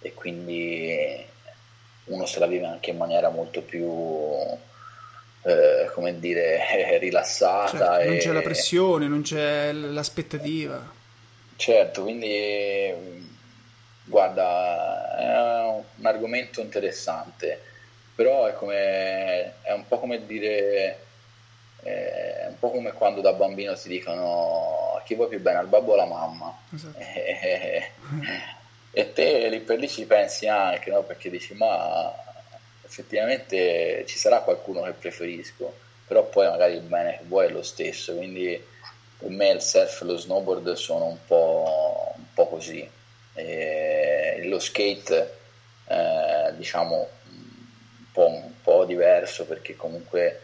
E 0.00 0.14
quindi 0.14 1.22
uno 2.04 2.24
se 2.24 2.38
la 2.38 2.46
vive 2.46 2.64
anche 2.64 2.88
in 2.88 2.96
maniera 2.96 3.28
molto 3.28 3.60
più, 3.60 3.86
eh, 5.42 5.90
come 5.92 6.18
dire, 6.18 6.62
rilassata. 6.98 7.96
Certo, 7.96 8.08
non 8.08 8.16
c'è 8.16 8.32
la 8.32 8.40
pressione, 8.40 9.06
non 9.06 9.20
c'è 9.20 9.70
l'aspettativa. 9.72 10.92
Certo, 11.56 12.02
quindi 12.02 13.33
guarda, 14.04 15.16
è 15.16 15.82
un 15.96 16.06
argomento 16.06 16.60
interessante, 16.60 17.60
però 18.14 18.46
è, 18.46 18.54
come, 18.54 19.62
è 19.62 19.72
un 19.72 19.86
po' 19.86 19.98
come 19.98 20.24
dire 20.26 20.98
è 21.84 22.46
un 22.48 22.58
po' 22.58 22.70
come 22.70 22.92
quando 22.92 23.20
da 23.20 23.34
bambino 23.34 23.74
ti 23.74 23.88
dicono 23.88 25.00
chi 25.04 25.14
vuoi 25.14 25.28
più 25.28 25.40
bene, 25.40 25.58
al 25.58 25.66
babbo 25.66 25.92
o 25.92 25.94
alla 25.94 26.06
mamma. 26.06 26.58
Esatto. 26.74 26.98
E, 26.98 27.90
e, 28.90 29.12
te 29.12 29.48
lì 29.48 29.60
per 29.60 29.78
lì 29.78 29.88
ci 29.88 30.06
pensi 30.06 30.48
anche, 30.48 30.90
no? 30.90 31.02
perché 31.02 31.28
dici 31.28 31.52
ma 31.54 32.12
effettivamente 32.82 34.04
ci 34.06 34.18
sarà 34.18 34.40
qualcuno 34.40 34.82
che 34.82 34.92
preferisco, 34.92 35.74
però 36.06 36.24
poi 36.24 36.48
magari 36.48 36.74
il 36.74 36.80
bene 36.80 37.18
che 37.18 37.24
vuoi 37.24 37.46
è 37.46 37.50
lo 37.50 37.62
stesso, 37.62 38.14
quindi 38.14 38.62
per 39.18 39.28
me 39.28 39.50
il 39.50 39.60
surf 39.60 40.00
e 40.00 40.04
lo 40.04 40.16
snowboard 40.16 40.72
sono 40.72 41.04
un 41.04 41.18
po', 41.26 42.14
un 42.16 42.32
po 42.32 42.48
così. 42.48 42.88
E 43.34 43.83
lo 44.48 44.58
skate 44.58 45.38
eh, 45.86 46.54
diciamo 46.56 46.96
un 46.96 48.12
po', 48.12 48.28
un 48.28 48.52
po' 48.62 48.84
diverso 48.84 49.44
perché 49.46 49.76
comunque 49.76 50.40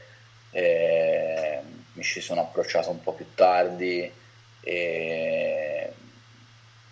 eh, 0.50 1.60
mi 1.92 2.02
ci 2.02 2.20
sono 2.20 2.42
approcciato 2.42 2.90
un 2.90 3.02
po' 3.02 3.12
più 3.12 3.26
tardi 3.34 4.10
e 4.62 5.92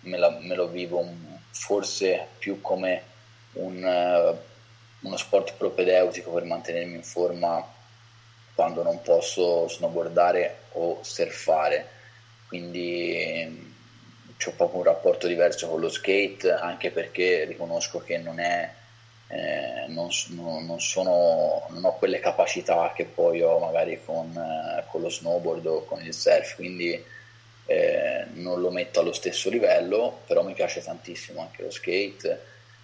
me, 0.01 0.17
la, 0.17 0.29
me 0.39 0.55
lo 0.55 0.67
vivo 0.67 0.99
un, 0.99 1.37
forse 1.51 2.27
più 2.37 2.61
come 2.61 3.03
un, 3.53 3.83
uh, 3.83 5.07
uno 5.07 5.17
sport 5.17 5.53
propedeutico 5.53 6.31
per 6.31 6.43
mantenermi 6.43 6.95
in 6.95 7.03
forma 7.03 7.65
quando 8.55 8.83
non 8.83 9.01
posso 9.01 9.67
snowboardare 9.67 10.63
o 10.73 10.99
surfare. 11.01 11.97
Quindi 12.47 13.68
ho 14.47 14.53
proprio 14.55 14.79
un 14.79 14.85
rapporto 14.85 15.27
diverso 15.27 15.67
con 15.67 15.79
lo 15.79 15.89
skate 15.89 16.51
anche 16.51 16.91
perché 16.91 17.43
riconosco 17.45 17.99
che 17.99 18.17
non 18.17 18.39
è 18.39 18.71
eh, 19.31 19.85
non, 19.87 20.09
non, 20.29 20.81
sono, 20.81 21.67
non, 21.69 21.85
ho 21.85 21.97
quelle 21.97 22.19
capacità 22.19 22.91
che 22.95 23.05
poi 23.05 23.41
ho 23.41 23.59
magari 23.59 24.01
con, 24.03 24.35
eh, 24.35 24.83
con 24.87 25.01
lo 25.01 25.09
snowboard 25.09 25.65
o 25.67 25.85
con 25.85 26.01
il 26.03 26.13
surf, 26.13 26.55
quindi 26.55 27.03
eh, 27.67 28.25
non 28.33 28.59
lo 28.59 28.71
metto 28.71 29.01
allo 29.01 29.13
stesso 29.13 29.51
livello, 29.51 30.21
però 30.25 30.41
mi 30.43 30.53
piace 30.53 30.81
tantissimo 30.81 31.41
anche 31.41 31.61
lo 31.61 31.69
skate 31.69 32.41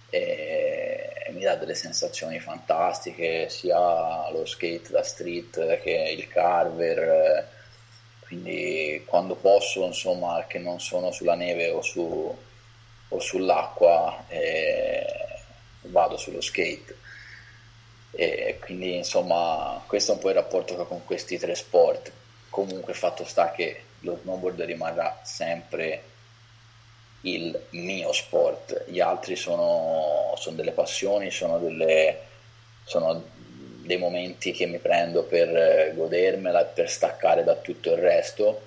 e, 0.08 1.10
e 1.26 1.32
mi 1.32 1.40
dà 1.40 1.56
delle 1.56 1.74
sensazioni 1.74 2.38
fantastiche, 2.38 3.48
sia 3.48 4.30
lo 4.30 4.46
skate 4.46 4.90
da 4.90 5.02
street 5.02 5.80
che 5.80 6.14
il 6.16 6.28
carver, 6.28 7.48
quindi 8.26 9.02
quando 9.06 9.36
posso, 9.36 9.84
insomma, 9.84 10.44
che 10.48 10.58
non 10.58 10.80
sono 10.80 11.12
sulla 11.12 11.34
neve 11.34 11.70
o, 11.70 11.80
su, 11.80 12.36
o 13.08 13.20
sull'acqua 13.20 14.24
eh, 14.28 15.06
vado 15.82 16.16
sullo 16.16 16.40
skate. 16.40 16.96
E 18.10 18.58
quindi 18.60 18.96
insomma 18.96 19.82
questo 19.86 20.12
è 20.12 20.14
un 20.14 20.20
po' 20.20 20.30
il 20.30 20.34
rapporto 20.36 20.74
che 20.74 20.80
ho 20.82 20.86
con 20.86 21.04
questi 21.04 21.38
tre 21.38 21.54
sport. 21.54 22.10
Comunque 22.50 22.94
fatto 22.94 23.24
sta 23.24 23.52
che 23.52 23.82
lo 24.00 24.18
snowboard 24.22 24.62
rimarrà 24.62 25.20
sempre 25.22 26.02
il 27.22 27.60
mio 27.70 28.12
sport, 28.12 28.84
gli 28.88 29.00
altri 29.00 29.36
sono, 29.36 30.34
sono 30.36 30.56
delle 30.56 30.72
passioni, 30.72 31.30
sono, 31.30 31.58
delle, 31.58 32.20
sono 32.84 33.22
dei 33.86 33.96
momenti 33.98 34.52
che 34.52 34.66
mi 34.66 34.78
prendo 34.78 35.24
per 35.24 35.92
godermela, 35.94 36.64
per 36.64 36.90
staccare 36.90 37.44
da 37.44 37.54
tutto 37.56 37.92
il 37.92 37.98
resto, 37.98 38.62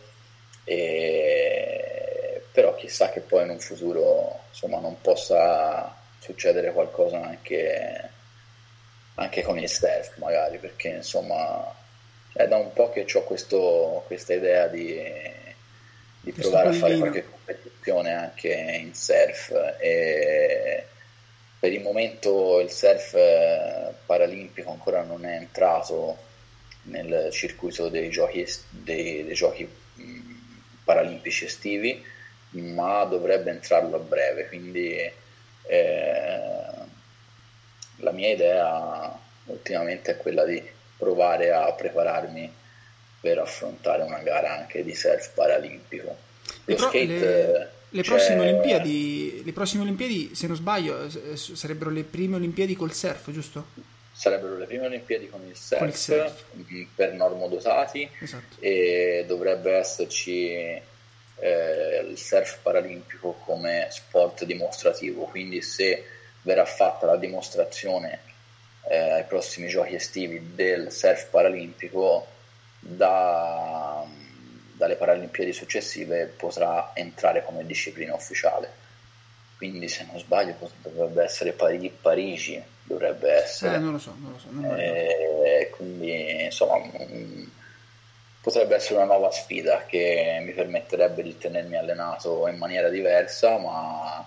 e, 0.64 2.42
però 2.52 2.74
chissà 2.76 3.10
che 3.10 3.20
poi 3.20 3.44
in 3.44 3.50
un 3.50 3.60
futuro 3.60 4.44
insomma, 4.50 4.80
non 4.80 5.00
possa 5.02 5.96
succedere 6.20 6.72
qualcosa 6.72 7.22
anche, 7.22 8.10
anche 9.16 9.42
con 9.42 9.60
il 9.60 9.70
surf 9.70 10.18
magari, 10.18 10.58
perché 10.58 10.90
insomma 10.90 11.76
è 12.34 12.48
da 12.48 12.58
un 12.58 12.72
po' 12.74 12.90
che 12.90 13.06
ho 13.12 13.24
questa 13.24 14.34
idea 14.34 14.68
di, 14.68 15.02
di 16.22 16.32
provare 16.32 16.70
a 16.70 16.74
fare 16.74 16.98
qualche 16.98 17.26
competizione 17.30 18.14
anche 18.14 18.50
in 18.50 18.94
surf 18.94 19.52
e 19.80 20.86
per 21.60 21.74
il 21.74 21.82
momento 21.82 22.60
il 22.60 22.70
surf 22.70 23.14
eh, 23.16 23.94
paralimpico 24.06 24.72
ancora 24.72 25.04
non 25.04 25.26
è 25.26 25.36
entrato 25.36 26.18
nel 26.84 27.30
circuito 27.32 27.90
dei 27.90 28.10
giochi, 28.10 28.46
dei, 28.70 29.26
dei 29.26 29.34
giochi 29.36 29.70
paralimpici 30.84 31.46
estivi 31.46 32.04
ma 32.52 33.04
dovrebbe 33.04 33.52
entrarlo 33.52 33.98
a 33.98 34.00
breve 34.00 34.48
quindi 34.48 34.96
eh, 35.68 36.70
la 37.98 38.12
mia 38.12 38.32
idea 38.32 39.20
ultimamente 39.46 40.12
è 40.12 40.18
quella 40.18 40.46
di 40.46 40.64
provare 40.98 41.52
a 41.52 41.72
prepararmi 41.74 42.54
per 43.22 43.40
affrontare 43.40 44.04
una 44.04 44.20
gara 44.20 44.56
anche 44.56 44.84
di 44.84 44.96
surf 44.96 45.32
paralimpico. 45.34 46.18
Lo 46.66 46.78
skate, 46.78 47.06
le, 47.06 47.72
le, 47.90 48.04
prossime 48.04 48.42
Olimpiadi, 48.42 49.42
le 49.44 49.52
prossime 49.54 49.84
Olimpiadi, 49.84 50.36
se 50.36 50.48
non 50.48 50.56
sbaglio, 50.56 51.10
sarebbero 51.36 51.90
le 51.90 52.04
prime 52.04 52.36
Olimpiadi 52.36 52.76
col 52.76 52.94
surf, 52.94 53.32
giusto? 53.32 53.68
Sarebbero 54.12 54.58
le 54.58 54.66
prime 54.66 54.88
Olimpiadi 54.88 55.30
con 55.30 55.46
il 55.48 55.56
surf, 55.56 55.80
con 55.80 55.88
il 55.88 55.96
surf. 55.96 56.44
Per 56.96 57.14
normodotati 57.14 58.10
esatto. 58.20 58.58
e 58.60 59.24
dovrebbe 59.28 59.72
esserci 59.74 60.52
eh, 61.40 62.06
il 62.08 62.18
surf 62.18 62.60
paralimpico 62.62 63.40
come 63.46 63.88
sport 63.92 64.46
dimostrativo, 64.46 65.24
quindi 65.24 65.62
se 65.62 66.04
verrà 66.42 66.66
fatta 66.66 67.06
la 67.06 67.16
dimostrazione 67.18 68.20
eh, 68.90 68.98
ai 68.98 69.24
prossimi 69.24 69.68
giochi 69.68 69.96
estivi 69.96 70.54
del 70.54 70.92
surf 70.92 71.28
paralimpico, 71.30 72.28
da, 72.80 73.89
dalle 74.80 74.96
Paralimpiadi 74.96 75.52
successive 75.52 76.28
potrà 76.38 76.92
entrare 76.94 77.44
come 77.44 77.66
disciplina 77.66 78.16
ufficiale. 78.16 78.72
Quindi, 79.58 79.90
se 79.90 80.06
non 80.10 80.18
sbaglio, 80.18 80.56
dovrebbe 80.82 81.22
essere 81.22 81.52
Pari- 81.52 81.94
Parigi, 82.02 82.64
dovrebbe 82.84 83.30
essere. 83.30 83.76
Eh, 83.76 83.80
non 83.80 83.92
lo 83.92 83.98
so, 83.98 84.16
non 84.18 84.32
lo 84.32 84.40
so. 84.40 84.48
Non 84.50 84.74
eh, 84.80 85.70
quindi, 85.76 86.46
insomma, 86.46 86.78
mm, 86.78 87.44
potrebbe 88.40 88.76
essere 88.76 88.96
una 88.96 89.04
nuova 89.04 89.32
sfida 89.32 89.84
che 89.86 90.40
mi 90.44 90.54
permetterebbe 90.54 91.24
di 91.24 91.38
tenermi 91.38 91.76
allenato 91.76 92.48
in 92.48 92.56
maniera 92.56 92.88
diversa, 92.88 93.58
ma 93.58 94.26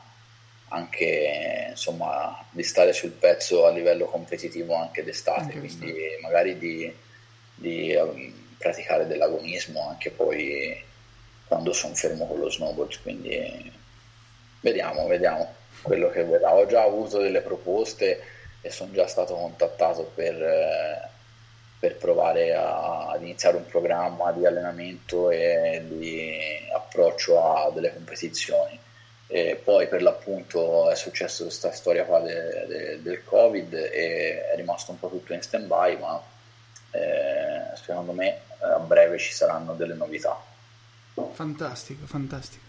anche 0.69 1.69
insomma 1.71 2.45
di 2.51 2.63
stare 2.63 2.93
sul 2.93 3.13
pezzo 3.13 3.65
a 3.65 3.71
livello 3.71 4.05
competitivo 4.05 4.75
anche 4.75 5.03
d'estate, 5.03 5.55
anche 5.55 5.59
quindi 5.61 5.95
magari 6.21 6.59
di, 6.59 6.95
di 7.55 7.95
um, 7.95 8.42
praticare 8.63 9.07
dell'agonismo 9.07 9.89
anche 9.89 10.11
poi 10.11 10.81
quando 11.47 11.73
sono 11.73 11.95
fermo 11.95 12.27
con 12.27 12.39
lo 12.39 12.49
snowboard, 12.49 13.03
quindi 13.03 13.71
vediamo, 14.61 15.07
vediamo 15.07 15.55
quello 15.83 16.09
che 16.09 16.25
verrà. 16.25 16.55
Ho 16.55 16.65
già 16.65 16.83
avuto 16.83 17.19
delle 17.19 17.43
proposte 17.43 18.23
e 18.63 18.71
sono 18.71 18.93
già 18.93 19.07
stato 19.07 19.35
contattato 19.35 20.11
per, 20.15 21.11
per 21.79 21.97
provare 21.97 22.55
a, 22.55 23.11
ad 23.11 23.21
iniziare 23.23 23.57
un 23.57 23.67
programma 23.67 24.33
di 24.33 24.47
allenamento 24.47 25.31
e 25.31 25.83
di 25.87 26.39
approccio 26.73 27.43
a 27.45 27.71
delle 27.71 27.93
competizioni 27.93 28.79
e 29.27 29.59
poi 29.63 29.89
per 29.89 30.03
l'appunto 30.03 30.91
è 30.91 30.95
successa 30.95 31.43
questa 31.45 31.73
storia 31.73 32.05
qua 32.05 32.21
de, 32.21 32.67
de, 32.67 33.03
del 33.03 33.25
covid 33.25 33.73
e 33.73 34.51
è 34.51 34.57
rimasto 34.57 34.91
un 34.91 34.99
po' 34.99 35.09
tutto 35.09 35.33
in 35.33 35.41
stand 35.41 35.67
by 35.67 35.99
ma 35.99 36.23
eh, 36.93 37.77
secondo 37.77 38.13
me 38.13 38.41
a 38.61 38.79
breve 38.79 39.19
ci 39.19 39.33
saranno 39.33 39.75
delle 39.75 39.95
novità. 39.95 40.41
Fantastico 41.33 42.07
fantastico. 42.07 42.65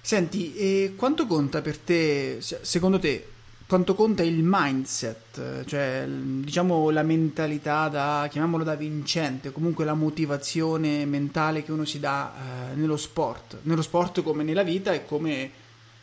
Senti 0.00 0.54
e 0.54 0.94
quanto 0.96 1.26
conta 1.26 1.60
per 1.60 1.78
te 1.78 2.38
secondo 2.40 2.98
te 2.98 3.34
quanto 3.66 3.96
conta 3.96 4.22
il 4.22 4.42
mindset, 4.44 5.64
cioè 5.64 6.06
diciamo 6.06 6.90
la 6.90 7.02
mentalità 7.02 7.88
da, 7.88 8.28
chiamiamolo 8.30 8.62
da 8.62 8.76
vincente, 8.76 9.50
comunque 9.50 9.84
la 9.84 9.94
motivazione 9.94 11.04
mentale 11.04 11.64
che 11.64 11.72
uno 11.72 11.84
si 11.84 11.98
dà 11.98 12.32
eh, 12.32 12.74
nello 12.76 12.96
sport, 12.96 13.58
nello 13.62 13.82
sport 13.82 14.22
come 14.22 14.44
nella 14.44 14.62
vita 14.62 14.92
e 14.92 15.04
come 15.04 15.50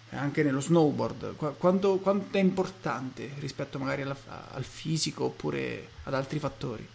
anche 0.09 0.43
nello 0.43 0.59
snowboard, 0.59 1.35
Qu- 1.37 1.57
quanto, 1.57 1.97
quanto, 1.97 2.37
è 2.37 2.41
importante 2.41 3.31
rispetto 3.39 3.79
magari 3.79 4.01
alla, 4.01 4.15
al 4.51 4.63
fisico 4.63 5.25
oppure 5.25 5.87
ad 6.03 6.13
altri 6.13 6.39
fattori? 6.39 6.85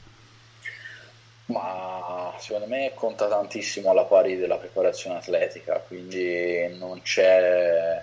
Ma 1.49 2.35
secondo 2.39 2.67
me 2.67 2.93
conta 2.95 3.27
tantissimo 3.29 3.91
alla 3.91 4.05
pari 4.05 4.37
della 4.37 4.57
preparazione 4.57 5.19
atletica, 5.19 5.79
quindi 5.87 6.77
non 6.77 7.03
c'è... 7.03 8.03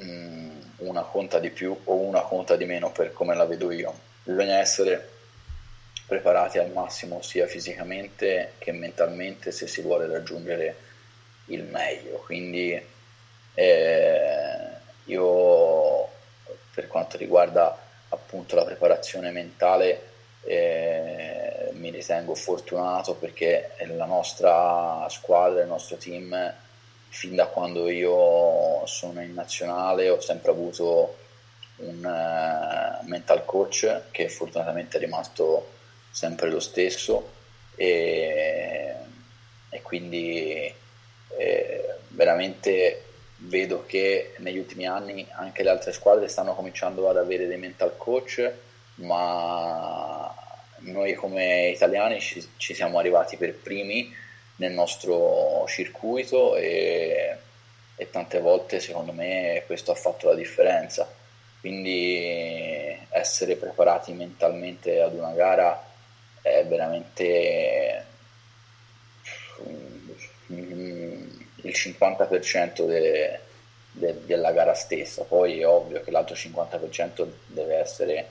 Mm, 0.00 0.48
una 0.78 1.02
conta 1.02 1.38
di 1.38 1.50
più 1.50 1.76
o 1.84 1.94
una 1.94 2.20
conta 2.22 2.56
di 2.56 2.64
meno 2.64 2.90
per 2.90 3.12
come 3.12 3.34
la 3.34 3.46
vedo 3.46 3.70
io. 3.70 3.92
Bisogna 4.22 4.58
essere 4.58 5.16
preparati 6.06 6.58
al 6.58 6.70
massimo 6.70 7.20
sia 7.22 7.46
fisicamente 7.46 8.54
che 8.58 8.72
mentalmente 8.72 9.50
se 9.50 9.66
si 9.66 9.80
vuole 9.80 10.06
raggiungere 10.06 10.76
il 11.46 11.64
meglio. 11.64 12.18
Quindi 12.18 12.80
eh, 13.54 14.68
io 15.04 16.08
per 16.74 16.86
quanto 16.86 17.16
riguarda 17.16 17.86
appunto 18.10 18.54
la 18.54 18.64
preparazione 18.64 19.30
mentale 19.30 20.02
eh, 20.44 21.47
mi 21.78 21.90
ritengo 21.90 22.34
fortunato 22.34 23.14
perché 23.14 23.74
la 23.86 24.04
nostra 24.04 25.06
squadra, 25.08 25.62
il 25.62 25.68
nostro 25.68 25.96
team 25.96 26.54
fin 27.08 27.34
da 27.34 27.46
quando 27.46 27.88
io 27.88 28.84
sono 28.86 29.22
in 29.22 29.32
nazionale 29.32 30.10
ho 30.10 30.20
sempre 30.20 30.50
avuto 30.50 31.16
un 31.76 32.04
uh, 32.04 33.08
mental 33.08 33.44
coach 33.44 34.02
che 34.10 34.28
fortunatamente 34.28 34.96
è 34.96 35.00
rimasto 35.00 35.76
sempre 36.10 36.50
lo 36.50 36.60
stesso 36.60 37.32
e, 37.76 38.94
e 39.70 39.82
quindi 39.82 40.74
eh, 41.36 41.94
veramente 42.08 43.04
vedo 43.42 43.84
che 43.86 44.34
negli 44.38 44.58
ultimi 44.58 44.86
anni 44.86 45.26
anche 45.30 45.62
le 45.62 45.70
altre 45.70 45.92
squadre 45.92 46.26
stanno 46.26 46.54
cominciando 46.54 47.08
ad 47.08 47.16
avere 47.16 47.46
dei 47.46 47.58
mental 47.58 47.96
coach 47.96 48.52
ma 48.96 50.34
noi 50.80 51.14
come 51.14 51.68
italiani 51.68 52.20
ci, 52.20 52.46
ci 52.56 52.74
siamo 52.74 52.98
arrivati 52.98 53.36
per 53.36 53.54
primi 53.54 54.14
nel 54.56 54.72
nostro 54.72 55.64
circuito 55.68 56.56
e, 56.56 57.36
e 57.96 58.10
tante 58.10 58.40
volte 58.40 58.80
secondo 58.80 59.12
me 59.12 59.62
questo 59.66 59.92
ha 59.92 59.96
fatto 59.96 60.28
la 60.28 60.34
differenza. 60.34 61.10
Quindi 61.60 62.96
essere 63.10 63.56
preparati 63.56 64.12
mentalmente 64.12 65.00
ad 65.00 65.14
una 65.14 65.32
gara 65.32 65.84
è 66.40 66.64
veramente 66.64 68.04
il 70.46 71.72
50% 71.74 72.86
de, 72.86 73.40
de, 73.90 74.24
della 74.24 74.52
gara 74.52 74.74
stessa. 74.74 75.24
Poi 75.24 75.60
è 75.60 75.66
ovvio 75.66 76.00
che 76.02 76.10
l'altro 76.10 76.34
50% 76.34 77.26
deve 77.46 77.76
essere 77.76 78.28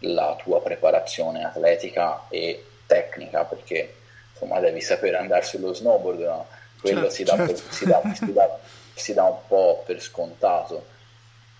la 0.00 0.36
tua 0.40 0.62
preparazione 0.62 1.44
atletica 1.44 2.26
e 2.28 2.64
tecnica 2.86 3.44
perché 3.44 3.94
insomma 4.32 4.60
devi 4.60 4.80
sapere 4.80 5.16
andare 5.16 5.44
sullo 5.44 5.74
snowboard, 5.74 6.20
no? 6.20 6.46
quello 6.80 7.10
certo, 7.10 7.14
si, 7.14 7.24
dà 7.24 7.36
certo. 7.36 7.52
per, 7.52 7.72
si, 7.72 7.84
dà, 7.84 8.02
si, 8.14 8.32
dà, 8.32 8.58
si, 8.94 9.14
dà, 9.14 9.24
un 9.24 9.38
po' 9.46 9.82
per 9.84 10.00
scontato. 10.00 10.96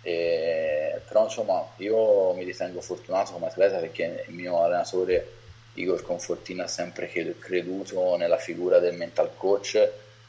E, 0.02 1.00
però 1.06 1.24
insomma 1.24 1.66
io 1.76 2.32
mi 2.34 2.44
ritengo 2.44 2.80
fortunato 2.80 3.32
come 3.32 3.46
atleta 3.46 3.78
perché 3.78 4.24
il 4.28 4.34
mio 4.34 4.62
allenatore 4.62 5.32
Igor 5.74 6.02
Confortino 6.02 6.62
ha 6.62 6.68
sempre 6.68 7.10
creduto 7.38 8.16
nella 8.16 8.38
figura 8.38 8.78
del 8.78 8.94
mental 8.94 9.30
coach 9.36 9.74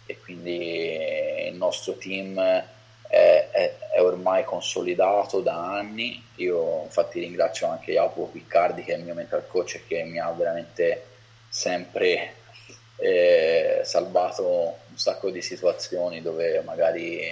e 0.05 0.17
quindi 0.19 1.47
il 1.47 1.55
nostro 1.55 1.93
team 1.93 2.63
è, 3.09 3.49
è, 3.51 3.77
è 3.93 4.01
ormai 4.01 4.43
consolidato 4.43 5.41
da 5.41 5.55
anni. 5.55 6.23
Io 6.35 6.83
infatti 6.83 7.19
ringrazio 7.19 7.67
anche 7.67 7.93
Jacopo 7.93 8.27
Piccardi 8.27 8.83
che 8.83 8.93
è 8.93 8.97
il 8.97 9.03
mio 9.03 9.15
mental 9.15 9.45
coach 9.47 9.81
che 9.87 10.03
mi 10.03 10.19
ha 10.19 10.31
veramente 10.31 11.03
sempre 11.49 12.35
eh, 12.97 13.81
salvato 13.83 14.77
un 14.89 14.97
sacco 14.97 15.31
di 15.31 15.41
situazioni 15.41 16.21
dove 16.21 16.61
magari 16.63 17.31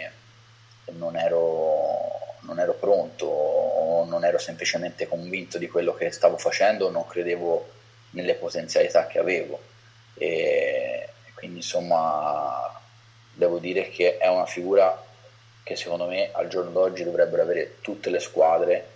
non 0.93 1.15
ero, 1.15 2.09
non 2.41 2.59
ero 2.59 2.73
pronto 2.73 3.25
o 3.25 4.05
non 4.05 4.25
ero 4.25 4.39
semplicemente 4.39 5.07
convinto 5.07 5.59
di 5.59 5.67
quello 5.67 5.93
che 5.93 6.11
stavo 6.11 6.37
facendo, 6.37 6.89
non 6.89 7.05
credevo 7.05 7.69
nelle 8.11 8.33
potenzialità 8.33 9.05
che 9.05 9.19
avevo. 9.19 9.59
E 10.15 11.09
quindi 11.35 11.57
insomma 11.57 12.81
devo 13.33 13.59
dire 13.59 13.89
che 13.89 14.17
è 14.17 14.27
una 14.27 14.47
figura 14.47 15.05
che 15.67 15.75
secondo 15.75 16.05
me 16.05 16.29
al 16.31 16.47
giorno 16.47 16.71
d'oggi 16.71 17.03
dovrebbero 17.03 17.41
avere 17.41 17.75
tutte 17.81 18.09
le 18.09 18.21
squadre 18.21 18.87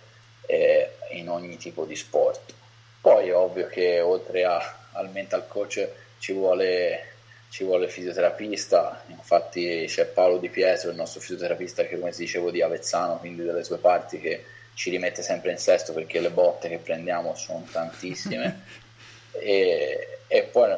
eh, 0.46 0.92
in 1.10 1.28
ogni 1.28 1.58
tipo 1.58 1.84
di 1.84 1.94
sport. 1.94 2.54
Poi 2.98 3.28
è 3.28 3.36
ovvio 3.36 3.66
che 3.66 4.00
oltre 4.00 4.44
a, 4.44 4.88
al 4.92 5.10
mental 5.10 5.46
coach 5.46 5.86
ci 6.18 6.32
vuole, 6.32 7.08
ci 7.50 7.64
vuole 7.64 7.84
il 7.84 7.90
fisioterapista, 7.90 9.02
infatti 9.08 9.84
c'è 9.86 10.06
Paolo 10.06 10.38
Di 10.38 10.48
Pietro, 10.48 10.88
il 10.88 10.96
nostro 10.96 11.20
fisioterapista 11.20 11.84
che 11.84 11.98
come 11.98 12.12
si 12.12 12.22
dicevo 12.22 12.50
di 12.50 12.62
Avezzano, 12.62 13.18
quindi 13.18 13.42
delle 13.42 13.64
sue 13.64 13.76
parti, 13.76 14.18
che 14.18 14.42
ci 14.72 14.88
rimette 14.88 15.20
sempre 15.20 15.50
in 15.50 15.58
sesto 15.58 15.92
perché 15.92 16.20
le 16.20 16.30
botte 16.30 16.70
che 16.70 16.78
prendiamo 16.78 17.34
sono 17.34 17.66
tantissime. 17.70 18.64
e, 19.32 20.20
e 20.26 20.42
poi 20.44 20.74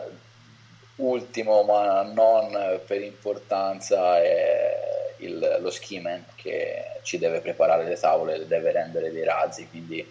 ultimo 0.96 1.62
ma 1.62 2.02
non 2.02 2.80
per 2.84 3.00
importanza 3.00 4.20
è 4.20 4.93
il, 5.18 5.58
lo 5.60 5.70
skiman 5.70 6.24
che 6.34 6.98
ci 7.02 7.18
deve 7.18 7.40
preparare 7.40 7.84
le 7.84 7.96
tavole, 7.96 8.46
deve 8.46 8.72
rendere 8.72 9.12
dei 9.12 9.24
razzi, 9.24 9.68
quindi 9.68 10.06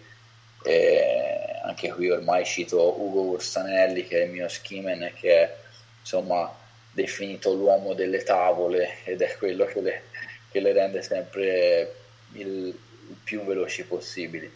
eh, 0.64 1.60
anche 1.62 1.92
qui 1.92 2.10
ormai 2.10 2.44
cito 2.44 3.00
Ugo 3.00 3.22
Ursanelli 3.22 4.06
che 4.06 4.22
è 4.22 4.24
il 4.24 4.30
mio 4.30 4.48
skiman 4.48 5.12
che 5.14 5.42
è 5.42 5.56
insomma 6.00 6.50
definito 6.90 7.52
l'uomo 7.52 7.92
delle 7.92 8.22
tavole 8.22 8.98
ed 9.04 9.20
è 9.20 9.36
quello 9.36 9.64
che 9.64 9.80
le, 9.80 10.02
che 10.50 10.60
le 10.60 10.72
rende 10.72 11.02
sempre 11.02 11.94
il, 12.32 12.66
il, 12.68 13.16
più 13.22 13.44
veloci 13.44 13.84
possibili. 13.84 14.50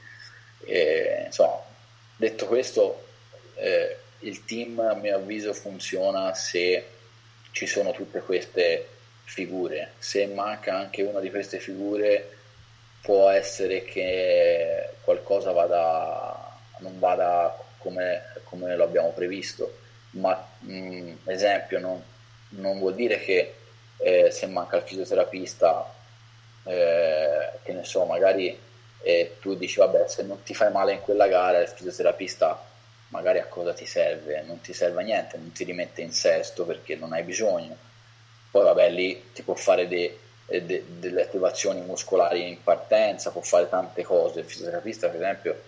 E, 0.64 1.24
insomma, 1.26 1.60
detto 2.16 2.46
questo, 2.46 3.06
eh, 3.56 3.96
il 4.20 4.44
team 4.44 4.78
a 4.78 4.94
mio 4.94 5.16
avviso 5.16 5.52
funziona 5.52 6.32
se 6.34 6.86
ci 7.50 7.66
sono 7.66 7.92
tutte 7.92 8.20
queste 8.20 8.88
figure. 9.28 9.92
Se 9.98 10.26
manca 10.26 10.74
anche 10.74 11.02
una 11.02 11.20
di 11.20 11.30
queste 11.30 11.58
figure 11.58 12.36
può 13.02 13.28
essere 13.28 13.84
che 13.84 14.94
qualcosa 15.02 15.52
vada, 15.52 16.58
non 16.78 16.98
vada 16.98 17.56
come, 17.76 18.22
come 18.44 18.74
lo 18.74 18.84
abbiamo 18.84 19.10
previsto, 19.10 19.78
ma 20.12 20.48
mh, 20.60 20.72
mm, 20.72 21.12
esempio 21.26 21.78
non, 21.78 22.02
non, 22.50 22.78
vuol 22.78 22.94
dire 22.94 23.20
che 23.20 23.54
eh, 23.98 24.30
se 24.30 24.46
manca 24.46 24.76
il 24.78 24.82
fisioterapista, 24.82 25.94
eh, 26.64 27.50
che 27.62 27.72
ne 27.72 27.84
so, 27.84 28.04
magari 28.06 28.58
eh, 29.02 29.36
tu 29.40 29.54
dici 29.54 29.78
vabbè 29.78 30.08
se 30.08 30.22
non 30.22 30.42
ti 30.42 30.54
fai 30.54 30.72
male 30.72 30.92
in 30.92 31.00
quella 31.00 31.28
gara 31.28 31.60
il 31.60 31.68
fisioterapista 31.68 32.60
magari 33.08 33.38
a 33.38 33.46
cosa 33.46 33.72
ti 33.74 33.86
serve? 33.86 34.42
Non 34.42 34.60
ti 34.60 34.72
serve 34.72 35.02
a 35.02 35.04
niente, 35.04 35.36
non 35.36 35.52
ti 35.52 35.64
rimette 35.64 36.00
in 36.02 36.12
sesto 36.12 36.64
perché 36.64 36.96
non 36.96 37.12
hai 37.12 37.22
bisogno. 37.22 37.76
Poi 38.58 38.66
vabbè 38.66 38.90
lì 38.90 39.30
ti 39.32 39.42
può 39.44 39.54
fare 39.54 39.86
de, 39.86 40.18
de, 40.44 40.84
delle 40.98 41.22
attivazioni 41.22 41.80
muscolari 41.82 42.48
in 42.48 42.60
partenza, 42.60 43.30
può 43.30 43.40
fare 43.40 43.68
tante 43.68 44.02
cose, 44.02 44.40
il 44.40 44.46
fisioterapista 44.46 45.06
per 45.06 45.20
esempio, 45.20 45.62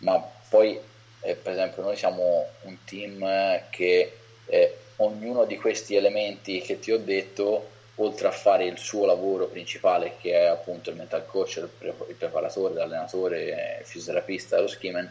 ma 0.00 0.22
poi 0.50 0.78
eh, 1.22 1.34
per 1.36 1.52
esempio 1.52 1.82
noi 1.82 1.96
siamo 1.96 2.48
un 2.64 2.76
team 2.84 3.62
che 3.70 4.12
eh, 4.44 4.76
ognuno 4.96 5.46
di 5.46 5.56
questi 5.56 5.96
elementi 5.96 6.60
che 6.60 6.78
ti 6.78 6.92
ho 6.92 6.98
detto 6.98 7.70
oltre 7.94 8.28
a 8.28 8.30
fare 8.30 8.66
il 8.66 8.76
suo 8.76 9.06
lavoro 9.06 9.46
principale 9.46 10.16
che 10.20 10.38
è 10.38 10.44
appunto 10.44 10.90
il 10.90 10.96
mental 10.96 11.24
coach, 11.24 11.56
il, 11.56 11.94
preparatore, 12.18 12.74
l'allenatore, 12.74 13.78
il 13.80 13.86
fisioterapista, 13.86 14.60
lo 14.60 14.66
skiman, 14.66 15.10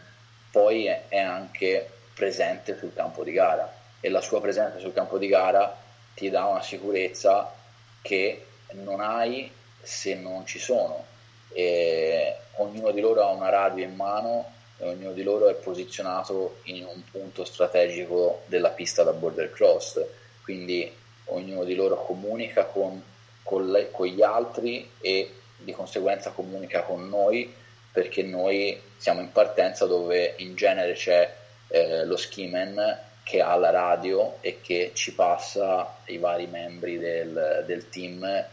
poi 0.51 0.85
è 0.85 1.17
anche 1.17 1.89
presente 2.13 2.77
sul 2.77 2.93
campo 2.93 3.23
di 3.23 3.31
gara. 3.31 3.73
E 3.99 4.09
la 4.09 4.21
sua 4.21 4.39
presenza 4.39 4.77
sul 4.77 4.93
campo 4.93 5.17
di 5.17 5.27
gara 5.27 5.81
ti 6.13 6.29
dà 6.29 6.45
una 6.45 6.61
sicurezza 6.61 7.53
che 8.01 8.45
non 8.73 9.01
hai 9.01 9.51
se 9.81 10.15
non 10.15 10.45
ci 10.45 10.59
sono. 10.59 11.05
E 11.51 12.35
ognuno 12.55 12.91
di 12.91 13.01
loro 13.01 13.23
ha 13.23 13.31
una 13.31 13.49
radio 13.49 13.83
in 13.83 13.95
mano 13.95 14.51
e 14.77 14.87
ognuno 14.87 15.13
di 15.13 15.23
loro 15.23 15.49
è 15.49 15.53
posizionato 15.53 16.59
in 16.63 16.85
un 16.85 17.01
punto 17.09 17.45
strategico 17.45 18.41
della 18.45 18.69
pista 18.69 19.03
da 19.03 19.13
border 19.13 19.51
cross, 19.51 20.03
quindi 20.43 20.91
ognuno 21.25 21.63
di 21.63 21.75
loro 21.75 22.03
comunica 22.03 22.65
con, 22.65 23.01
con, 23.43 23.71
le, 23.71 23.91
con 23.91 24.07
gli 24.07 24.21
altri 24.21 24.89
e 24.99 25.31
di 25.57 25.71
conseguenza 25.71 26.31
comunica 26.31 26.81
con 26.81 27.07
noi 27.07 27.53
perché 27.91 28.23
noi 28.23 28.81
siamo 28.97 29.21
in 29.21 29.31
partenza 29.31 29.85
dove 29.85 30.33
in 30.37 30.55
genere 30.55 30.93
c'è 30.93 31.31
eh, 31.67 32.05
lo 32.05 32.17
skiman 32.17 32.99
che 33.23 33.41
ha 33.41 33.55
la 33.55 33.69
radio 33.69 34.37
e 34.41 34.59
che 34.61 34.91
ci 34.93 35.13
passa 35.13 35.97
i 36.05 36.17
vari 36.17 36.47
membri 36.47 36.97
del, 36.97 37.63
del 37.65 37.89
team 37.89 38.45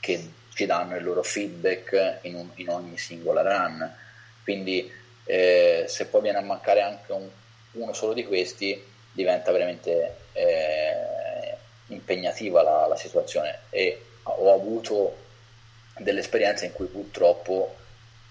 che 0.00 0.32
ci 0.52 0.66
danno 0.66 0.96
il 0.96 1.04
loro 1.04 1.22
feedback 1.22 2.18
in, 2.22 2.34
un, 2.34 2.48
in 2.54 2.68
ogni 2.68 2.98
singola 2.98 3.42
run. 3.42 3.94
Quindi 4.42 4.90
eh, 5.24 5.84
se 5.88 6.06
poi 6.06 6.22
viene 6.22 6.38
a 6.38 6.42
mancare 6.42 6.80
anche 6.80 7.12
un, 7.12 7.28
uno 7.72 7.92
solo 7.92 8.12
di 8.12 8.24
questi 8.24 8.82
diventa 9.12 9.52
veramente 9.52 10.16
eh, 10.32 11.56
impegnativa 11.88 12.62
la, 12.62 12.86
la 12.86 12.96
situazione 12.96 13.60
e 13.70 14.02
ho 14.22 14.52
avuto 14.52 15.24
delle 15.98 16.20
esperienze 16.20 16.66
in 16.66 16.72
cui 16.72 16.86
purtroppo 16.86 17.74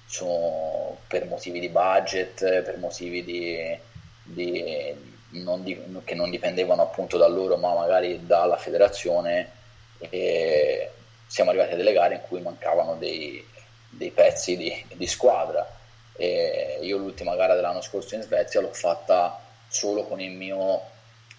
sono 0.06 1.00
per 1.08 1.26
motivi 1.26 1.60
di 1.60 1.70
budget, 1.70 2.62
per 2.62 2.78
motivi 2.78 3.24
di, 3.24 3.78
di, 4.24 5.15
non 5.44 5.64
di, 5.64 5.80
che 6.04 6.16
non 6.16 6.30
dipendevano 6.30 6.82
appunto 6.82 7.18
da 7.18 7.28
loro 7.28 7.58
ma 7.58 7.74
magari 7.74 8.26
dalla 8.26 8.58
federazione 8.58 9.52
e 10.00 10.90
siamo 11.28 11.50
arrivati 11.50 11.74
a 11.74 11.76
delle 11.76 11.94
gare 11.94 12.16
in 12.16 12.22
cui 12.22 12.42
mancavano 12.42 12.96
dei, 12.96 13.46
dei 13.90 14.12
pezzi 14.12 14.56
di, 14.58 14.86
di 14.94 15.08
squadra. 15.08 15.68
E 16.18 16.80
io 16.82 16.98
l'ultima 16.98 17.36
gara 17.36 17.56
dell'anno 17.56 17.82
scorso 17.82 18.16
in 18.16 18.22
Svezia 18.22 18.62
l'ho 18.62 18.74
fatta 18.74 19.40
solo 19.68 20.04
con 20.04 20.22
il 20.22 20.32
mio 20.32 20.82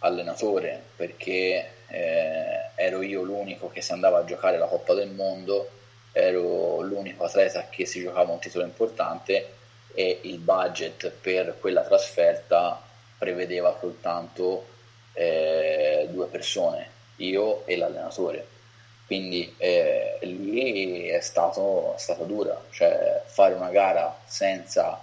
allenatore 0.00 0.82
perché 0.96 1.70
eh, 1.88 2.70
ero 2.74 3.00
io 3.00 3.22
l'unico 3.22 3.68
che 3.68 3.80
si 3.80 3.92
andava 3.92 4.18
a 4.18 4.24
giocare 4.24 4.58
la 4.58 4.66
Coppa 4.66 4.92
del 4.92 5.08
Mondo 5.08 5.70
ero 6.12 6.80
l'unico 6.82 7.24
atleta 7.24 7.68
che 7.70 7.86
si 7.86 8.00
giocava 8.00 8.32
un 8.32 8.38
titolo 8.38 8.64
importante 8.64 9.54
e 9.94 10.20
il 10.22 10.38
budget 10.38 11.10
per 11.10 11.56
quella 11.58 11.82
trasferta 11.82 12.82
prevedeva 13.26 13.76
soltanto 13.80 14.66
eh, 15.14 16.06
due 16.10 16.26
persone, 16.26 16.88
io 17.16 17.66
e 17.66 17.76
l'allenatore. 17.76 18.54
Quindi 19.06 19.52
eh, 19.58 20.18
lì 20.22 21.08
è, 21.08 21.20
stato, 21.20 21.94
è 21.96 21.98
stata 21.98 22.22
dura, 22.22 22.60
cioè 22.70 23.22
fare 23.26 23.54
una 23.54 23.70
gara 23.70 24.16
senza 24.26 25.00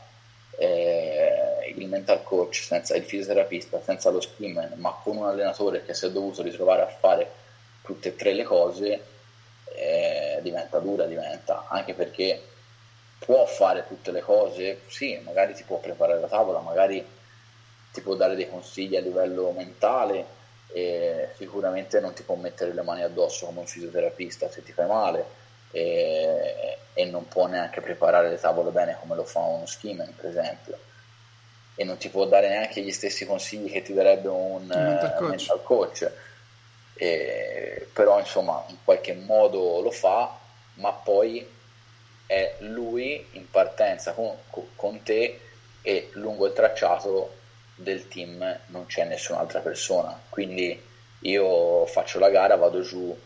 eh, 0.58 1.74
il 1.76 1.88
mental 1.88 2.24
coach, 2.24 2.56
senza 2.56 2.96
il 2.96 3.04
fisioterapista, 3.04 3.82
senza 3.82 4.10
lo 4.10 4.22
skimman, 4.22 4.74
ma 4.78 4.98
con 5.04 5.18
un 5.18 5.26
allenatore 5.26 5.84
che 5.84 5.94
si 5.94 6.06
è 6.06 6.12
dovuto 6.12 6.42
ritrovare 6.42 6.82
a 6.82 6.88
fare 6.88 7.30
tutte 7.82 8.10
e 8.10 8.16
tre 8.16 8.34
le 8.34 8.44
cose, 8.44 9.04
eh, 9.76 10.40
diventa 10.42 10.80
dura, 10.80 11.06
diventa, 11.06 11.66
anche 11.68 11.94
perché 11.94 12.42
può 13.20 13.46
fare 13.46 13.86
tutte 13.88 14.12
le 14.12 14.22
cose, 14.22 14.82
sì, 14.88 15.20
magari 15.24 15.54
ti 15.54 15.64
può 15.64 15.78
preparare 15.78 16.20
la 16.20 16.28
tavola, 16.28 16.60
magari 16.60 17.06
ti 17.94 18.02
può 18.02 18.16
dare 18.16 18.36
dei 18.36 18.50
consigli 18.50 18.96
a 18.96 19.02
livello 19.02 19.52
mentale 19.52 20.42
e 20.74 21.30
sicuramente 21.38 22.00
non 22.00 22.14
ti 22.14 22.24
può 22.24 22.34
mettere 22.34 22.74
le 22.74 22.82
mani 22.82 23.04
addosso 23.04 23.46
come 23.46 23.60
un 23.60 23.68
fisioterapista 23.68 24.50
se 24.50 24.64
ti 24.64 24.72
fai 24.72 24.88
male 24.88 25.24
e, 25.70 26.78
e 26.92 27.06
non 27.06 27.28
può 27.28 27.46
neanche 27.46 27.82
preparare 27.82 28.30
le 28.30 28.40
tavole 28.40 28.72
bene 28.72 28.98
come 29.00 29.16
lo 29.16 29.24
fa 29.24 29.40
uno 29.40 29.68
skiman 29.68 30.16
per 30.16 30.26
esempio. 30.26 30.78
E 31.76 31.84
non 31.84 31.98
ti 31.98 32.10
può 32.10 32.26
dare 32.26 32.50
neanche 32.50 32.82
gli 32.82 32.92
stessi 32.92 33.26
consigli 33.28 33.72
che 33.72 33.84
ti 33.84 33.94
darebbe 33.94 34.28
un 34.28 34.66
mental 34.66 35.16
coach, 35.16 35.30
mental 35.30 35.64
coach. 35.64 36.12
Eh, 36.96 37.88
però 37.94 38.20
insomma 38.20 38.64
in 38.70 38.78
qualche 38.84 39.14
modo 39.14 39.82
lo 39.82 39.92
fa, 39.92 40.36
ma 40.76 40.92
poi 40.92 41.48
è 42.26 42.56
lui 42.60 43.28
in 43.34 43.50
partenza 43.50 44.14
con, 44.14 44.36
con 44.76 45.04
te 45.04 45.40
e 45.84 46.10
lungo 46.14 46.48
il 46.48 46.54
tracciato 46.54 47.42
del 47.76 48.08
team 48.08 48.60
non 48.68 48.86
c'è 48.86 49.06
nessun'altra 49.06 49.60
persona, 49.60 50.20
quindi 50.30 50.80
io 51.20 51.86
faccio 51.86 52.20
la 52.20 52.30
gara, 52.30 52.56
vado 52.56 52.82
giù 52.82 53.18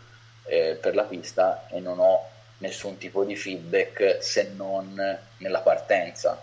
eh, 0.45 0.77
per 0.79 0.95
la 0.95 1.03
pista 1.03 1.67
e 1.69 1.79
non 1.79 1.99
ho 1.99 2.29
nessun 2.59 2.97
tipo 2.97 3.23
di 3.23 3.35
feedback 3.35 4.17
se 4.21 4.51
non 4.55 5.17
nella 5.37 5.59
partenza. 5.59 6.41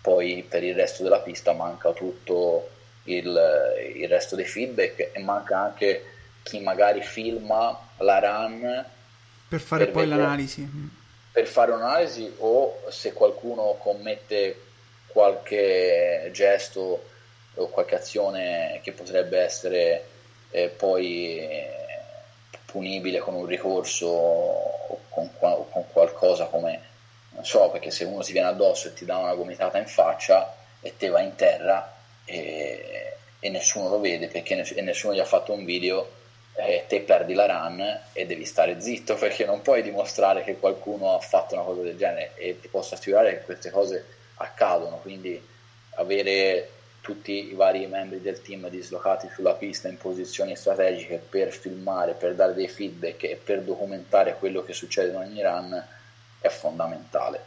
Poi 0.00 0.44
per 0.48 0.62
il 0.62 0.74
resto 0.74 1.02
della 1.02 1.20
pista 1.20 1.52
manca 1.52 1.92
tutto 1.92 2.70
il, 3.04 3.94
il 3.96 4.08
resto 4.08 4.36
dei 4.36 4.44
feedback 4.44 5.10
e 5.12 5.18
manca 5.20 5.58
anche 5.58 6.04
chi 6.42 6.60
magari 6.60 7.02
filma 7.02 7.88
la 7.98 8.18
run 8.18 8.84
per 9.48 9.60
fare 9.60 9.84
per 9.84 9.92
poi 9.92 10.02
vedere, 10.04 10.22
l'analisi 10.22 10.68
per 11.32 11.46
fare 11.46 11.72
un'analisi 11.72 12.34
o 12.38 12.82
se 12.90 13.12
qualcuno 13.12 13.76
commette 13.78 14.60
qualche 15.06 16.28
gesto 16.32 17.12
o 17.56 17.68
qualche 17.68 17.94
azione 17.94 18.80
che 18.82 18.92
potrebbe 18.92 19.38
essere 19.38 20.06
eh, 20.50 20.68
poi 20.68 21.38
eh, 21.38 21.70
punibile 22.64 23.18
con 23.18 23.34
un 23.34 23.46
ricorso 23.46 24.06
o 24.06 25.00
con, 25.08 25.30
con, 25.38 25.84
qualcosa 25.92 26.46
come 26.46 26.92
non 27.30 27.44
so 27.44 27.70
perché 27.70 27.90
se 27.90 28.04
uno 28.04 28.22
ti 28.22 28.32
viene 28.32 28.48
addosso 28.48 28.88
e 28.88 28.94
ti 28.94 29.04
dà 29.04 29.16
una 29.16 29.34
gomitata 29.34 29.78
in 29.78 29.86
faccia 29.86 30.54
e 30.80 30.96
te 30.96 31.08
va 31.08 31.20
in 31.20 31.34
terra 31.34 31.94
e, 32.24 33.16
e 33.38 33.48
nessuno 33.48 33.88
lo 33.88 34.00
vede 34.00 34.28
perché 34.28 34.54
ness- 34.54 34.74
nessuno 34.74 35.14
gli 35.14 35.20
ha 35.20 35.24
fatto 35.24 35.52
un 35.52 35.64
video 35.64 36.08
eh, 36.56 36.84
te 36.86 37.00
perdi 37.00 37.34
la 37.34 37.46
run 37.46 38.00
e 38.12 38.26
devi 38.26 38.44
stare 38.44 38.80
zitto 38.80 39.14
perché 39.18 39.44
non 39.44 39.62
puoi 39.62 39.82
dimostrare 39.82 40.44
che 40.44 40.58
qualcuno 40.58 41.14
ha 41.14 41.20
fatto 41.20 41.54
una 41.54 41.64
cosa 41.64 41.82
del 41.82 41.96
genere 41.96 42.32
e 42.36 42.60
ti 42.60 42.68
posso 42.68 42.94
assicurare 42.94 43.38
che 43.38 43.44
queste 43.44 43.70
cose 43.70 44.04
accadono. 44.36 44.98
Quindi 44.98 45.40
avere 45.96 46.68
tutti 47.04 47.50
i 47.50 47.52
vari 47.52 47.86
membri 47.86 48.22
del 48.22 48.40
team 48.40 48.66
dislocati 48.70 49.28
sulla 49.34 49.52
pista 49.52 49.88
in 49.88 49.98
posizioni 49.98 50.56
strategiche 50.56 51.18
per 51.18 51.52
filmare, 51.52 52.14
per 52.14 52.34
dare 52.34 52.54
dei 52.54 52.66
feedback 52.66 53.24
e 53.24 53.36
per 53.36 53.60
documentare 53.60 54.36
quello 54.38 54.64
che 54.64 54.72
succede 54.72 55.10
in 55.10 55.16
ogni 55.16 55.42
run 55.42 55.86
è 56.40 56.48
fondamentale. 56.48 57.44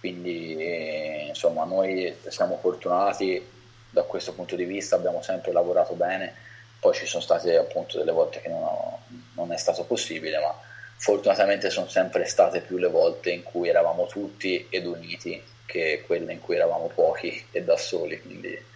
Quindi 0.00 0.56
eh, 0.56 1.26
insomma 1.28 1.62
noi 1.62 2.12
siamo 2.26 2.58
fortunati 2.60 3.40
da 3.88 4.02
questo 4.02 4.32
punto 4.32 4.56
di 4.56 4.64
vista, 4.64 4.96
abbiamo 4.96 5.22
sempre 5.22 5.52
lavorato 5.52 5.94
bene, 5.94 6.34
poi 6.80 6.92
ci 6.92 7.06
sono 7.06 7.22
state 7.22 7.56
appunto 7.56 7.98
delle 7.98 8.10
volte 8.10 8.40
che 8.40 8.48
non, 8.48 8.64
ho, 8.64 8.98
non 9.34 9.52
è 9.52 9.56
stato 9.58 9.84
possibile, 9.84 10.40
ma 10.40 10.52
fortunatamente 10.96 11.70
sono 11.70 11.86
sempre 11.86 12.24
state 12.24 12.62
più 12.62 12.78
le 12.78 12.88
volte 12.88 13.30
in 13.30 13.44
cui 13.44 13.68
eravamo 13.68 14.06
tutti 14.06 14.66
ed 14.70 14.86
uniti 14.86 15.40
che 15.66 16.02
quelle 16.04 16.32
in 16.32 16.40
cui 16.40 16.56
eravamo 16.56 16.90
pochi 16.92 17.46
e 17.52 17.62
da 17.62 17.76
soli, 17.76 18.20
quindi 18.20 18.70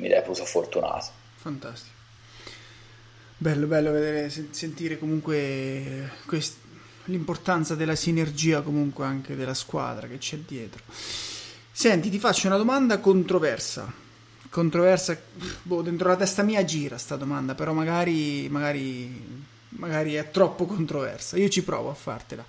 mi 0.00 0.08
reputo 0.08 0.44
fortunato. 0.44 1.10
Fantastico. 1.36 1.98
Bello, 3.36 3.66
bello 3.66 3.92
vedere, 3.92 4.28
sentire 4.28 4.98
comunque 4.98 6.12
quest- 6.26 6.58
l'importanza 7.04 7.74
della 7.74 7.94
sinergia 7.94 8.60
comunque 8.60 9.04
anche 9.04 9.36
della 9.36 9.54
squadra 9.54 10.06
che 10.06 10.18
c'è 10.18 10.38
dietro. 10.38 10.82
Senti, 11.70 12.10
ti 12.10 12.18
faccio 12.18 12.46
una 12.48 12.56
domanda 12.56 12.98
controversa. 12.98 13.90
Controversa, 14.50 15.18
boh, 15.62 15.80
dentro 15.82 16.08
la 16.08 16.16
testa 16.16 16.42
mia 16.42 16.64
gira 16.64 16.98
sta 16.98 17.16
domanda, 17.16 17.54
però 17.54 17.72
magari, 17.72 18.48
magari, 18.48 19.44
magari 19.70 20.14
è 20.14 20.30
troppo 20.30 20.66
controversa. 20.66 21.36
Io 21.38 21.48
ci 21.48 21.62
provo 21.62 21.90
a 21.90 21.94
fartela. 21.94 22.44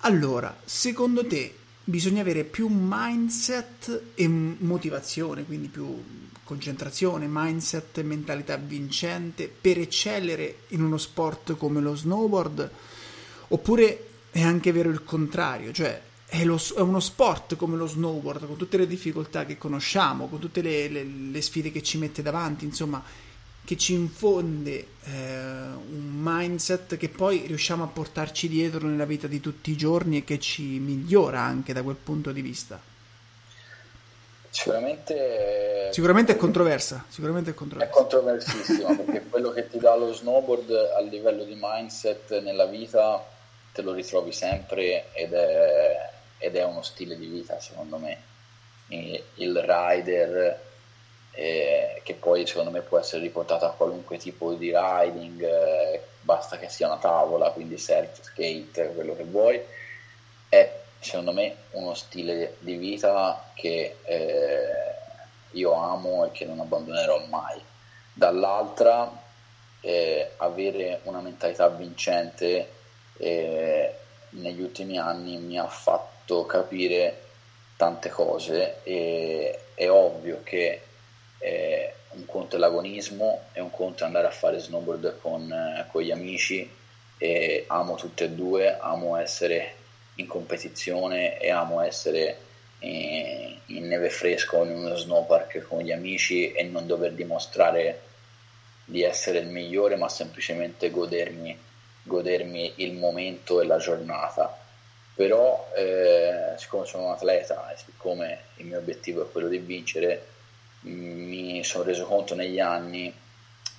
Allora, 0.00 0.54
secondo 0.64 1.26
te 1.26 1.54
bisogna 1.84 2.20
avere 2.20 2.44
più 2.44 2.68
mindset 2.70 4.02
e 4.14 4.28
motivazione, 4.28 5.44
quindi 5.44 5.68
più 5.68 6.02
concentrazione, 6.44 7.26
mindset 7.28 7.98
e 7.98 8.02
mentalità 8.02 8.56
vincente 8.56 9.48
per 9.48 9.78
eccellere 9.78 10.64
in 10.68 10.82
uno 10.82 10.98
sport 10.98 11.56
come 11.56 11.80
lo 11.80 11.94
snowboard? 11.94 12.70
Oppure 13.48 14.06
è 14.30 14.42
anche 14.42 14.72
vero 14.72 14.88
il 14.88 15.04
contrario, 15.04 15.72
cioè 15.72 16.00
è, 16.24 16.44
lo, 16.44 16.58
è, 16.74 16.80
uno 16.80 17.00
sport 17.00 17.56
come 17.56 17.76
lo 17.76 17.86
snowboard, 17.86 18.46
con 18.46 18.56
tutte 18.56 18.78
le 18.78 18.86
difficoltà 18.86 19.44
che 19.44 19.58
conosciamo, 19.58 20.28
con 20.28 20.38
tutte 20.38 20.62
le, 20.62 20.88
le, 20.88 21.04
le 21.04 21.42
sfide 21.42 21.70
che 21.70 21.82
ci 21.82 21.98
mette 21.98 22.22
davanti, 22.22 22.64
insomma, 22.64 23.02
che 23.64 23.76
ci 23.76 23.92
infonde 23.92 24.86
eh, 25.04 25.10
un 25.10 26.10
mindset 26.14 26.96
che 26.96 27.08
poi 27.08 27.44
riusciamo 27.46 27.84
a 27.84 27.86
portarci 27.86 28.48
dietro 28.48 28.86
nella 28.86 29.04
vita 29.04 29.26
di 29.26 29.40
tutti 29.40 29.70
i 29.70 29.76
giorni 29.76 30.18
e 30.18 30.24
che 30.24 30.38
ci 30.38 30.62
migliora 30.62 31.40
anche 31.40 31.72
da 31.72 31.82
quel 31.82 31.96
punto 31.96 32.32
di 32.32 32.42
vista. 32.42 32.80
Sicuramente, 34.50 35.88
sicuramente 35.92 36.32
è 36.32 36.36
controversa. 36.36 37.04
Sicuramente 37.08 37.50
è, 37.50 37.54
controversa. 37.54 37.90
è 37.90 37.94
controversissima 37.94 38.94
perché 38.96 39.22
quello 39.28 39.50
che 39.50 39.68
ti 39.68 39.78
dà 39.78 39.96
lo 39.96 40.12
snowboard 40.12 40.70
a 40.96 41.00
livello 41.00 41.44
di 41.44 41.56
mindset 41.58 42.40
nella 42.40 42.66
vita 42.66 43.24
te 43.72 43.80
lo 43.80 43.92
ritrovi 43.92 44.32
sempre 44.32 45.06
ed 45.14 45.32
è, 45.32 46.10
ed 46.36 46.56
è 46.56 46.64
uno 46.64 46.82
stile 46.82 47.16
di 47.16 47.26
vita 47.26 47.58
secondo 47.60 47.96
me. 47.96 48.30
Il 48.88 49.58
rider 49.58 50.60
eh, 51.32 52.00
che 52.04 52.14
poi 52.14 52.46
secondo 52.46 52.70
me 52.70 52.80
può 52.80 52.98
essere 52.98 53.22
riportato 53.22 53.64
a 53.64 53.72
qualunque 53.72 54.18
tipo 54.18 54.52
di 54.54 54.72
riding, 54.74 55.42
eh, 55.42 56.02
basta 56.20 56.58
che 56.58 56.68
sia 56.68 56.86
una 56.86 56.98
tavola, 56.98 57.50
quindi 57.50 57.78
surf, 57.78 58.20
skate, 58.22 58.92
quello 58.94 59.16
che 59.16 59.24
vuoi, 59.24 59.60
è 60.48 60.80
secondo 61.00 61.32
me 61.32 61.56
uno 61.72 61.94
stile 61.94 62.56
di 62.60 62.76
vita 62.76 63.50
che 63.54 63.96
eh, 64.04 64.66
io 65.52 65.72
amo 65.72 66.26
e 66.26 66.30
che 66.30 66.44
non 66.44 66.60
abbandonerò 66.60 67.24
mai. 67.26 67.60
Dall'altra, 68.12 69.10
eh, 69.80 70.32
avere 70.36 71.00
una 71.04 71.20
mentalità 71.20 71.68
vincente 71.68 72.68
eh, 73.16 73.96
negli 74.30 74.60
ultimi 74.60 74.98
anni 74.98 75.38
mi 75.38 75.58
ha 75.58 75.66
fatto 75.66 76.46
capire 76.46 77.20
tante 77.76 78.08
cose 78.10 78.82
e 78.84 79.58
è 79.74 79.90
ovvio 79.90 80.40
che 80.44 80.80
eh, 81.42 81.92
un 82.10 82.24
conto 82.26 82.56
è 82.56 82.58
l'agonismo 82.58 83.46
e 83.52 83.60
un 83.60 83.70
conto 83.70 84.04
è 84.04 84.06
andare 84.06 84.26
a 84.26 84.30
fare 84.30 84.58
snowboard 84.58 85.18
con, 85.20 85.50
eh, 85.50 85.86
con 85.90 86.02
gli 86.02 86.10
amici 86.10 86.70
e 87.18 87.64
amo 87.66 87.96
tutte 87.96 88.24
e 88.24 88.30
due, 88.30 88.78
amo 88.78 89.16
essere 89.16 89.74
in 90.16 90.26
competizione 90.26 91.38
e 91.38 91.50
amo 91.50 91.80
essere 91.80 92.36
in, 92.80 93.56
in 93.66 93.86
neve 93.86 94.10
fresco 94.10 94.64
in 94.64 94.72
uno 94.72 94.96
snowpark 94.96 95.66
con 95.66 95.80
gli 95.80 95.92
amici 95.92 96.52
e 96.52 96.62
non 96.64 96.86
dover 96.86 97.12
dimostrare 97.12 98.00
di 98.84 99.02
essere 99.02 99.38
il 99.38 99.48
migliore 99.48 99.96
ma 99.96 100.08
semplicemente 100.08 100.90
godermi, 100.90 101.58
godermi 102.02 102.74
il 102.76 102.92
momento 102.92 103.60
e 103.60 103.66
la 103.66 103.78
giornata. 103.78 104.58
Però 105.14 105.70
eh, 105.76 106.54
siccome 106.56 106.86
sono 106.86 107.06
un 107.06 107.12
atleta 107.12 107.72
e 107.72 107.76
siccome 107.76 108.38
il 108.56 108.66
mio 108.66 108.78
obiettivo 108.78 109.22
è 109.22 109.30
quello 109.30 109.48
di 109.48 109.58
vincere 109.58 110.26
mi 110.82 111.62
sono 111.64 111.84
reso 111.84 112.06
conto 112.06 112.34
negli 112.34 112.58
anni 112.58 113.12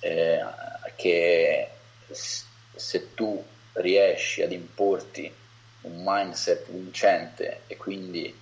eh, 0.00 0.40
che 0.96 1.68
se 2.10 3.14
tu 3.14 3.44
riesci 3.72 4.42
ad 4.42 4.52
importi 4.52 5.32
un 5.82 6.02
mindset 6.04 6.70
vincente 6.70 7.62
e 7.66 7.76
quindi 7.76 8.40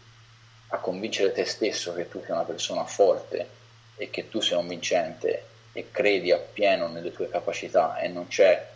a 0.69 0.79
convincere 0.79 1.33
te 1.33 1.45
stesso 1.45 1.93
che 1.95 2.09
tu 2.09 2.21
sei 2.21 2.31
una 2.31 2.45
persona 2.45 2.85
forte 2.85 3.49
e 3.97 4.11
che 4.11 4.29
tu 4.29 4.41
sei 4.41 4.59
un 4.59 4.69
vincente 4.69 5.47
e 5.73 5.91
credi 5.91 6.31
appieno 6.31 6.89
nelle 6.89 7.13
tue 7.13 7.29
capacità 7.29 7.99
e 7.99 8.09
non 8.09 8.29
c'è 8.29 8.71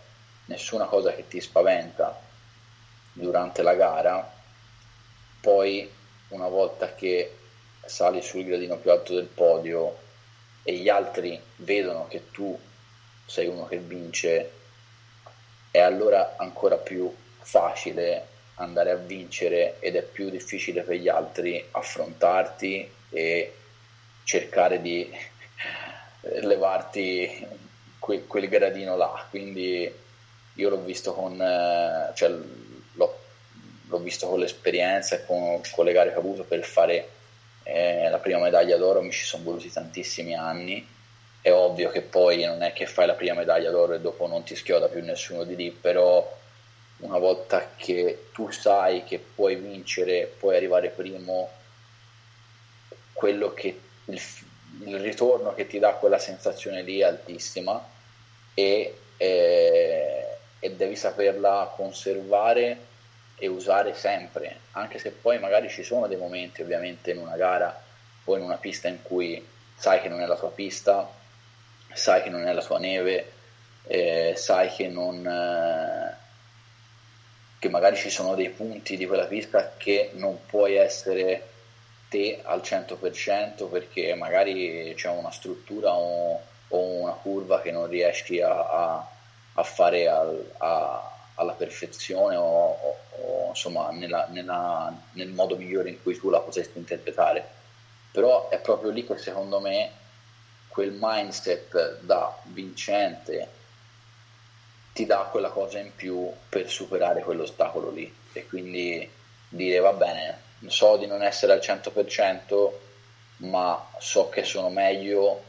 nessuna 0.47 0.87
cosa 0.87 1.13
che 1.15 1.27
ti 1.29 1.41
spaventa 1.41 2.19
durante 3.13 3.63
la 3.63 3.75
gara, 3.75 4.33
poi 5.41 5.91
una 6.29 6.49
volta 6.49 6.95
che 6.95 7.37
sali 7.87 8.23
sul 8.23 8.45
gradino 8.45 8.77
più 8.77 8.91
alto 8.91 9.15
del 9.15 9.27
podio 9.27 9.99
e 10.63 10.75
gli 10.75 10.89
altri 10.89 11.41
vedono 11.57 12.07
che 12.09 12.31
tu 12.31 12.59
sei 13.27 13.47
uno 13.47 13.67
che 13.67 13.79
vince, 13.79 14.51
è 15.71 15.81
allora 15.81 16.35
ancora 16.37 16.77
più 16.77 17.13
facile 17.41 18.35
andare 18.55 18.91
a 18.91 18.97
vincere 18.97 19.77
ed 19.81 19.97
è 19.97 20.03
più 20.03 20.31
difficile 20.31 20.83
per 20.83 20.97
gli 20.97 21.09
altri 21.09 21.63
affrontarti 21.73 22.91
e 23.11 23.55
cercare 24.25 24.81
di 24.81 25.11
levarti 26.41 27.47
que- 27.99 28.27
quel 28.27 28.49
gradino 28.49 28.97
là. 28.97 29.27
Quindi 29.29 29.93
io 30.55 30.69
l'ho 30.69 30.83
visto 30.83 31.13
con, 31.13 31.41
eh, 31.41 32.13
cioè, 32.15 32.31
l'ho, 32.93 33.99
visto 33.99 34.29
con 34.29 34.41
l'esperienza 34.41 35.17
e 35.17 35.27
con, 35.27 35.61
con, 35.71 35.85
le 35.85 35.93
gare 35.93 36.11
che 36.11 36.17
ho 36.17 36.21
avuto 36.21 36.45
per 36.45 36.65
fare 36.65 37.09
eh, 37.69 38.09
la 38.09 38.19
prima 38.19 38.39
medaglia 38.39 38.77
d'oro, 38.77 39.03
mi 39.03 39.11
ci 39.11 39.25
sono 39.25 39.43
voluti 39.43 39.73
tantissimi 39.73 40.35
anni. 40.35 40.87
È 41.41 41.51
ovvio 41.53 41.91
che 41.91 42.03
poi 42.03 42.45
non 42.45 42.63
è 42.63 42.73
che 42.73 42.87
fai 42.87 43.07
la 43.07 43.15
prima 43.15 43.35
medaglia 43.35 43.71
d'oro 43.71 43.95
e 43.95 44.01
dopo 44.01 44.27
non 44.27 44.45
ti 44.45 44.55
schioda 44.55 44.89
più 44.89 45.03
nessuno 45.03 45.43
di 45.45 45.57
lì, 45.57 45.71
però 45.71 46.35
una 46.99 47.19
volta 47.19 47.73
che 47.77 48.29
tu 48.33 48.51
sai 48.51 49.05
che 49.05 49.19
puoi 49.19 49.57
vincere, 49.57 50.33
puoi 50.39 50.57
arrivare 50.57 50.91
primo, 50.91 51.51
quello 53.13 53.53
che 53.53 53.81
il, 54.05 54.21
il 54.85 54.99
ritorno 55.01 55.55
che 55.55 55.67
ti 55.67 55.79
dà 55.79 55.93
quella 55.95 56.19
sensazione 56.19 56.83
lì 56.83 57.01
è 57.01 57.05
altissima 57.05 57.85
e, 58.55 58.99
eh, 59.17 60.27
e 60.59 60.71
devi 60.75 60.97
saperla 60.97 61.73
conservare 61.75 62.95
e 63.37 63.49
usare 63.49 63.95
sempre, 63.95 64.61
anche 64.73 64.99
se 64.99 65.11
poi 65.11 65.39
magari 65.39 65.69
ci 65.69 65.83
sono 65.83 66.07
dei 66.07 66.17
momenti 66.17 66.63
ovviamente 66.63 67.11
in 67.11 67.19
una 67.19 67.37
gara 67.37 67.83
o 68.25 68.37
in 68.37 68.43
una 68.43 68.57
pista 68.57 68.89
in 68.89 69.03
cui 69.03 69.45
sai 69.77 70.01
che 70.01 70.09
non 70.09 70.21
è 70.21 70.27
la 70.27 70.37
tua 70.37 70.51
pista, 70.51 71.09
sai 71.93 72.23
che 72.23 72.31
non 72.31 72.47
è 72.47 72.53
la 72.53 72.63
tua 72.63 72.79
neve, 72.79 73.33
eh, 73.85 74.35
sai 74.37 74.71
che 74.71 74.89
non... 74.89 75.27
Eh, 75.27 76.25
che 77.59 77.69
magari 77.71 77.97
ci 77.97 78.11
sono 78.11 78.35
dei 78.35 78.51
punti 78.51 78.97
di 78.97 79.07
quella 79.07 79.25
pista 79.25 79.75
che 79.77 80.11
non 80.15 80.45
puoi 80.47 80.75
essere 80.75 81.49
te 82.09 82.41
al 82.43 82.61
100% 82.61 83.69
perché 83.71 84.15
magari 84.15 84.93
c'è 84.95 85.09
una 85.09 85.31
struttura 85.31 85.95
o, 85.95 86.41
o 86.69 86.79
una 86.79 87.13
curva 87.13 87.61
che 87.63 87.71
non 87.71 87.87
riesci 87.87 88.41
a, 88.41 88.51
a, 88.51 89.11
a 89.55 89.63
fare 89.63 90.07
al, 90.07 90.53
a, 90.59 91.16
alla 91.37 91.53
perfezione 91.53 92.37
o, 92.37 92.43
o, 92.43 92.99
o 93.11 93.49
insomma 93.49 93.91
nella, 93.91 94.27
nella, 94.31 94.93
nel 95.13 95.29
modo 95.29 95.57
migliore 95.57 95.91
in 95.91 96.03
cui 96.03 96.19
tu 96.19 96.31
la 96.31 96.41
potresti 96.41 96.79
interpretare. 96.79 97.55
Però 98.11 98.49
è 98.49 98.59
proprio 98.59 98.91
lì 98.91 99.07
che 99.07 99.17
secondo 99.19 99.61
me 99.61 99.91
quel 100.69 100.97
mindset 100.99 102.01
da 102.01 102.37
vincente 102.45 103.49
ti 104.93 105.05
dà 105.07 105.29
quella 105.31 105.51
cosa 105.51 105.79
in 105.79 105.95
più 105.95 106.31
per 106.49 106.69
superare 106.71 107.23
quell'ostacolo 107.23 107.91
lì 107.91 108.15
e 108.33 108.47
quindi 108.47 109.09
dire 109.49 109.79
va 109.79 109.93
bene, 109.93 110.41
so 110.67 110.97
di 110.97 111.07
non 111.07 111.23
essere 111.23 111.53
al 111.53 111.59
100% 111.59 112.73
ma 113.39 113.89
so 113.99 114.29
che 114.31 114.45
sono 114.45 114.71
meglio, 114.71 115.43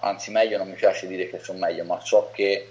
anzi 0.00 0.30
meglio 0.30 0.58
non 0.58 0.68
mi 0.68 0.74
piace 0.74 1.06
dire 1.06 1.30
che 1.30 1.38
sono 1.38 1.58
meglio, 1.58 1.84
ma 1.84 2.00
so 2.00 2.30
che 2.32 2.70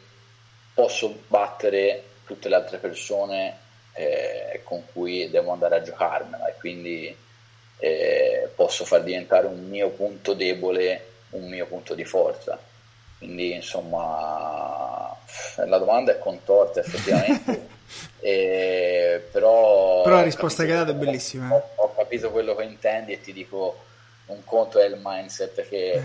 posso 0.74 1.24
battere 1.28 2.09
tutte 2.30 2.48
le 2.48 2.56
altre 2.56 2.78
persone 2.78 3.58
eh, 3.94 4.62
con 4.64 4.84
cui 4.94 5.32
devo 5.32 5.52
andare 5.52 5.78
a 5.78 5.82
giocarmela 5.82 6.48
e 6.48 6.54
quindi 6.60 7.16
eh, 7.80 8.50
posso 8.54 8.86
far 8.86 9.02
diventare 9.02 9.48
un 9.48 9.68
mio 9.68 9.90
punto 9.90 10.36
debole 10.36 11.06
un 11.32 11.50
mio 11.50 11.66
punto 11.66 11.96
di 11.96 12.06
forza. 12.06 12.60
Quindi 13.18 13.54
insomma 13.54 15.16
la 15.56 15.78
domanda 15.80 16.12
è 16.12 16.20
contorta 16.20 16.80
effettivamente, 16.82 17.68
e, 18.22 19.28
però, 19.32 20.04
però 20.04 20.16
la 20.16 20.24
risposta 20.24 20.64
che 20.64 20.72
hai 20.72 20.78
dato 20.78 20.92
è 20.92 20.96
bellissima. 20.96 21.54
Ho, 21.54 21.70
ho, 21.76 21.96
capito 21.96 22.30
quello 22.30 22.56
che 22.56 22.64
intendi 22.64 23.14
e 23.14 23.22
ti 23.22 23.34
dico 23.34 23.86
un 24.28 24.44
conto 24.46 24.80
è 24.80 24.86
il 24.86 25.00
mindset 25.02 25.68
che, 25.68 25.92
eh. 25.94 26.02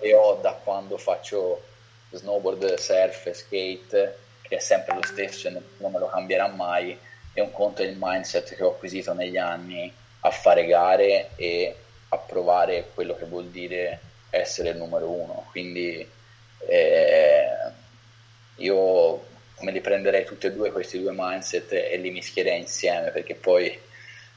che 0.00 0.14
ho 0.14 0.38
da 0.40 0.52
quando 0.52 0.96
faccio 0.96 1.62
snowboard, 2.10 2.74
surf 2.74 3.30
skate, 3.30 4.18
che 4.50 4.56
è 4.56 4.58
sempre 4.58 4.96
lo 4.96 5.04
stesso 5.04 5.46
e 5.46 5.52
non 5.52 5.92
me 5.92 5.98
lo 6.00 6.08
cambierà 6.08 6.48
mai, 6.48 6.98
e 7.32 7.40
un 7.40 7.52
conto 7.52 7.82
è 7.82 7.84
il 7.84 7.96
mindset 7.96 8.56
che 8.56 8.64
ho 8.64 8.70
acquisito 8.70 9.12
negli 9.14 9.36
anni 9.36 9.92
a 10.22 10.30
fare 10.32 10.66
gare 10.66 11.30
e 11.36 11.72
a 12.08 12.16
provare 12.18 12.88
quello 12.92 13.14
che 13.14 13.26
vuol 13.26 13.46
dire 13.46 14.00
essere 14.30 14.70
il 14.70 14.76
numero 14.76 15.08
uno. 15.08 15.46
Quindi 15.52 16.04
eh, 16.66 17.44
io 18.56 19.24
me 19.60 19.70
li 19.70 19.80
prenderei 19.80 20.24
tutti 20.24 20.48
e 20.48 20.52
due 20.52 20.72
questi 20.72 21.00
due 21.00 21.12
mindset 21.14 21.72
e 21.72 21.96
li 21.98 22.10
mischierei 22.10 22.58
insieme 22.58 23.10
perché 23.10 23.36
poi 23.36 23.78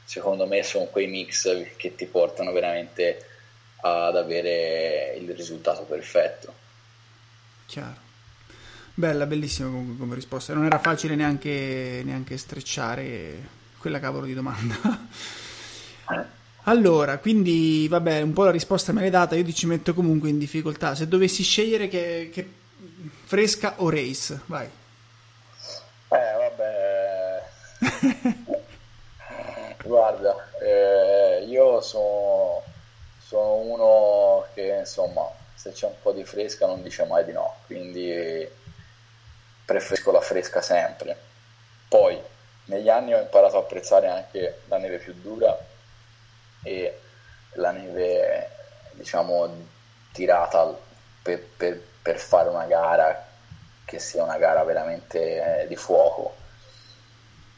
secondo 0.04 0.46
me 0.46 0.62
sono 0.62 0.84
quei 0.84 1.08
mix 1.08 1.74
che 1.74 1.96
ti 1.96 2.06
portano 2.06 2.52
veramente 2.52 3.26
ad 3.80 4.16
avere 4.16 5.16
il 5.18 5.34
risultato 5.34 5.82
perfetto. 5.82 6.54
Chiaro. 7.66 8.03
Bella, 8.96 9.26
bellissima 9.26 9.70
come, 9.70 9.96
come 9.98 10.14
risposta. 10.14 10.54
Non 10.54 10.66
era 10.66 10.78
facile 10.78 11.16
neanche, 11.16 12.02
neanche 12.04 12.36
strecciare 12.36 13.62
quella 13.78 13.98
cavolo 13.98 14.24
di 14.24 14.34
domanda. 14.34 14.76
Eh. 16.10 16.42
Allora, 16.66 17.18
quindi 17.18 17.88
vabbè, 17.88 18.20
un 18.20 18.32
po' 18.32 18.44
la 18.44 18.50
risposta 18.50 18.92
me 18.92 19.00
l'hai 19.00 19.10
data, 19.10 19.34
io 19.34 19.44
ti 19.44 19.52
ci 19.52 19.66
metto 19.66 19.94
comunque 19.94 20.28
in 20.28 20.38
difficoltà. 20.38 20.94
Se 20.94 21.08
dovessi 21.08 21.42
scegliere 21.42 21.88
che, 21.88 22.30
che 22.32 22.48
fresca 23.24 23.74
o 23.78 23.90
race, 23.90 24.40
vai. 24.46 24.68
Eh, 26.08 26.32
vabbè. 26.38 27.42
Guarda, 29.82 30.36
eh, 30.62 31.44
io 31.48 31.80
sono, 31.80 32.62
sono 33.18 33.54
uno 33.56 34.46
che 34.54 34.76
insomma, 34.78 35.28
se 35.54 35.72
c'è 35.72 35.86
un 35.86 35.96
po' 36.00 36.12
di 36.12 36.24
fresca 36.24 36.66
non 36.66 36.82
dice 36.82 37.04
mai 37.04 37.24
di 37.24 37.32
no, 37.32 37.56
quindi 37.66 38.62
preferisco 39.64 40.10
la 40.12 40.20
fresca 40.20 40.60
sempre. 40.60 41.16
Poi, 41.88 42.20
negli 42.66 42.88
anni 42.88 43.14
ho 43.14 43.20
imparato 43.20 43.56
a 43.56 43.60
apprezzare 43.60 44.08
anche 44.08 44.60
la 44.68 44.78
neve 44.78 44.98
più 44.98 45.14
dura 45.14 45.56
e 46.62 47.00
la 47.54 47.70
neve 47.70 48.48
diciamo 48.92 49.48
tirata 50.12 50.74
per, 51.22 51.42
per, 51.56 51.80
per 52.00 52.18
fare 52.18 52.48
una 52.48 52.64
gara 52.64 53.26
che 53.84 53.98
sia 53.98 54.22
una 54.22 54.38
gara 54.38 54.64
veramente 54.64 55.62
eh, 55.62 55.66
di 55.66 55.76
fuoco 55.76 56.34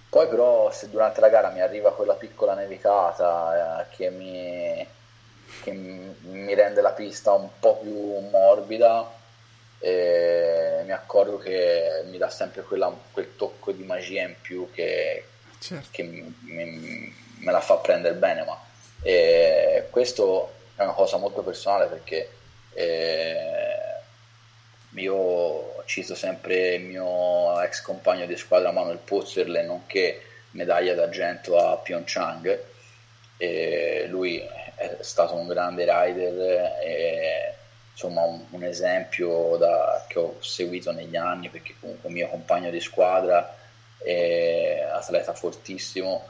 poi 0.08 0.28
però 0.28 0.70
se 0.72 0.88
durante 0.88 1.20
la 1.20 1.28
gara 1.28 1.50
mi 1.50 1.60
arriva 1.60 1.92
quella 1.92 2.14
piccola 2.14 2.54
nevicata 2.54 3.82
eh, 3.82 3.94
che, 3.94 4.10
mi, 4.10 4.86
che 5.62 5.72
mi 5.72 6.54
rende 6.54 6.80
la 6.80 6.92
pista 6.92 7.32
un 7.32 7.48
po' 7.60 7.76
più 7.76 8.18
morbida 8.30 9.12
mi 9.80 10.92
accorgo 10.92 11.38
che 11.38 12.02
mi 12.06 12.18
dà 12.18 12.28
sempre 12.30 12.62
quella, 12.62 12.94
quel 13.12 13.36
tocco 13.36 13.72
di 13.72 13.82
magia 13.84 14.22
in 14.22 14.34
più 14.40 14.70
che, 14.72 15.24
certo. 15.58 15.88
che 15.90 16.02
mi, 16.02 16.34
mi, 16.40 17.14
me 17.38 17.52
la 17.52 17.60
fa 17.60 17.76
prendere 17.76 18.14
bene 18.14 18.44
ma 18.44 18.58
e 19.02 19.86
questo 19.90 20.52
è 20.74 20.82
una 20.82 20.92
cosa 20.92 21.16
molto 21.16 21.42
personale 21.42 21.86
perché 21.86 22.28
eh, 22.74 23.76
io 24.94 25.82
cito 25.84 26.14
sempre 26.14 26.74
il 26.74 26.82
mio 26.82 27.60
ex 27.62 27.82
compagno 27.82 28.26
di 28.26 28.36
squadra 28.36 28.72
Manuel 28.72 28.98
Pozzerle, 28.98 29.62
nonché 29.62 30.22
medaglia 30.52 30.94
d'argento 30.94 31.56
a 31.58 31.76
Pyeongchang. 31.76 32.58
E 33.38 34.06
lui 34.08 34.38
è 34.74 34.96
stato 35.00 35.34
un 35.34 35.46
grande 35.46 35.84
rider 35.86 37.55
insomma 37.96 38.24
un, 38.24 38.44
un 38.50 38.62
esempio 38.62 39.56
da, 39.56 40.04
che 40.06 40.18
ho 40.18 40.36
seguito 40.40 40.92
negli 40.92 41.16
anni 41.16 41.48
perché 41.48 41.74
comunque 41.80 42.08
un 42.08 42.14
mio 42.14 42.28
compagno 42.28 42.68
di 42.68 42.78
squadra 42.78 43.56
è 43.96 44.86
atleta 44.92 45.32
fortissimo. 45.32 46.28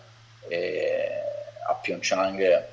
A 1.69 1.75
Pyeongchang 1.75 2.65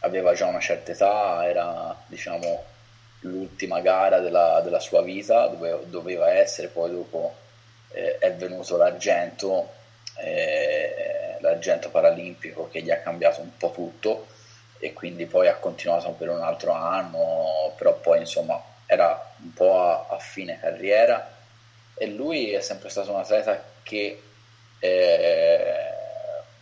aveva 0.00 0.32
già 0.32 0.46
una 0.46 0.60
certa 0.60 0.92
età, 0.92 1.46
era 1.46 1.94
diciamo 2.06 2.64
l'ultima 3.20 3.80
gara 3.80 4.18
della, 4.18 4.62
della 4.64 4.80
sua 4.80 5.02
vita, 5.02 5.46
doveva, 5.48 5.78
doveva, 5.84 6.30
essere, 6.30 6.68
poi 6.68 6.90
dopo 6.90 7.36
eh, 7.90 8.16
è 8.16 8.32
venuto 8.32 8.78
l'argento, 8.78 9.70
eh, 10.16 11.36
l'argento 11.40 11.90
paralimpico 11.90 12.70
che 12.70 12.80
gli 12.80 12.90
ha 12.90 13.00
cambiato 13.00 13.42
un 13.42 13.54
po' 13.58 13.70
tutto 13.70 14.26
e 14.84 14.92
quindi 14.92 15.26
poi 15.26 15.46
ha 15.46 15.54
continuato 15.54 16.10
per 16.10 16.28
un 16.28 16.40
altro 16.40 16.72
anno, 16.72 17.72
però 17.76 17.94
poi 18.00 18.18
insomma 18.18 18.60
era 18.84 19.32
un 19.40 19.52
po' 19.52 19.80
a, 19.80 20.06
a 20.08 20.18
fine 20.18 20.58
carriera 20.58 21.32
e 21.94 22.06
lui 22.08 22.50
è 22.50 22.60
sempre 22.60 22.88
stato 22.88 23.12
un 23.12 23.20
atleta 23.20 23.62
che 23.84 24.20
eh, 24.80 25.74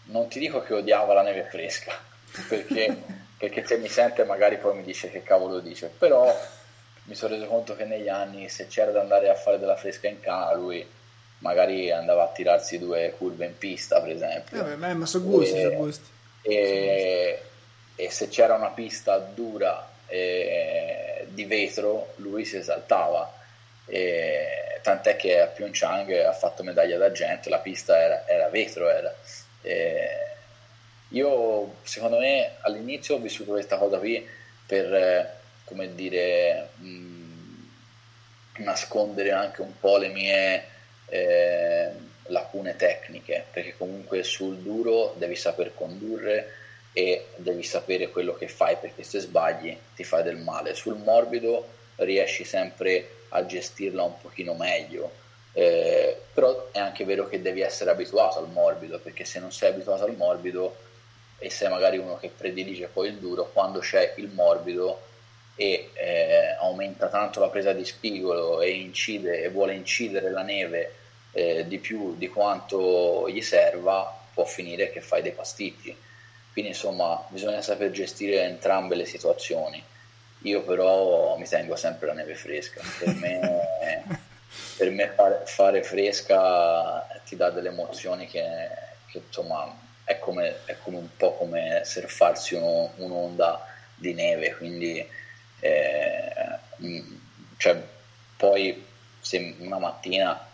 non 0.04 0.28
ti 0.28 0.38
dico 0.38 0.60
che 0.60 0.74
odiava 0.74 1.14
la 1.14 1.22
neve 1.22 1.44
fresca, 1.44 1.92
perché, 2.46 2.94
perché 3.38 3.64
se 3.64 3.78
mi 3.78 3.88
sente 3.88 4.24
magari 4.24 4.58
poi 4.58 4.76
mi 4.76 4.82
dice 4.82 5.10
che 5.10 5.22
cavolo 5.22 5.60
dice, 5.60 5.86
però 5.86 6.30
mi 7.04 7.14
sono 7.14 7.32
reso 7.32 7.46
conto 7.46 7.74
che 7.74 7.86
negli 7.86 8.10
anni 8.10 8.50
se 8.50 8.66
c'era 8.66 8.90
da 8.90 9.00
andare 9.00 9.30
a 9.30 9.34
fare 9.34 9.58
della 9.58 9.76
fresca 9.76 10.08
in 10.08 10.20
cana 10.20 10.52
lui 10.52 10.86
magari 11.38 11.90
andava 11.90 12.24
a 12.24 12.32
tirarsi 12.32 12.78
due 12.78 13.14
curve 13.16 13.46
in 13.46 13.56
pista 13.56 13.98
per 14.02 14.10
esempio. 14.10 14.66
Eh 14.66 14.76
beh, 14.76 14.92
ma 14.92 15.06
sono 15.06 15.24
gusti, 15.24 15.56
e, 15.56 15.74
gusti. 15.74 16.08
E, 16.42 17.42
e, 18.04 18.10
se 18.10 18.28
c'era 18.28 18.54
una 18.54 18.70
pista 18.70 19.18
dura 19.18 19.88
e, 20.06 21.26
di 21.28 21.44
vetro 21.44 22.14
lui 22.16 22.44
si 22.44 22.56
esaltava. 22.56 23.32
E, 23.86 24.78
tant'è 24.82 25.16
che 25.16 25.40
a 25.40 25.46
Pyeongchang 25.46 26.24
ha 26.24 26.32
fatto 26.32 26.62
medaglia 26.62 26.96
d'argento, 26.96 27.48
la 27.48 27.58
pista 27.58 27.98
era, 27.98 28.26
era 28.26 28.48
vetro, 28.48 28.88
era. 28.88 29.14
Eh, 29.62 30.28
io 31.08 31.74
secondo 31.82 32.18
me 32.18 32.52
all'inizio 32.60 33.16
ho 33.16 33.18
vissuto 33.18 33.52
questa 33.52 33.76
cosa 33.76 33.98
qui 33.98 34.26
per, 34.66 34.94
eh, 34.94 35.30
come 35.64 35.94
dire, 35.94 36.68
mh, 36.76 36.86
mm, 36.86 37.62
nascondere 38.58 39.32
anche 39.32 39.60
un 39.60 39.78
po' 39.78 39.96
le 39.98 40.08
mie 40.08 40.64
eh, 41.06 41.90
lacune 42.26 42.76
tecniche, 42.76 43.44
perché 43.50 43.76
comunque 43.76 44.22
sul 44.22 44.58
duro 44.58 45.14
devi 45.18 45.34
saper 45.34 45.74
condurre 45.74 46.59
e 46.92 47.28
devi 47.36 47.62
sapere 47.62 48.10
quello 48.10 48.34
che 48.34 48.48
fai, 48.48 48.76
perché 48.76 49.02
se 49.02 49.20
sbagli 49.20 49.76
ti 49.94 50.04
fai 50.04 50.22
del 50.22 50.36
male. 50.36 50.74
Sul 50.74 50.96
morbido 50.96 51.68
riesci 51.96 52.44
sempre 52.44 53.08
a 53.30 53.46
gestirla 53.46 54.02
un 54.02 54.20
pochino 54.20 54.54
meglio 54.54 55.18
eh, 55.52 56.16
però 56.32 56.68
è 56.70 56.78
anche 56.78 57.04
vero 57.04 57.28
che 57.28 57.42
devi 57.42 57.60
essere 57.60 57.90
abituato 57.90 58.38
al 58.38 58.48
morbido, 58.48 58.98
perché 58.98 59.24
se 59.24 59.40
non 59.40 59.52
sei 59.52 59.70
abituato 59.70 60.04
al 60.04 60.16
morbido 60.16 60.76
e 61.38 61.50
sei 61.50 61.68
magari 61.68 61.98
uno 61.98 62.18
che 62.18 62.30
predilige 62.34 62.86
poi 62.86 63.08
il 63.08 63.16
duro, 63.16 63.50
quando 63.52 63.80
c'è 63.80 64.14
il 64.16 64.28
morbido 64.28 65.08
e 65.56 65.90
eh, 65.94 66.56
aumenta 66.60 67.08
tanto 67.08 67.40
la 67.40 67.48
presa 67.48 67.72
di 67.72 67.84
spigolo 67.84 68.60
e, 68.60 68.70
incide, 68.70 69.42
e 69.42 69.48
vuole 69.48 69.74
incidere 69.74 70.30
la 70.30 70.42
neve 70.42 70.94
eh, 71.32 71.66
di 71.66 71.78
più 71.78 72.16
di 72.16 72.28
quanto 72.28 73.28
gli 73.28 73.42
serva, 73.42 74.18
può 74.32 74.44
finire 74.44 74.90
che 74.90 75.00
fai 75.00 75.22
dei 75.22 75.32
pasticci. 75.32 75.96
Quindi 76.52 76.70
insomma 76.72 77.24
bisogna 77.28 77.62
saper 77.62 77.90
gestire 77.90 78.42
entrambe 78.42 78.94
le 78.94 79.04
situazioni. 79.04 79.82
Io 80.42 80.62
però 80.62 81.36
mi 81.36 81.46
tengo 81.46 81.76
sempre 81.76 82.06
la 82.08 82.14
neve 82.14 82.34
fresca. 82.34 82.80
Per 82.98 83.14
me, 83.14 84.08
per 84.76 84.90
me 84.90 85.08
fare, 85.14 85.42
fare, 85.44 85.82
fresca 85.82 87.06
ti 87.24 87.36
dà 87.36 87.50
delle 87.50 87.68
emozioni 87.68 88.26
che, 88.26 88.46
che 89.06 89.22
insomma 89.26 89.72
è 90.04 90.18
come, 90.18 90.64
è 90.64 90.76
come, 90.82 90.96
un 90.96 91.08
po' 91.16 91.34
come 91.34 91.82
surfarsi 91.84 92.54
uno, 92.54 92.92
un'onda 92.96 93.66
di 93.94 94.14
neve. 94.14 94.54
Quindi 94.56 95.06
eh, 95.60 96.58
cioè, 97.58 97.80
poi 98.36 98.86
se 99.20 99.56
una 99.58 99.78
mattina 99.78 100.48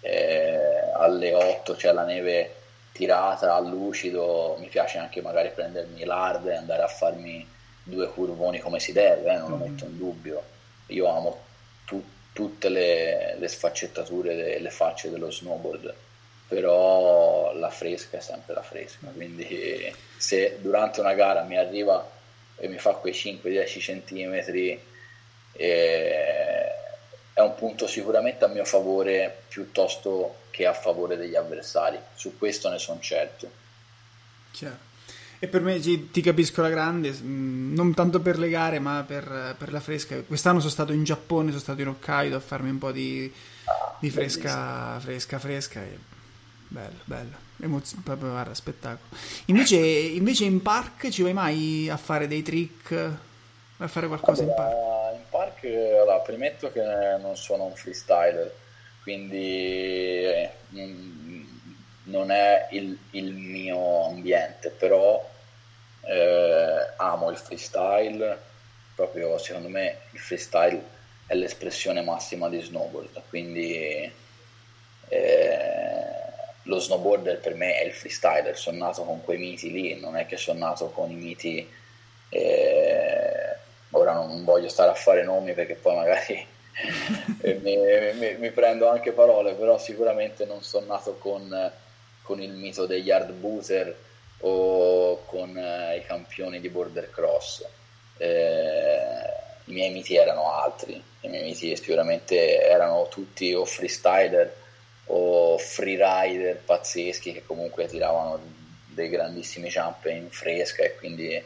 eh, 0.00 0.90
alle 0.94 1.32
8 1.32 1.74
c'è 1.74 1.90
la 1.92 2.04
neve 2.04 2.63
tirata 2.94 3.58
lucido, 3.58 4.56
mi 4.60 4.68
piace 4.68 4.98
anche 4.98 5.20
magari 5.20 5.50
prendermi 5.50 6.04
l'hard 6.04 6.46
e 6.46 6.54
andare 6.54 6.84
a 6.84 6.86
farmi 6.86 7.44
due 7.82 8.08
curvoni 8.08 8.60
come 8.60 8.78
si 8.78 8.92
deve, 8.92 9.32
eh, 9.32 9.36
non 9.36 9.50
lo 9.50 9.56
mm-hmm. 9.56 9.72
metto 9.72 9.84
in 9.84 9.98
dubbio. 9.98 10.42
Io 10.86 11.08
amo 11.08 11.42
tu, 11.84 12.00
tutte 12.32 12.68
le, 12.68 13.34
le 13.36 13.48
sfaccettature 13.48 14.36
delle 14.36 14.70
facce 14.70 15.10
dello 15.10 15.28
snowboard, 15.28 15.92
però 16.46 17.52
la 17.54 17.70
fresca 17.70 18.18
è 18.18 18.20
sempre 18.20 18.54
la 18.54 18.62
fresca, 18.62 19.08
quindi 19.12 19.92
se 20.16 20.58
durante 20.60 21.00
una 21.00 21.14
gara 21.14 21.42
mi 21.42 21.58
arriva 21.58 22.08
e 22.56 22.68
mi 22.68 22.78
fa 22.78 22.92
quei 22.92 23.12
5-10 23.12 23.80
centimetri 23.80 24.80
eh, 25.56 26.43
è 27.34 27.40
un 27.40 27.54
punto 27.56 27.88
sicuramente 27.88 28.44
a 28.44 28.48
mio 28.48 28.64
favore 28.64 29.42
piuttosto 29.48 30.42
che 30.50 30.66
a 30.66 30.72
favore 30.72 31.16
degli 31.16 31.34
avversari, 31.34 31.98
su 32.14 32.38
questo 32.38 32.70
ne 32.70 32.78
sono 32.78 33.00
certo. 33.00 33.50
Chiaro. 34.52 34.92
E 35.40 35.48
per 35.48 35.60
me 35.60 35.78
ti 35.80 36.22
capisco 36.22 36.62
la 36.62 36.70
grande, 36.70 37.12
mm, 37.12 37.74
non 37.74 37.92
tanto 37.92 38.20
per 38.20 38.38
le 38.38 38.48
gare 38.48 38.78
ma 38.78 39.04
per, 39.06 39.56
per, 39.58 39.72
la 39.72 39.80
fresca. 39.80 40.16
Quest'anno 40.22 40.60
sono 40.60 40.70
stato 40.70 40.92
in 40.92 41.02
Giappone, 41.02 41.48
sono 41.48 41.60
stato 41.60 41.80
in 41.82 41.88
Hokkaido 41.88 42.36
a 42.36 42.40
farmi 42.40 42.70
un 42.70 42.78
po' 42.78 42.92
di, 42.92 43.30
ah, 43.64 43.96
di 43.98 44.10
fresca, 44.10 44.98
fresca, 45.00 45.38
fresca. 45.40 45.82
E 45.82 45.98
bello, 46.68 47.00
bello. 47.04 47.36
Emozio- 47.60 47.98
proprio 48.02 48.30
guarda, 48.30 48.54
spettacolo. 48.54 49.20
Invece, 49.46 49.76
invece, 49.76 50.44
in 50.44 50.62
park 50.62 51.08
ci 51.10 51.22
vai 51.22 51.32
mai 51.32 51.90
a 51.90 51.96
fare 51.96 52.28
dei 52.28 52.42
trick? 52.42 52.92
A 53.78 53.88
fare 53.88 54.06
qualcosa 54.06 54.44
allora, 54.44 54.62
in 54.62 54.70
park? 54.70 55.03
Park, 55.34 55.64
allora, 55.64 56.20
premetto 56.20 56.70
che 56.70 56.82
non 57.18 57.36
sono 57.36 57.64
un 57.64 57.74
freestyler 57.74 58.62
quindi 59.04 60.24
eh, 60.24 60.50
non 62.04 62.30
è 62.30 62.68
il, 62.70 62.98
il, 63.10 63.34
mio 63.34 64.06
ambiente, 64.06 64.70
però 64.70 65.22
eh, 66.06 66.92
amo 66.96 67.28
il 67.28 67.36
freestyle, 67.36 68.38
proprio 68.94 69.36
secondo 69.36 69.68
me 69.68 69.98
il 70.12 70.18
freestyle 70.18 70.82
è 71.26 71.34
l'espressione 71.34 72.00
massima 72.00 72.48
di 72.48 72.62
snowboard, 72.62 73.24
quindi 73.28 74.10
eh, 75.08 76.08
lo 76.62 76.78
snowboarder 76.78 77.40
per 77.40 77.54
me 77.54 77.78
è 77.78 77.84
il 77.84 77.92
freestyler, 77.92 78.56
sono 78.56 78.78
nato 78.78 79.02
con 79.02 79.22
quei 79.22 79.36
miti 79.36 79.70
lì, 79.70 80.00
non 80.00 80.16
è 80.16 80.24
che 80.24 80.38
sono 80.38 80.60
nato 80.60 80.88
con 80.88 81.10
i 81.10 81.14
miti, 81.14 81.70
eh, 82.30 82.73
ora 83.94 84.12
non 84.12 84.44
voglio 84.44 84.68
stare 84.68 84.90
a 84.90 84.94
fare 84.94 85.24
nomi 85.24 85.52
perché 85.52 85.74
poi 85.74 85.94
magari 85.96 86.46
mi, 87.60 87.76
mi, 88.14 88.36
mi, 88.38 88.50
prendo 88.50 88.88
anche 88.88 89.12
parole, 89.12 89.54
però 89.54 89.78
sicuramente 89.78 90.44
non 90.44 90.62
sono 90.62 90.86
nato 90.86 91.16
con, 91.16 91.72
con 92.22 92.40
il 92.42 92.52
mito 92.52 92.86
degli 92.86 93.10
hard 93.10 93.30
booter 93.32 93.96
o 94.40 95.24
con 95.24 95.56
eh, 95.56 95.96
i 95.96 96.04
campioni 96.04 96.60
di 96.60 96.68
border 96.68 97.10
cross. 97.10 97.64
Eh, 98.16 99.02
I 99.66 99.72
miei 99.72 99.92
miti 99.92 100.16
erano 100.16 100.52
altri, 100.52 101.02
i 101.20 101.28
miei 101.28 101.44
miti 101.44 101.74
sicuramente 101.76 102.60
erano 102.62 103.08
tutti 103.08 103.52
o 103.54 103.64
freestyler 103.64 104.62
o 105.06 105.58
freerider 105.58 106.56
pazzeschi 106.64 107.32
che 107.32 107.44
comunque 107.44 107.86
tiravano 107.86 108.40
dei 108.86 109.08
grandissimi 109.08 109.68
jump 109.68 110.06
in 110.06 110.30
fresca 110.30 110.82
e 110.82 110.94
quindi 110.94 111.42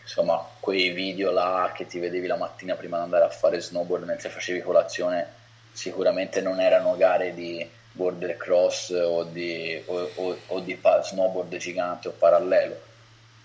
insomma, 0.00 0.46
quei 0.60 0.90
video 0.90 1.30
là 1.30 1.72
che 1.74 1.86
ti 1.86 1.98
vedevi 1.98 2.26
la 2.26 2.36
mattina 2.36 2.74
prima 2.74 2.98
di 2.98 3.04
andare 3.04 3.24
a 3.24 3.30
fare 3.30 3.60
snowboard 3.60 4.04
mentre 4.04 4.28
facevi 4.28 4.60
colazione, 4.60 5.26
sicuramente 5.72 6.40
non 6.40 6.60
erano 6.60 6.96
gare 6.96 7.34
di 7.34 7.68
border 7.92 8.36
cross 8.36 8.90
o 8.90 9.24
di, 9.24 9.82
o, 9.86 10.10
o, 10.14 10.36
o 10.46 10.60
di 10.60 10.78
snowboard 11.02 11.56
gigante 11.56 12.08
o 12.08 12.12
parallelo. 12.12 12.80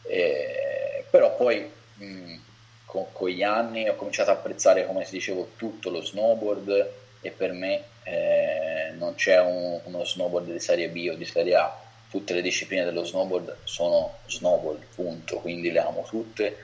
E, 0.04 1.06
però 1.10 1.36
poi 1.36 1.72
mh, 1.96 2.36
con, 2.86 3.06
con, 3.12 3.30
gli 3.30 3.44
anni 3.44 3.90
ho 3.90 3.96
cominciato 3.96 4.30
a 4.30 4.34
apprezzare, 4.34 4.86
come 4.86 5.06
si 5.06 5.12
dicevo, 5.12 5.52
tutto 5.58 5.90
lo 5.90 6.02
snowboard 6.02 6.92
e 7.22 7.32
per 7.32 7.52
me 7.54 7.84
eh, 8.04 8.92
non 8.98 9.16
c'è 9.16 9.40
un, 9.40 9.80
uno 9.84 10.04
snowboard 10.04 10.52
di 10.52 10.60
serie 10.60 10.90
B 10.90 11.10
o 11.12 11.16
di 11.16 11.26
serie 11.26 11.56
A 11.56 11.85
tutte 12.10 12.34
le 12.34 12.42
discipline 12.42 12.84
dello 12.84 13.04
snowboard 13.04 13.58
sono 13.64 14.20
snowboard, 14.26 14.84
punto, 14.94 15.38
quindi 15.38 15.72
le 15.72 15.80
amo 15.80 16.06
tutte. 16.08 16.58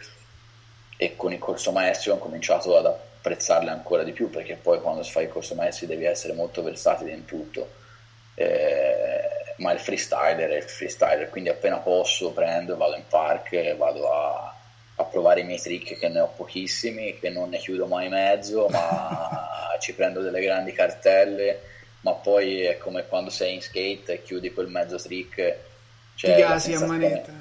E 0.97 1.15
con 1.15 1.33
il 1.33 1.39
corso 1.39 1.71
maestri 1.71 2.11
ho 2.11 2.17
cominciato 2.17 2.77
ad 2.77 2.85
apprezzarle 2.85 3.69
ancora 3.69 4.03
di 4.03 4.11
più 4.11 4.29
perché 4.29 4.55
poi 4.55 4.79
quando 4.81 5.03
fai 5.03 5.23
il 5.23 5.29
corso 5.29 5.55
maestri 5.55 5.87
devi 5.87 6.05
essere 6.05 6.33
molto 6.33 6.61
versatile 6.61 7.11
in 7.11 7.25
tutto. 7.25 7.79
Eh, 8.35 9.55
ma 9.57 9.71
il 9.71 9.79
freestyler 9.79 10.49
è 10.49 10.57
il 10.57 10.63
freestyler. 10.63 11.29
Quindi 11.29 11.49
appena 11.49 11.77
posso 11.77 12.31
prendo, 12.31 12.77
vado 12.77 12.95
in 12.95 13.07
park 13.07 13.75
vado 13.75 14.11
a, 14.11 14.55
a 14.95 15.03
provare 15.05 15.41
i 15.41 15.43
miei 15.43 15.59
trick 15.59 15.97
che 15.97 16.07
ne 16.07 16.19
ho 16.19 16.27
pochissimi 16.27 17.17
che 17.19 17.29
non 17.29 17.49
ne 17.49 17.57
chiudo 17.57 17.87
mai 17.87 18.09
mezzo 18.09 18.67
ma 18.69 19.75
ci 19.79 19.93
prendo 19.93 20.21
delle 20.21 20.41
grandi 20.41 20.71
cartelle 20.73 21.70
ma 22.01 22.13
poi 22.13 22.61
è 22.61 22.77
come 22.77 23.07
quando 23.07 23.29
sei 23.29 23.55
in 23.55 23.61
skate 23.61 24.13
e 24.13 24.23
chiudi 24.23 24.53
quel 24.53 24.67
mezzo 24.67 24.97
trick 24.97 25.55
cioè 26.15 26.35
ti 26.35 26.41
gasi 26.41 26.73
a 26.73 26.85
manetta. 26.85 27.31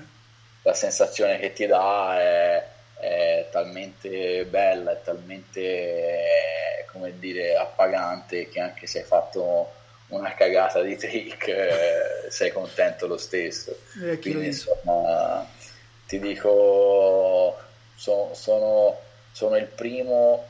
la 0.62 0.74
sensazione 0.74 1.38
che 1.38 1.52
ti 1.52 1.66
dà 1.66 2.20
è, 2.20 2.66
è 2.98 3.48
talmente 3.50 4.44
bella 4.44 4.92
è 4.92 5.00
talmente 5.02 6.84
come 6.90 7.18
dire 7.18 7.56
appagante 7.56 8.48
che 8.48 8.60
anche 8.60 8.86
se 8.86 9.00
hai 9.00 9.04
fatto 9.04 9.72
una 10.10 10.34
cagata 10.34 10.82
di 10.82 10.96
trick 10.96 11.48
eh, 11.48 12.30
sei 12.30 12.52
contento 12.52 13.06
lo 13.06 13.16
stesso. 13.16 13.76
Quindi 14.20 14.46
insomma 14.46 15.46
ti 16.06 16.18
dico 16.18 17.56
so, 17.94 18.30
sono, 18.34 18.98
sono 19.32 19.56
il 19.56 19.66
primo 19.66 20.48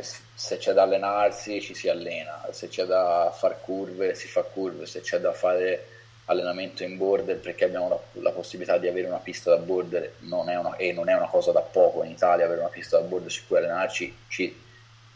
se 0.00 0.56
c'è 0.56 0.72
da 0.72 0.82
allenarsi 0.82 1.60
ci 1.60 1.74
si 1.74 1.88
allena, 1.88 2.48
se 2.50 2.68
c'è 2.68 2.84
da 2.84 3.32
fare 3.36 3.58
curve 3.60 4.14
si 4.14 4.26
fa 4.26 4.42
curve, 4.42 4.86
se 4.86 5.00
c'è 5.00 5.18
da 5.18 5.32
fare 5.32 5.86
allenamento 6.26 6.82
in 6.82 6.96
border 6.96 7.36
perché 7.38 7.64
abbiamo 7.64 7.88
la, 7.88 7.98
la 8.22 8.30
possibilità 8.30 8.78
di 8.78 8.86
avere 8.88 9.08
una 9.08 9.18
pista 9.18 9.50
da 9.50 9.56
border 9.56 10.14
non 10.20 10.48
una, 10.48 10.76
e 10.76 10.92
non 10.92 11.08
è 11.08 11.14
una 11.14 11.26
cosa 11.26 11.52
da 11.52 11.60
poco 11.60 12.04
in 12.04 12.12
Italia 12.12 12.44
avere 12.44 12.60
una 12.60 12.68
pista 12.68 12.98
da 12.98 13.06
border 13.06 13.30
su 13.30 13.42
cui 13.46 13.56
allenarci, 13.56 14.16
ci, 14.28 14.62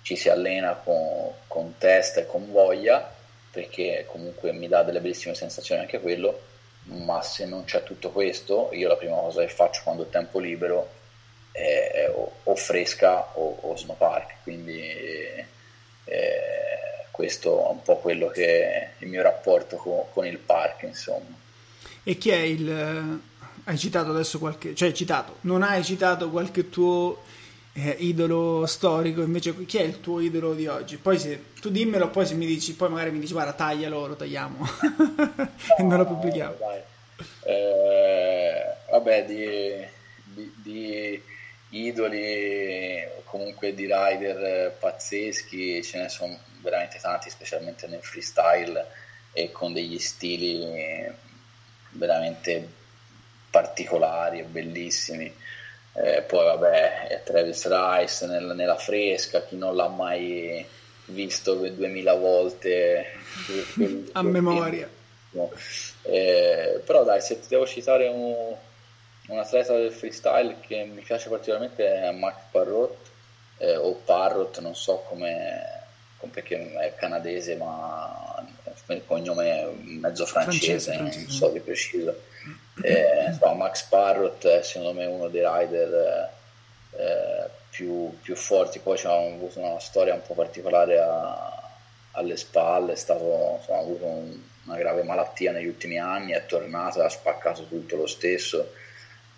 ci 0.03 0.16
si 0.16 0.28
allena 0.28 0.74
con, 0.74 1.32
con 1.47 1.78
testa 1.78 2.20
e 2.20 2.27
con 2.27 2.51
voglia 2.51 3.15
perché 3.51 4.05
comunque 4.07 4.53
mi 4.53 4.69
dà 4.69 4.82
delle 4.82 5.01
bellissime 5.01 5.35
sensazioni 5.35 5.81
anche 5.81 5.98
quello, 6.01 6.40
ma 6.82 7.23
se 7.23 7.47
non 7.47 7.65
c'è 7.65 7.82
tutto 7.82 8.11
questo, 8.11 8.69
io 8.73 8.86
la 8.86 8.97
prima 8.97 9.16
cosa 9.16 9.40
che 9.40 9.48
faccio 9.48 9.81
quando 9.82 10.03
ho 10.03 10.07
tempo 10.07 10.39
libero 10.39 10.90
eh, 11.57 12.12
o, 12.15 12.33
o, 12.43 12.55
fresca 12.55 13.31
o, 13.35 13.59
o 13.62 13.77
snowpark, 13.77 14.43
quindi 14.43 14.78
eh, 16.05 17.07
questo 17.11 17.66
è 17.66 17.70
un 17.70 17.83
po' 17.83 17.97
quello 17.97 18.28
che 18.28 18.47
è 18.47 18.91
il 18.99 19.09
mio 19.09 19.23
rapporto 19.23 19.77
con, 19.77 20.03
con 20.12 20.27
il 20.27 20.39
park, 20.39 20.83
insomma. 20.83 21.35
E 22.05 22.19
chi 22.19 22.31
è 22.31 22.37
il... 22.37 23.20
hai 23.65 23.78
citato 23.78 24.11
adesso 24.11 24.39
qualche... 24.39 24.74
cioè 24.74 24.89
hai 24.89 24.95
citato, 24.95 25.39
non 25.43 25.62
hai 25.62 25.83
citato 25.83 26.31
qualche 26.31 26.69
tuo 26.69 27.23
eh, 27.73 27.97
idolo 28.01 28.66
storico, 28.66 29.23
invece 29.23 29.65
chi 29.65 29.78
è 29.78 29.83
il 29.83 30.01
tuo 30.01 30.20
idolo 30.20 30.53
di 30.53 30.66
oggi? 30.66 30.99
Poi 30.99 31.19
se 31.19 31.53
tu 31.59 31.70
dimmelo, 31.70 32.11
poi 32.11 32.27
se 32.27 32.35
mi 32.35 32.47
dici, 32.47 32.74
poi 32.74 32.91
magari 32.91 33.11
mi 33.12 33.19
dici 33.19 33.33
guarda 33.33 33.55
taglialo, 33.55 34.07
lo 34.07 34.16
tagliamo 34.16 34.66
e 35.78 35.83
non 35.83 35.97
lo 35.97 36.05
pubblichiamo. 36.05 36.55
Eh, 37.45 38.62
vabbè, 38.91 39.24
di, 39.24 39.87
di, 40.24 40.53
di 40.62 41.23
idoli 41.85 43.05
comunque 43.24 43.74
di 43.74 43.89
rider 43.90 44.73
pazzeschi, 44.78 45.82
ce 45.82 45.98
ne 45.98 46.09
sono 46.09 46.39
veramente 46.62 46.98
tanti, 47.01 47.31
specialmente 47.31 47.86
nel 47.86 48.03
freestyle 48.03 48.86
e 49.32 49.53
con 49.53 49.73
degli 49.73 49.98
stili 49.98 51.12
veramente 51.90 52.66
particolari 53.51 54.40
e 54.40 54.44
bellissimi. 54.44 55.32
Eh, 55.93 56.23
poi 56.23 56.44
vabbè, 56.44 57.23
Travis 57.24 57.66
Rice 57.66 58.27
nel, 58.27 58.53
nella 58.55 58.77
fresca, 58.77 59.43
chi 59.44 59.57
non 59.57 59.74
l'ha 59.74 59.89
mai 59.89 60.65
visto 61.07 61.55
2000 61.55 62.15
volte 62.15 63.07
a 64.12 64.23
memoria. 64.23 64.89
Eh, 66.03 66.81
però 66.85 67.05
dai, 67.05 67.20
se 67.20 67.40
ti 67.40 67.48
devo 67.48 67.66
citare 67.66 68.09
un, 68.09 68.55
un, 69.28 69.39
atleta 69.39 69.74
del 69.74 69.93
freestyle 69.93 70.57
che 70.61 70.85
mi 70.85 71.03
piace 71.03 71.28
particolarmente 71.28 71.85
è 71.85 72.11
Mark 72.12 72.51
Parrot, 72.51 72.97
eh, 73.59 73.77
o 73.77 73.93
Parrot, 74.05 74.61
non 74.61 74.74
so 74.74 75.05
come 75.09 75.85
perché 76.31 76.73
è 76.73 76.94
canadese 76.97 77.55
ma 77.57 78.44
il 78.89 79.03
cognome 79.07 79.61
è 79.61 79.69
mezzo 79.82 80.27
francese, 80.27 80.93
francese, 80.93 80.93
francese. 80.94 81.20
non 81.20 81.31
so 81.31 81.48
di 81.51 81.61
preciso. 81.61 82.23
Eh, 82.82 83.27
insomma, 83.28 83.55
Max 83.55 83.85
Parrot 83.85 84.47
è 84.47 84.62
secondo 84.62 84.93
me 84.93 85.07
uno 85.07 85.28
dei 85.28 85.43
rider 85.44 86.31
eh, 86.93 87.48
più, 87.70 88.19
più, 88.20 88.36
forti, 88.36 88.78
poi 88.78 88.98
ha 89.05 89.12
avuto 89.12 89.61
una 89.61 89.81
storia 89.81 90.15
un 90.15 90.23
po' 90.23 90.35
particolare 90.35 90.98
a, 90.98 91.70
alle 92.12 92.36
spalle, 92.36 92.93
è 92.93 92.97
stato, 92.97 93.57
insomma, 93.59 93.78
ha 93.78 93.82
avuto 93.82 94.05
un, 94.05 94.39
una 94.65 94.77
grave 94.77 95.03
malattia 95.03 95.53
negli 95.53 95.66
ultimi 95.66 95.98
anni, 95.98 96.32
è 96.32 96.44
tornato 96.47 97.03
ha 97.03 97.09
spaccato 97.09 97.66
tutto 97.66 97.97
lo 97.97 98.07
stesso. 98.07 98.73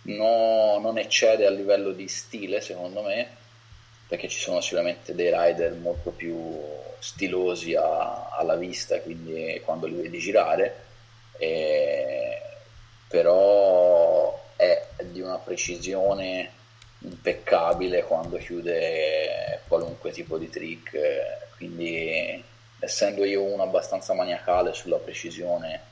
No, 0.09 0.78
non 0.80 0.97
eccede 0.97 1.44
a 1.47 1.51
livello 1.51 1.93
di 1.93 2.09
stile 2.09 2.60
secondo 2.62 3.02
me, 3.02 3.28
perché 4.09 4.28
ci 4.28 4.39
sono 4.39 4.60
sicuramente 4.62 5.14
dei 5.14 5.30
rider 5.30 5.74
molto 5.74 6.10
più 6.10 6.56
stilosi 6.98 7.74
a, 7.74 8.30
alla 8.30 8.56
vista, 8.56 9.01
quindi 9.01 9.60
quando 9.64 9.86
li 9.86 10.01
vedi 10.01 10.18
girare, 10.18 10.85
e, 11.36 12.40
però 13.06 14.47
è 14.56 14.86
di 15.02 15.20
una 15.20 15.36
precisione 15.36 16.52
impeccabile 17.01 18.02
quando 18.05 18.39
chiude 18.39 19.60
qualunque 19.68 20.10
tipo 20.10 20.39
di 20.39 20.48
trick, 20.48 20.98
quindi 21.56 22.43
essendo 22.80 23.24
io 23.24 23.43
uno 23.43 23.62
abbastanza 23.62 24.14
maniacale 24.14 24.72
sulla 24.72 24.97
precisione 24.97 25.82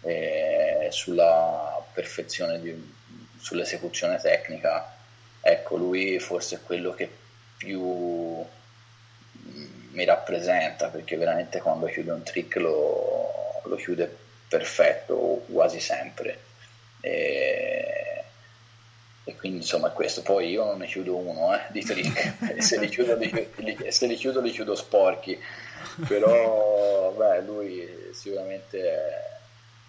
e 0.00 0.88
sulla 0.90 1.84
perfezione 1.92 2.60
di, 2.60 2.94
sull'esecuzione 3.46 4.18
tecnica, 4.18 4.92
ecco 5.40 5.76
lui 5.76 6.18
forse 6.18 6.56
è 6.56 6.60
quello 6.64 6.92
che 6.94 7.08
più 7.56 8.44
mi 9.92 10.04
rappresenta 10.04 10.88
perché 10.88 11.16
veramente 11.16 11.60
quando 11.60 11.86
chiude 11.86 12.10
un 12.10 12.24
trick 12.24 12.56
lo, 12.56 13.62
lo 13.62 13.76
chiude 13.76 14.12
perfetto 14.48 15.44
quasi 15.48 15.78
sempre. 15.78 16.40
E, 17.00 18.24
e, 19.22 19.36
quindi 19.36 19.58
insomma 19.58 19.90
è 19.90 19.92
questo. 19.92 20.22
Poi 20.22 20.50
io 20.50 20.64
non 20.64 20.78
ne 20.78 20.86
chiudo 20.86 21.16
uno 21.16 21.54
eh, 21.54 21.60
di 21.68 21.84
trick. 21.84 22.58
Se, 22.60 22.80
li 22.80 22.88
chiudo, 22.88 23.14
li, 23.14 23.48
li, 23.58 23.92
se 23.92 24.06
li 24.06 24.16
chiudo 24.16 24.40
li 24.40 24.50
chiudo 24.50 24.74
sporchi. 24.74 25.40
Però 26.08 27.12
beh, 27.12 27.42
lui 27.42 28.10
sicuramente 28.12 28.80
è, 28.80 29.35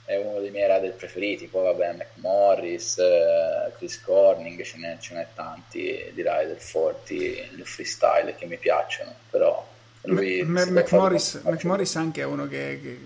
è 0.07 0.15
uno 0.15 0.39
dei 0.39 0.51
miei 0.51 0.71
rider 0.73 0.93
preferiti. 0.93 1.47
Poi 1.47 1.63
vabbè 1.63 1.93
McMorris 1.93 2.97
eh, 2.97 3.73
Chris 3.77 4.01
Corning 4.01 4.63
ce 4.63 4.77
n'è, 4.77 4.97
ce 4.99 5.13
n'è 5.13 5.27
tanti 5.35 5.81
di 6.13 6.21
rider 6.21 6.57
forti 6.57 7.35
nel 7.55 7.67
freestyle 7.67 8.33
che 8.35 8.45
mi 8.45 8.57
piacciono 8.57 9.13
però 9.29 9.75
lui 10.07 10.41
M- 10.43 10.69
McMorris, 10.69 11.41
McMorris 11.43 11.95
anche 11.95 12.21
è 12.21 12.25
uno 12.25 12.47
che, 12.47 12.79
che, 12.81 12.99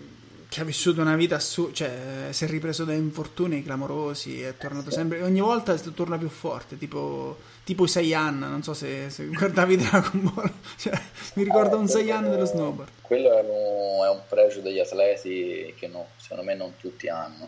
che, 0.47 0.61
ha 0.61 0.63
vissuto 0.63 1.01
una 1.01 1.15
vita 1.15 1.35
assurda, 1.35 1.73
cioè 1.73 2.27
si 2.29 2.43
è 2.43 2.47
ripreso 2.47 2.83
da 2.83 2.93
infortuni 2.93 3.63
clamorosi, 3.63 4.41
è 4.41 4.55
tornato 4.55 4.91
sempre, 4.91 5.23
ogni 5.23 5.39
volta 5.39 5.75
torna 5.75 6.17
più 6.17 6.29
forte, 6.29 6.77
tipo, 6.77 7.37
tipo 7.71 7.87
Saiyan, 7.87 8.37
non 8.37 8.63
so 8.63 8.73
se, 8.73 9.09
se 9.09 9.25
guardavi 9.27 9.77
Dragon 9.77 10.21
Ball, 10.33 10.51
cioè, 10.77 10.93
mi 11.35 11.43
ricorda 11.43 11.77
un 11.77 11.87
Saiyan 11.87 12.29
dello 12.29 12.43
snowboard. 12.43 12.91
Quello 13.01 13.31
è 13.37 13.41
un, 13.41 14.05
è 14.05 14.09
un 14.09 14.21
pregio 14.27 14.59
degli 14.59 14.79
atleti 14.79 15.73
che 15.77 15.87
no, 15.87 16.09
secondo 16.17 16.43
me 16.43 16.53
non 16.53 16.75
tutti 16.77 17.07
hanno. 17.07 17.47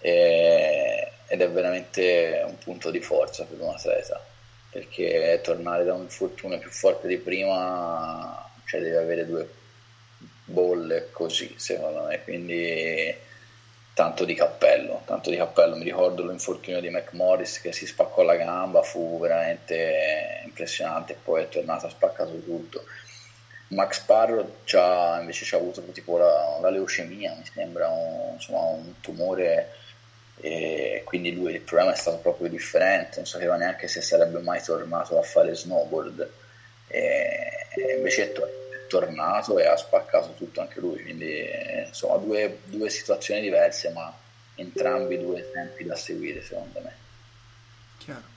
E, 0.00 1.12
ed 1.26 1.40
è 1.40 1.48
veramente 1.48 2.44
un 2.46 2.58
punto 2.58 2.90
di 2.90 3.00
forza 3.00 3.44
per 3.44 3.58
un 3.58 3.70
atleta 3.70 4.22
perché 4.70 5.40
tornare 5.42 5.84
da 5.84 5.94
un 5.94 6.02
infortunio 6.02 6.58
più 6.58 6.68
forte 6.68 7.08
di 7.08 7.16
prima 7.16 8.46
cioè 8.66 8.82
deve 8.82 8.98
avere 8.98 9.24
due 9.24 9.48
bolle 10.44 11.08
così 11.10 11.54
secondo 11.56 12.02
me. 12.02 12.22
Quindi 12.22 13.14
tanto 13.94 14.24
di 14.24 14.34
cappello 14.34 14.94
tanto 15.04 15.30
di 15.30 15.36
cappello. 15.36 15.76
Mi 15.76 15.84
ricordo 15.84 16.26
l'infortunio 16.26 16.80
di 16.80 16.90
McMorris 16.90 17.60
che 17.60 17.72
si 17.72 17.86
spaccò 17.86 18.22
la 18.22 18.36
gamba 18.36 18.82
fu 18.82 19.18
veramente 19.20 20.42
impressionante 20.44 21.12
e 21.12 21.16
poi 21.22 21.42
è 21.42 21.48
tornato 21.48 21.86
ha 21.86 21.90
spaccato 21.90 22.38
tutto. 22.40 22.84
Max 23.68 24.00
Parro 24.00 24.40
invece 25.20 25.54
ha 25.54 25.58
avuto 25.58 25.82
tipo 25.92 26.18
la, 26.18 26.58
la 26.60 26.70
leucemia 26.70 27.34
mi 27.34 27.44
sembra 27.52 27.88
un, 27.88 28.34
insomma, 28.34 28.60
un 28.60 29.00
tumore 29.00 29.70
e 30.40 31.02
quindi 31.04 31.32
lui 31.32 31.54
il 31.54 31.60
problema 31.60 31.92
è 31.92 31.96
stato 31.96 32.18
proprio 32.18 32.48
differente 32.48 33.16
non 33.16 33.26
sapeva 33.26 33.56
neanche 33.56 33.88
se 33.88 34.00
sarebbe 34.00 34.40
mai 34.40 34.62
tornato 34.62 35.18
a 35.18 35.22
fare 35.22 35.54
snowboard. 35.54 36.30
E 36.88 37.94
invece 37.96 38.24
è, 38.24 38.32
tornato 38.32 38.63
e 39.58 39.66
ha 39.66 39.76
spaccato 39.76 40.34
tutto 40.36 40.60
anche 40.60 40.80
lui, 40.80 41.02
quindi 41.02 41.44
insomma 41.86 42.16
due, 42.16 42.60
due 42.64 42.88
situazioni 42.90 43.40
diverse 43.40 43.90
ma 43.90 44.12
entrambi 44.54 45.18
due 45.18 45.40
esempi 45.40 45.84
da 45.84 45.96
seguire 45.96 46.42
secondo 46.42 46.80
me. 46.80 46.94
Chiaro. 47.98 48.32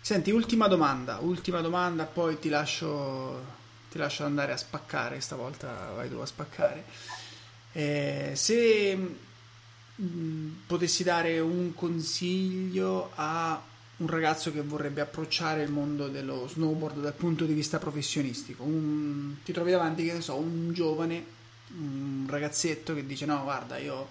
Senti, 0.00 0.30
ultima 0.30 0.66
domanda, 0.66 1.18
ultima 1.20 1.60
domanda, 1.60 2.04
poi 2.04 2.38
ti 2.38 2.48
lascio, 2.48 3.44
ti 3.90 3.98
lascio 3.98 4.24
andare 4.24 4.52
a 4.52 4.56
spaccare, 4.56 5.20
stavolta 5.20 5.92
vai 5.94 6.08
tu 6.08 6.16
a 6.16 6.26
spaccare. 6.26 6.84
Eh, 7.72 8.32
se 8.34 8.96
mh, 8.96 9.16
mm, 10.02 10.52
potessi 10.66 11.04
dare 11.04 11.38
un 11.38 11.74
consiglio 11.74 13.10
a 13.14 13.60
un 14.00 14.06
ragazzo 14.06 14.50
che 14.52 14.62
vorrebbe 14.62 15.02
approcciare 15.02 15.62
il 15.62 15.70
mondo 15.70 16.08
dello 16.08 16.48
snowboard 16.48 17.00
dal 17.00 17.12
punto 17.12 17.44
di 17.44 17.52
vista 17.52 17.78
professionistico. 17.78 18.62
Un, 18.62 19.36
ti 19.44 19.52
trovi 19.52 19.70
davanti, 19.70 20.04
che 20.04 20.14
ne 20.14 20.20
so, 20.22 20.36
un 20.36 20.72
giovane, 20.72 21.24
un 21.76 22.26
ragazzetto 22.28 22.94
che 22.94 23.04
dice 23.04 23.26
no, 23.26 23.42
guarda, 23.42 23.76
io 23.76 24.08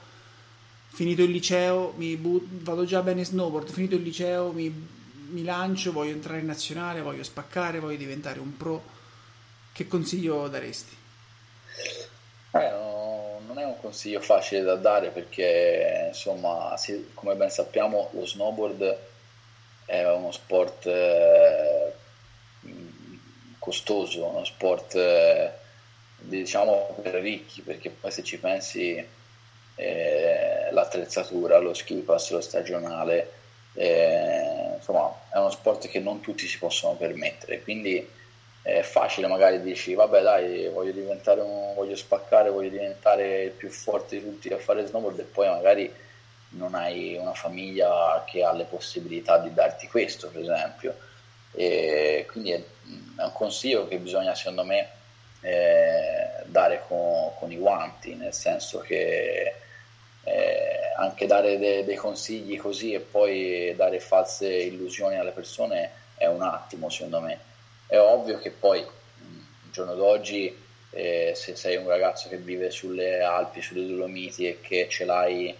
finito 0.89 1.23
il 1.23 1.31
liceo, 1.31 1.93
but- 1.97 2.45
vado 2.61 2.85
già 2.85 3.01
bene 3.01 3.25
snowboard, 3.25 3.71
finito 3.71 3.95
il 3.95 4.03
liceo, 4.03 4.51
mi, 4.51 4.71
mi 5.29 5.43
lancio, 5.43 5.91
voglio 5.91 6.11
entrare 6.11 6.39
in 6.39 6.45
nazionale, 6.45 7.01
voglio 7.01 7.23
spaccare, 7.23 7.79
voglio 7.79 7.97
diventare 7.97 8.39
un 8.39 8.55
pro. 8.55 8.97
Che 9.71 9.87
consiglio 9.87 10.47
daresti? 10.49 10.95
Eh, 12.51 12.69
no, 12.69 13.39
non 13.47 13.57
è 13.57 13.65
un 13.65 13.79
consiglio 13.79 14.19
facile 14.19 14.61
da 14.61 14.75
dare 14.75 15.09
perché, 15.09 16.09
insomma, 16.09 16.75
come 17.15 17.35
ben 17.35 17.49
sappiamo, 17.49 18.11
lo 18.13 18.25
snowboard 18.25 19.07
è 19.89 20.07
uno 20.07 20.31
sport 20.31 20.85
eh, 20.85 21.91
costoso, 23.57 24.27
uno 24.27 24.45
sport 24.45 24.93
eh, 24.93 25.51
diciamo 26.19 26.95
per 27.01 27.15
ricchi, 27.15 27.61
perché 27.61 27.89
poi 27.89 28.11
se 28.11 28.21
ci 28.23 28.37
pensi 28.37 29.03
eh, 29.75 30.67
l'attrezzatura, 30.71 31.57
lo 31.57 31.73
ski 31.73 31.95
pass, 31.95 32.29
lo 32.29 32.39
stagionale, 32.39 33.31
eh, 33.73 34.73
insomma 34.75 35.11
è 35.31 35.37
uno 35.39 35.49
sport 35.49 35.87
che 35.87 35.99
non 35.99 36.21
tutti 36.21 36.45
si 36.45 36.59
possono 36.59 36.93
permettere, 36.93 37.63
quindi 37.63 38.17
è 38.61 38.81
facile 38.81 39.25
magari 39.25 39.61
dici 39.61 39.95
vabbè 39.95 40.21
dai 40.21 40.69
voglio 40.69 40.91
diventare 40.91 41.41
un, 41.41 41.73
voglio 41.73 41.95
spaccare, 41.95 42.51
voglio 42.51 42.69
diventare 42.69 43.43
il 43.45 43.51
più 43.51 43.69
forte 43.69 44.17
di 44.17 44.23
tutti 44.23 44.49
a 44.49 44.57
fare 44.59 44.85
snowboard 44.85 45.19
e 45.19 45.23
poi 45.23 45.47
magari 45.47 45.91
non 46.49 46.73
hai 46.73 47.15
una 47.15 47.33
famiglia 47.33 48.23
che 48.25 48.43
ha 48.43 48.53
le 48.53 48.65
possibilità 48.65 49.37
di 49.37 49.53
darti 49.53 49.87
questo, 49.87 50.29
per 50.29 50.41
esempio. 50.41 50.97
E 51.53 52.25
quindi 52.29 52.51
è, 52.51 52.63
un 53.17 53.31
consiglio 53.33 53.87
che 53.87 53.97
bisogna, 53.97 54.33
secondo 54.33 54.63
me, 54.63 54.89
eh, 55.41 56.43
dare 56.45 56.83
con, 56.87 57.31
con, 57.37 57.51
i 57.51 57.57
guanti, 57.57 58.15
nel 58.15 58.33
senso 58.33 58.79
che 58.79 59.53
eh, 60.23 60.79
anche 60.97 61.25
dare 61.27 61.57
de, 61.57 61.83
dei 61.85 61.95
consigli 61.95 62.57
così 62.57 62.93
e 62.93 62.99
poi 62.99 63.73
dare 63.75 63.99
false 63.99 64.47
illusioni 64.51 65.17
alle 65.17 65.31
persone 65.31 65.91
è 66.15 66.25
un 66.25 66.41
attimo, 66.41 66.89
secondo 66.89 67.21
me. 67.21 67.39
È 67.87 67.97
ovvio 67.97 68.39
che 68.39 68.51
poi, 68.51 68.79
il 68.79 69.71
giorno 69.71 69.95
d'oggi, 69.95 70.67
eh, 70.91 71.33
se 71.35 71.55
sei 71.55 71.77
un 71.77 71.87
ragazzo 71.87 72.29
che 72.29 72.37
vive 72.37 72.71
sulle 72.71 73.21
Alpi, 73.21 73.61
sulle 73.61 73.85
Dolomiti 73.85 74.47
e 74.47 74.59
che 74.61 74.87
ce 74.89 75.05
l'hai 75.05 75.55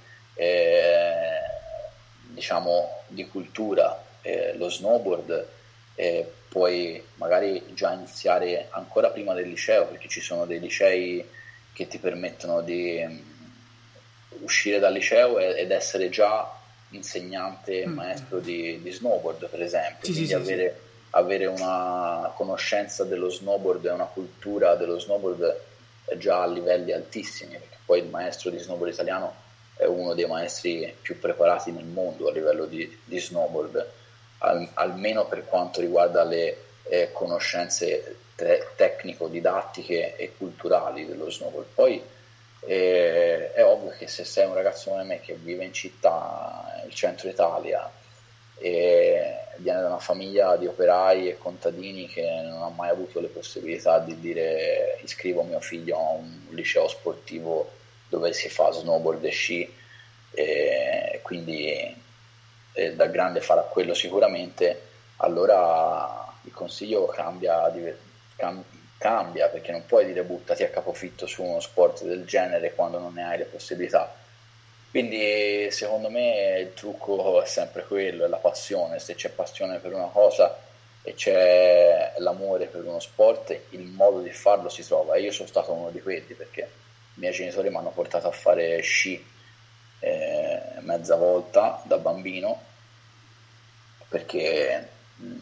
diciamo 2.27 3.03
di 3.07 3.27
cultura, 3.27 4.01
eh, 4.21 4.53
lo 4.55 4.69
snowboard, 4.69 5.47
eh, 5.95 6.31
puoi 6.47 7.03
magari 7.15 7.63
già 7.73 7.91
iniziare 7.91 8.67
ancora 8.71 9.09
prima 9.09 9.33
del 9.33 9.49
liceo, 9.49 9.85
perché 9.85 10.07
ci 10.07 10.21
sono 10.21 10.45
dei 10.45 10.59
licei 10.59 11.23
che 11.73 11.87
ti 11.87 11.99
permettono 11.99 12.61
di 12.61 13.01
um, 13.05 13.21
uscire 14.41 14.79
dal 14.79 14.93
liceo 14.93 15.39
ed 15.39 15.71
essere 15.71 16.09
già 16.09 16.57
insegnante 16.91 17.85
mm. 17.85 17.93
maestro 17.93 18.39
di, 18.39 18.81
di, 18.81 18.91
snowboard, 18.91 19.47
per 19.47 19.61
esempio, 19.61 20.05
sì, 20.05 20.11
quindi 20.11 20.27
sì, 20.27 20.33
avere, 20.33 20.79
sì. 20.81 21.07
avere, 21.11 21.45
una 21.45 22.31
conoscenza 22.35 23.03
dello 23.03 23.29
snowboard 23.29 23.85
e 23.85 23.91
una 23.91 24.05
cultura 24.05 24.75
dello 24.75 24.97
snowboard 24.97 25.59
già 26.17 26.41
a 26.41 26.47
livelli 26.47 26.91
altissimi, 26.91 27.51
perché 27.51 27.77
poi 27.85 27.99
il 27.99 28.07
maestro 28.07 28.49
di 28.49 28.57
snowboard 28.57 28.93
italiano 28.93 29.47
è 29.79 29.85
uno 29.85 30.13
dei 30.13 30.25
maestri 30.25 30.93
più 31.01 31.17
preparati 31.19 31.71
nel 31.71 31.85
mondo 31.85 32.27
a 32.27 32.33
livello 32.33 32.65
di, 32.65 32.99
di 33.05 33.17
snowboard, 33.17 33.91
al, 34.39 34.67
almeno 34.73 35.25
per 35.25 35.45
quanto 35.45 35.79
riguarda 35.79 36.25
le 36.25 36.57
eh, 36.83 37.11
conoscenze 37.13 38.17
te- 38.35 38.67
tecnico-didattiche 38.75 40.17
e 40.17 40.33
culturali 40.35 41.05
dello 41.05 41.31
snowboard. 41.31 41.67
Poi 41.73 42.03
eh, 42.59 43.53
è 43.53 43.63
ovvio 43.63 43.91
che 43.97 44.07
se 44.07 44.25
sei 44.25 44.47
un 44.47 44.53
ragazzo 44.53 44.89
come 44.89 45.03
me 45.03 45.21
che 45.21 45.35
vive 45.35 45.63
in 45.63 45.71
città, 45.71 46.81
nel 46.83 46.93
centro 46.93 47.29
Italia, 47.29 47.89
e 48.57 49.33
viene 49.59 49.79
da 49.79 49.87
una 49.87 49.99
famiglia 49.99 50.57
di 50.57 50.67
operai 50.67 51.29
e 51.29 51.37
contadini 51.37 52.05
che 52.09 52.29
non 52.43 52.63
ha 52.63 52.69
mai 52.75 52.89
avuto 52.89 53.21
le 53.21 53.29
possibilità 53.29 53.99
di 53.99 54.19
dire 54.19 54.99
iscrivo 55.03 55.43
mio 55.43 55.61
figlio 55.61 55.95
a 55.95 56.09
un 56.09 56.47
liceo 56.49 56.89
sportivo 56.89 57.77
dove 58.09 58.33
si 58.33 58.49
fa 58.49 58.71
snowboard 58.71 59.23
e 59.23 59.29
sci 59.29 59.77
e 60.31 61.19
quindi 61.23 61.95
e 62.73 62.93
da 62.95 63.05
grande 63.07 63.41
farà 63.41 63.61
quello 63.61 63.93
sicuramente 63.93 64.87
allora 65.17 66.31
il 66.43 66.53
consiglio 66.53 67.05
cambia, 67.07 67.71
cambia 68.97 69.47
perché 69.47 69.71
non 69.71 69.85
puoi 69.85 70.05
dire 70.05 70.23
buttati 70.23 70.63
a 70.63 70.69
capofitto 70.69 71.25
su 71.25 71.43
uno 71.43 71.59
sport 71.59 72.03
del 72.03 72.25
genere 72.25 72.73
quando 72.73 72.99
non 72.99 73.13
ne 73.13 73.23
hai 73.23 73.37
le 73.37 73.45
possibilità 73.45 74.13
quindi 74.89 75.69
secondo 75.69 76.09
me 76.09 76.57
il 76.59 76.73
trucco 76.73 77.43
è 77.43 77.45
sempre 77.45 77.83
quello, 77.85 78.25
è 78.25 78.27
la 78.27 78.37
passione, 78.37 78.97
se 78.97 79.13
c'è 79.13 79.29
passione 79.29 79.77
per 79.77 79.93
una 79.93 80.07
cosa 80.07 80.57
e 81.03 81.13
c'è 81.13 82.15
l'amore 82.17 82.65
per 82.65 82.83
uno 82.85 82.99
sport, 82.99 83.55
il 83.69 83.83
modo 83.83 84.21
di 84.21 84.31
farlo 84.31 84.67
si 84.67 84.83
trova. 84.83 85.13
E 85.13 85.21
io 85.21 85.31
sono 85.31 85.47
stato 85.47 85.71
uno 85.73 85.91
di 85.91 86.01
quelli 86.01 86.33
perché 86.33 86.67
i 87.19 87.23
miei 87.23 87.33
genitori 87.33 87.69
mi 87.69 87.75
hanno 87.75 87.89
portato 87.89 88.29
a 88.29 88.31
fare 88.31 88.79
sci 88.79 89.21
eh, 89.99 90.61
mezza 90.79 91.17
volta 91.17 91.81
da 91.83 91.97
bambino 91.97 92.61
perché 94.07 94.87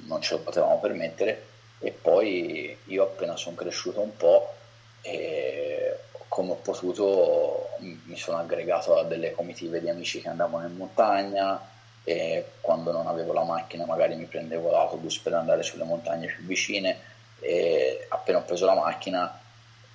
non 0.08 0.20
ce 0.22 0.34
lo 0.34 0.41
potevamo 0.41 0.80
permettere. 0.80 1.45
E 1.80 1.91
poi 1.91 2.76
io 2.86 3.04
appena 3.04 3.36
sono 3.36 3.56
cresciuto 3.56 4.02
un 4.02 4.18
po' 4.18 4.56
e 5.04 5.95
come 6.28 6.54
ho 6.54 6.56
potuto 6.56 7.70
mi 7.78 8.18
sono 8.18 8.40
aggregato 8.40 8.98
a 8.98 9.04
delle 9.04 9.32
comitive 9.32 9.80
di 9.80 9.88
amici 9.88 10.20
che 10.20 10.30
andavano 10.30 10.66
in 10.66 10.76
montagna 10.76 11.62
e 12.04 12.54
quando 12.62 12.91
non 12.91 13.06
avevo 13.06 13.34
la 13.34 13.44
macchina 13.44 13.86
magari 13.86 14.16
mi 14.16 14.26
prendevo 14.26 14.72
l'autobus 14.72 15.20
per 15.20 15.34
andare 15.34 15.62
sulle 15.62 15.84
montagne 15.84 16.28
più 16.28 16.45
vicine 16.45 16.99
e 17.40 18.08
appena 18.10 18.40
ho 18.40 18.44
preso 18.44 18.66
la 18.66 18.74
macchina 18.74 19.40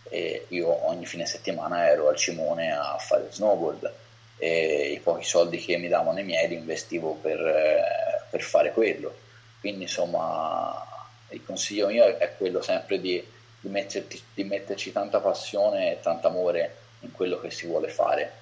e 0.09 0.47
io 0.49 0.89
ogni 0.89 1.07
fine 1.07 1.27
settimana 1.27 1.89
ero 1.89 2.09
al 2.09 2.17
Cimone 2.17 2.73
a 2.73 2.97
fare 2.99 3.29
snowboard 3.31 3.93
e 4.37 4.93
i 4.93 4.99
pochi 4.99 5.25
soldi 5.25 5.59
che 5.59 5.77
mi 5.77 5.89
davano 5.89 6.19
i 6.19 6.25
miei 6.25 6.49
li 6.49 6.57
investivo 6.57 7.15
per, 7.15 8.27
per 8.29 8.43
fare 8.43 8.73
quello. 8.73 9.15
Quindi 9.61 9.83
insomma 9.83 10.85
il 11.29 11.45
consiglio 11.45 11.87
mio 11.87 12.19
è 12.19 12.35
quello 12.37 12.61
sempre 12.61 13.01
di, 13.01 13.25
di, 13.61 13.69
metterti, 13.69 14.21
di 14.35 14.45
metterci 14.45 14.93
tanta 14.93 15.21
passione 15.21 15.93
e 15.93 16.01
tanto 16.01 16.27
amore 16.27 16.77
in 17.01 17.13
quello 17.13 17.41
che 17.41 17.51
si 17.51 17.67
vuole 17.67 17.89
fare, 17.89 18.33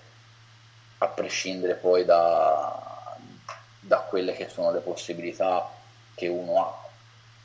a 0.98 1.06
prescindere 1.08 1.74
poi 1.74 2.04
da, 2.04 3.16
da 3.78 3.98
quelle 3.98 4.32
che 4.32 4.48
sono 4.48 4.72
le 4.72 4.80
possibilità 4.80 5.70
che 6.14 6.28
uno 6.28 6.64
ha. 6.64 6.88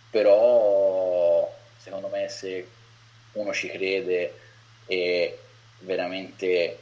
Però 0.09 1.53
secondo 1.77 2.07
me 2.07 2.29
se 2.29 2.67
uno 3.35 3.53
ci 3.53 3.69
crede 3.69 4.33
e 4.85 5.39
veramente 5.79 6.79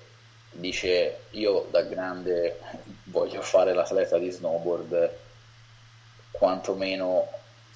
dice 0.51 1.19
io 1.31 1.67
da 1.71 1.81
grande 1.81 2.59
voglio 3.05 3.41
fare 3.41 3.73
l'atleta 3.73 4.17
di 4.17 4.29
snowboard, 4.29 5.11
quantomeno 6.31 7.27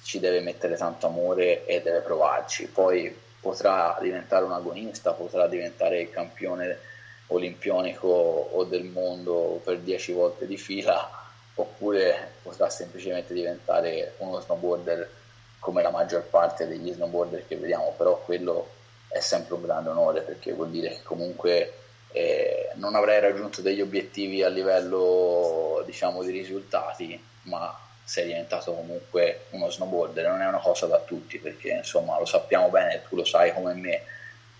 ci 0.02 0.20
deve 0.20 0.40
mettere 0.40 0.76
tanto 0.76 1.06
amore 1.06 1.66
e 1.66 1.82
deve 1.82 2.00
provarci. 2.00 2.66
Poi 2.68 3.14
potrà 3.40 3.98
diventare 4.00 4.44
un 4.44 4.52
agonista, 4.52 5.12
potrà 5.12 5.46
diventare 5.46 6.00
il 6.00 6.10
campione 6.10 6.78
olimpionico 7.28 8.08
o 8.08 8.64
del 8.64 8.84
mondo 8.84 9.60
per 9.62 9.78
dieci 9.78 10.12
volte 10.12 10.46
di 10.46 10.56
fila, 10.56 11.10
oppure 11.54 12.32
potrà 12.42 12.70
semplicemente 12.70 13.34
diventare 13.34 14.14
uno 14.18 14.40
snowboarder 14.40 15.10
come 15.58 15.82
la 15.82 15.90
maggior 15.90 16.22
parte 16.22 16.66
degli 16.66 16.92
snowboarder 16.92 17.46
che 17.46 17.56
vediamo, 17.56 17.94
però 17.96 18.20
quello 18.24 18.70
è 19.08 19.20
sempre 19.20 19.54
un 19.54 19.62
grande 19.62 19.90
onore 19.90 20.20
perché 20.20 20.52
vuol 20.52 20.70
dire 20.70 20.90
che 20.90 21.02
comunque 21.02 21.72
eh, 22.12 22.70
non 22.74 22.94
avrei 22.94 23.20
raggiunto 23.20 23.60
degli 23.60 23.80
obiettivi 23.80 24.42
a 24.42 24.48
livello 24.48 25.82
diciamo 25.86 26.22
di 26.22 26.30
risultati, 26.30 27.22
ma 27.42 27.76
sei 28.04 28.26
diventato 28.26 28.72
comunque 28.72 29.46
uno 29.50 29.70
snowboarder, 29.70 30.28
non 30.28 30.40
è 30.40 30.46
una 30.46 30.60
cosa 30.60 30.86
da 30.86 30.98
tutti 30.98 31.38
perché 31.38 31.70
insomma 31.70 32.18
lo 32.18 32.24
sappiamo 32.24 32.68
bene, 32.68 33.02
tu 33.08 33.16
lo 33.16 33.24
sai 33.24 33.52
come 33.52 33.74
me, 33.74 34.02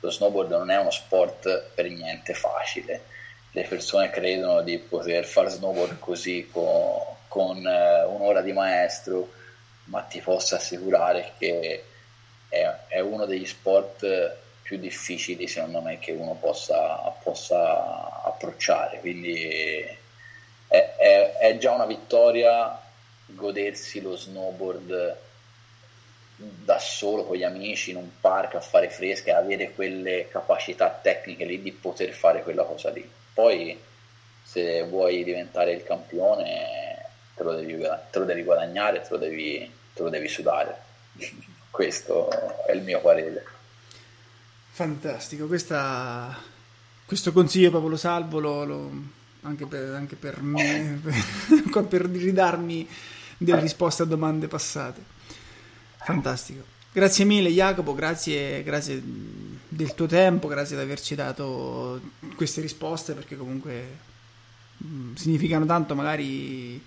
lo 0.01 0.11
snowboard 0.11 0.51
non 0.51 0.71
è 0.71 0.77
uno 0.77 0.91
sport 0.91 1.71
per 1.75 1.89
niente 1.89 2.35
facile, 2.35 3.05
le 3.53 3.65
persone 3.65 4.11
credono 4.11 4.61
di 4.61 4.79
poter 4.79 5.25
fare 5.25 5.49
snowboard 5.49 5.99
così 5.99 6.49
con, 6.53 7.01
con 7.29 7.67
eh, 7.67 8.05
un'ora 8.05 8.43
di 8.43 8.53
maestro 8.53 9.37
ma 9.89 10.03
ti 10.03 10.21
posso 10.21 10.55
assicurare 10.55 11.33
che 11.39 11.85
è, 12.49 12.75
è, 12.89 13.01
uno 13.01 13.27
degli 13.27 13.47
sport 13.47 14.37
più 14.63 14.79
difficili 14.79 15.47
secondo 15.47 15.81
me 15.81 15.99
che 15.99 16.13
uno 16.13 16.35
possa, 16.35 16.97
possa 17.23 18.23
approcciare. 18.23 19.01
Quindi 19.01 19.85
è, 20.67 20.95
è, 20.97 21.37
è, 21.39 21.59
già 21.59 21.73
una 21.73 21.87
vittoria 21.87 22.81
godersi 23.27 24.01
lo 24.01 24.17
snowboard 24.17 25.17
da 26.37 26.79
solo 26.79 27.25
con 27.25 27.37
gli 27.37 27.43
amici 27.43 27.91
in 27.91 27.97
un 27.97 28.21
parco 28.21 28.59
a 28.59 28.61
fare 28.61 28.91
fresca 28.91 29.31
e 29.31 29.35
avere 29.35 29.73
quelle 29.73 30.29
capacità 30.29 30.89
tecniche 30.91 31.45
lì 31.45 31.61
di 31.61 31.73
poter 31.73 32.13
fare 32.13 32.43
quella 32.43 32.65
cosa 32.65 32.91
lì. 32.91 33.11
Poi 33.33 33.81
se 34.43 34.83
vuoi 34.85 35.25
diventare 35.25 35.73
il 35.73 35.83
campione 35.83 37.07
te 37.35 37.43
lo 37.43 37.53
devi, 37.55 37.79
te 38.11 38.19
lo 38.19 38.25
devi 38.25 38.43
guadagnare 38.43 39.01
te 39.03 39.09
lo 39.11 39.17
devi 39.19 39.78
te 39.99 40.05
lo 40.05 40.11
devi 40.11 40.29
sudare. 40.29 40.77
Questo 41.71 42.31
è 42.67 42.73
il 42.73 42.83
mio 42.83 43.01
parere. 43.01 43.45
Fantastico, 44.71 45.47
Questa, 45.47 46.37
questo 47.05 47.33
consiglio 47.33 47.71
proprio 47.71 47.91
lo 47.91 47.97
salvo 47.97 48.39
lo, 48.39 48.65
lo, 48.65 48.91
anche, 49.43 49.67
per, 49.67 49.95
anche, 49.95 50.15
per, 50.15 50.41
me, 50.41 51.01
per, 51.73 51.85
per 51.85 52.03
ridarmi 52.03 52.89
delle 53.37 53.61
risposte 53.61 54.05
a 54.05 54.07
domande 54.07 54.47
passate. 54.47 55.03
Fantastico. 55.97 56.77
Grazie 56.93 57.25
mille 57.25 57.51
Jacopo, 57.51 57.95
grazie, 57.95 58.63
grazie 58.63 59.03
del 59.69 59.95
tuo 59.95 60.07
tempo, 60.07 60.49
grazie 60.49 60.77
di 60.77 60.83
averci 60.83 61.15
dato 61.15 62.01
queste 62.35 62.61
risposte 62.61 63.15
perché 63.15 63.37
comunque 63.37 63.99
mh, 64.77 65.15
significano 65.15 65.67
tanto, 65.67 65.95
magari, 65.95 66.81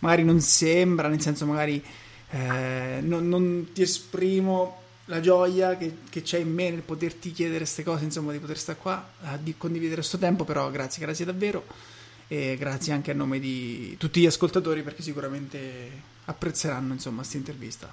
magari 0.00 0.22
non 0.22 0.40
sembra, 0.40 1.08
nel 1.08 1.20
senso 1.20 1.44
magari 1.46 1.82
eh, 2.30 2.98
non, 3.00 3.28
non, 3.28 3.70
ti 3.72 3.82
esprimo 3.82 4.82
la 5.06 5.20
gioia 5.20 5.76
che, 5.76 5.98
che, 6.10 6.22
c'è 6.22 6.38
in 6.38 6.52
me 6.52 6.70
nel 6.70 6.82
poterti 6.82 7.32
chiedere 7.32 7.58
queste 7.58 7.82
cose, 7.82 8.04
insomma, 8.04 8.32
di 8.32 8.38
poter 8.38 8.58
stare 8.58 8.78
qua 8.78 9.12
a 9.22 9.36
di 9.38 9.56
condividere 9.56 9.96
questo 9.96 10.18
tempo, 10.18 10.44
però 10.44 10.70
grazie, 10.70 11.02
grazie 11.02 11.24
davvero 11.24 11.64
e 12.28 12.56
grazie 12.58 12.92
anche 12.92 13.10
a 13.10 13.14
nome 13.14 13.38
di 13.38 13.96
tutti 13.98 14.20
gli 14.20 14.26
ascoltatori 14.26 14.82
perché 14.82 15.02
sicuramente 15.02 15.68
apprezzeranno, 16.26 16.92
insomma, 16.92 17.18
questa 17.18 17.38
intervista. 17.38 17.90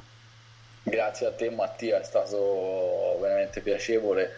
Grazie 0.84 1.28
a 1.28 1.32
te 1.32 1.50
Mattia, 1.50 2.00
è 2.00 2.04
stato 2.04 3.18
veramente 3.22 3.62
piacevole. 3.62 4.32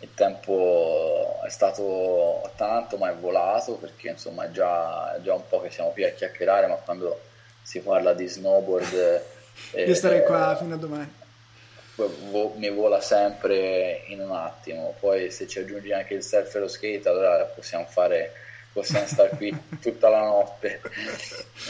Il 0.00 0.10
tempo 0.14 1.40
è 1.44 1.48
stato 1.48 2.52
tanto, 2.54 2.98
ma 2.98 3.10
è 3.10 3.14
volato 3.16 3.74
perché 3.74 4.10
insomma 4.10 4.44
è 4.44 4.50
già, 4.52 5.16
è 5.16 5.20
già 5.22 5.34
un 5.34 5.42
po' 5.48 5.60
che 5.60 5.70
siamo 5.70 5.90
qui 5.90 6.04
a 6.04 6.12
chiacchierare, 6.12 6.68
ma 6.68 6.74
quando 6.74 7.18
si 7.62 7.80
parla 7.80 8.12
di 8.12 8.28
snowboard 8.28 9.24
io 9.74 9.94
starei 9.94 10.24
qua 10.24 10.56
fino 10.56 10.74
a 10.74 10.78
domani. 10.78 11.16
Mi 12.56 12.70
vola 12.70 13.00
sempre 13.00 14.04
in 14.06 14.20
un 14.20 14.30
attimo. 14.30 14.94
Poi, 14.98 15.30
se 15.30 15.46
ci 15.46 15.58
aggiungi 15.58 15.92
anche 15.92 16.14
il 16.14 16.22
surf 16.22 16.54
e 16.54 16.58
lo 16.60 16.68
skate, 16.68 17.08
allora 17.08 17.44
possiamo 17.44 17.84
fare, 17.86 18.32
possiamo 18.72 19.06
stare 19.06 19.30
qui 19.30 19.56
tutta 19.80 20.08
la 20.08 20.22
notte. 20.22 20.80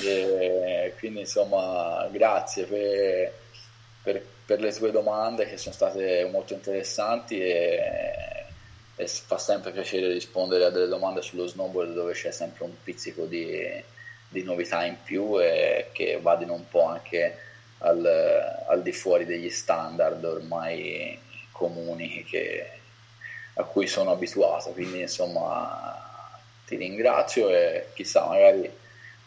E 0.04 0.94
quindi, 0.98 1.20
insomma, 1.20 2.06
grazie 2.10 2.64
per, 2.64 3.32
per, 4.02 4.22
per, 4.44 4.60
le 4.60 4.72
tue 4.72 4.90
domande 4.90 5.48
che 5.48 5.56
sono 5.56 5.74
state 5.74 6.28
molto 6.30 6.52
interessanti. 6.52 7.40
E, 7.40 7.82
e 8.96 9.06
fa 9.06 9.38
sempre 9.38 9.70
piacere 9.70 10.12
rispondere 10.12 10.64
a 10.64 10.70
delle 10.70 10.88
domande 10.88 11.22
sullo 11.22 11.46
snowboard 11.46 11.94
dove 11.94 12.14
c'è 12.14 12.32
sempre 12.32 12.64
un 12.64 12.72
pizzico 12.82 13.26
di 13.26 13.82
di 14.28 14.42
novità 14.42 14.84
in 14.84 14.96
più 15.02 15.40
e 15.40 15.88
che 15.92 16.18
vadino 16.20 16.52
un 16.52 16.68
po' 16.68 16.84
anche 16.84 17.38
al, 17.78 18.64
al 18.66 18.82
di 18.82 18.92
fuori 18.92 19.24
degli 19.24 19.50
standard 19.50 20.24
ormai 20.24 21.18
comuni 21.52 22.24
che, 22.24 22.70
a 23.54 23.62
cui 23.64 23.86
sono 23.86 24.10
abituato. 24.10 24.70
Quindi 24.70 25.00
insomma 25.00 25.96
ti 26.66 26.76
ringrazio 26.76 27.48
e 27.50 27.86
chissà, 27.94 28.26
magari 28.26 28.70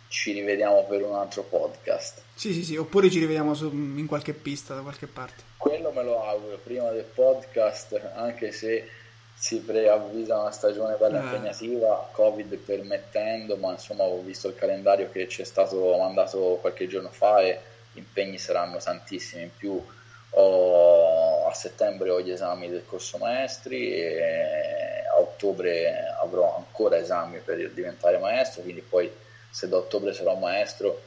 ci 0.08 0.34
rivediamo 0.34 0.84
per 0.84 1.04
un 1.04 1.16
altro 1.16 1.44
podcast. 1.44 2.22
Sì, 2.36 2.54
sì, 2.54 2.64
sì, 2.64 2.76
oppure 2.76 3.10
ci 3.10 3.20
rivediamo 3.20 3.54
su, 3.54 3.70
in 3.72 4.06
qualche 4.08 4.34
pista 4.34 4.74
da 4.76 4.82
qualche 4.82 5.08
parte. 5.08 5.44
Quello 5.58 5.92
me 5.92 6.04
lo 6.04 6.24
auguro 6.24 6.58
prima 6.58 6.90
del 6.92 7.04
podcast, 7.04 8.00
anche 8.16 8.52
se 8.52 8.90
si 9.34 9.60
preavvisa 9.60 10.38
una 10.38 10.52
stagione 10.52 10.98
bella 10.98 11.20
eh. 11.20 11.24
impegnativa, 11.24 12.10
Covid 12.12 12.56
permettendo, 12.58 13.56
ma 13.56 13.72
insomma 13.72 14.04
ho 14.04 14.22
visto 14.22 14.50
il 14.50 14.56
calendario 14.56 15.10
che 15.12 15.28
ci 15.28 15.42
è 15.42 15.46
stato 15.46 15.98
mandato 15.98 16.58
qualche 16.62 16.88
giorno 16.88 17.10
fa 17.10 17.42
e 17.42 17.60
gli 17.92 18.00
impegni 18.00 18.38
saranno 18.38 18.78
tantissimi. 18.78 19.44
In 19.44 19.56
più 19.56 19.84
ho, 20.32 21.48
a 21.48 21.54
settembre 21.54 22.10
ho 22.10 22.22
gli 22.22 22.32
esami 22.32 22.70
del 22.70 22.86
corso 22.86 23.18
maestri 23.18 23.94
e 23.94 25.06
a 25.14 25.20
ottobre 25.20 26.14
avrò 26.22 26.56
ancora 26.56 26.98
esami 26.98 27.40
per 27.40 27.72
diventare 27.72 28.18
maestro, 28.18 28.62
quindi 28.62 28.82
poi 28.82 29.12
se 29.50 29.68
da 29.68 29.78
ottobre 29.78 30.14
sarò 30.14 30.36
maestro 30.36 31.02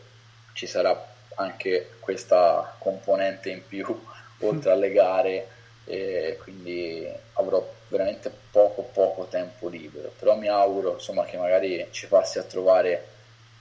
ci 0.52 0.66
sarà 0.66 1.12
anche 1.36 1.90
questa 1.98 2.76
componente 2.78 3.50
in 3.50 3.66
più 3.66 3.84
oltre 4.40 4.70
alle 4.70 4.92
gare 4.92 5.48
e 5.86 6.38
quindi 6.42 7.06
avrò 7.34 7.66
veramente 7.88 8.30
poco 8.50 8.82
poco 8.82 9.26
tempo 9.26 9.68
libero 9.68 10.12
però 10.18 10.36
mi 10.36 10.48
auguro 10.48 10.94
insomma 10.94 11.24
che 11.24 11.36
magari 11.36 11.86
ci 11.90 12.06
passi 12.06 12.38
a 12.38 12.42
trovare 12.42 13.08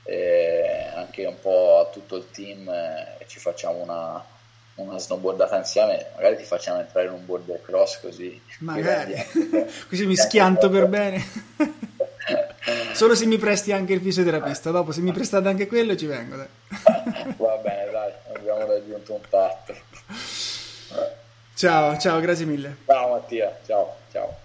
eh, 0.03 0.89
anche 0.95 1.25
un 1.25 1.39
po' 1.39 1.79
a 1.79 1.91
tutto 1.91 2.17
il 2.17 2.29
team 2.31 2.67
eh, 2.69 3.25
ci 3.27 3.39
facciamo 3.39 3.81
una, 3.81 4.23
una 4.75 4.97
snowboardata 4.97 5.57
insieme. 5.57 6.07
Magari 6.15 6.37
ti 6.37 6.43
facciamo 6.43 6.79
entrare 6.79 7.07
in 7.07 7.13
un 7.13 7.25
border 7.25 7.61
cross 7.61 7.99
così. 7.99 8.41
Magari. 8.59 9.13
Così 9.89 10.05
mi 10.05 10.15
schianto 10.15 10.69
per 10.69 10.87
bene. 10.87 11.23
Solo 12.93 13.15
se 13.15 13.25
mi 13.25 13.37
presti 13.37 13.71
anche 13.71 13.93
il 13.93 14.01
fisioterapista. 14.01 14.71
Dopo 14.71 14.91
se 14.91 15.01
mi 15.01 15.11
prestate 15.13 15.47
anche 15.47 15.67
quello 15.67 15.95
ci 15.95 16.05
vengo 16.05 16.35
dai. 16.37 16.47
va 17.37 17.57
bene 17.57 17.91
dai 17.91 18.11
abbiamo 18.33 18.65
raggiunto 18.65 19.13
un 19.13 19.21
patto 19.29 19.73
Ciao, 21.55 21.97
ciao, 21.97 22.19
grazie 22.19 22.45
mille. 22.45 22.77
Ciao 22.85 23.11
Mattia, 23.11 23.57
ciao, 23.65 23.95
ciao. 24.11 24.41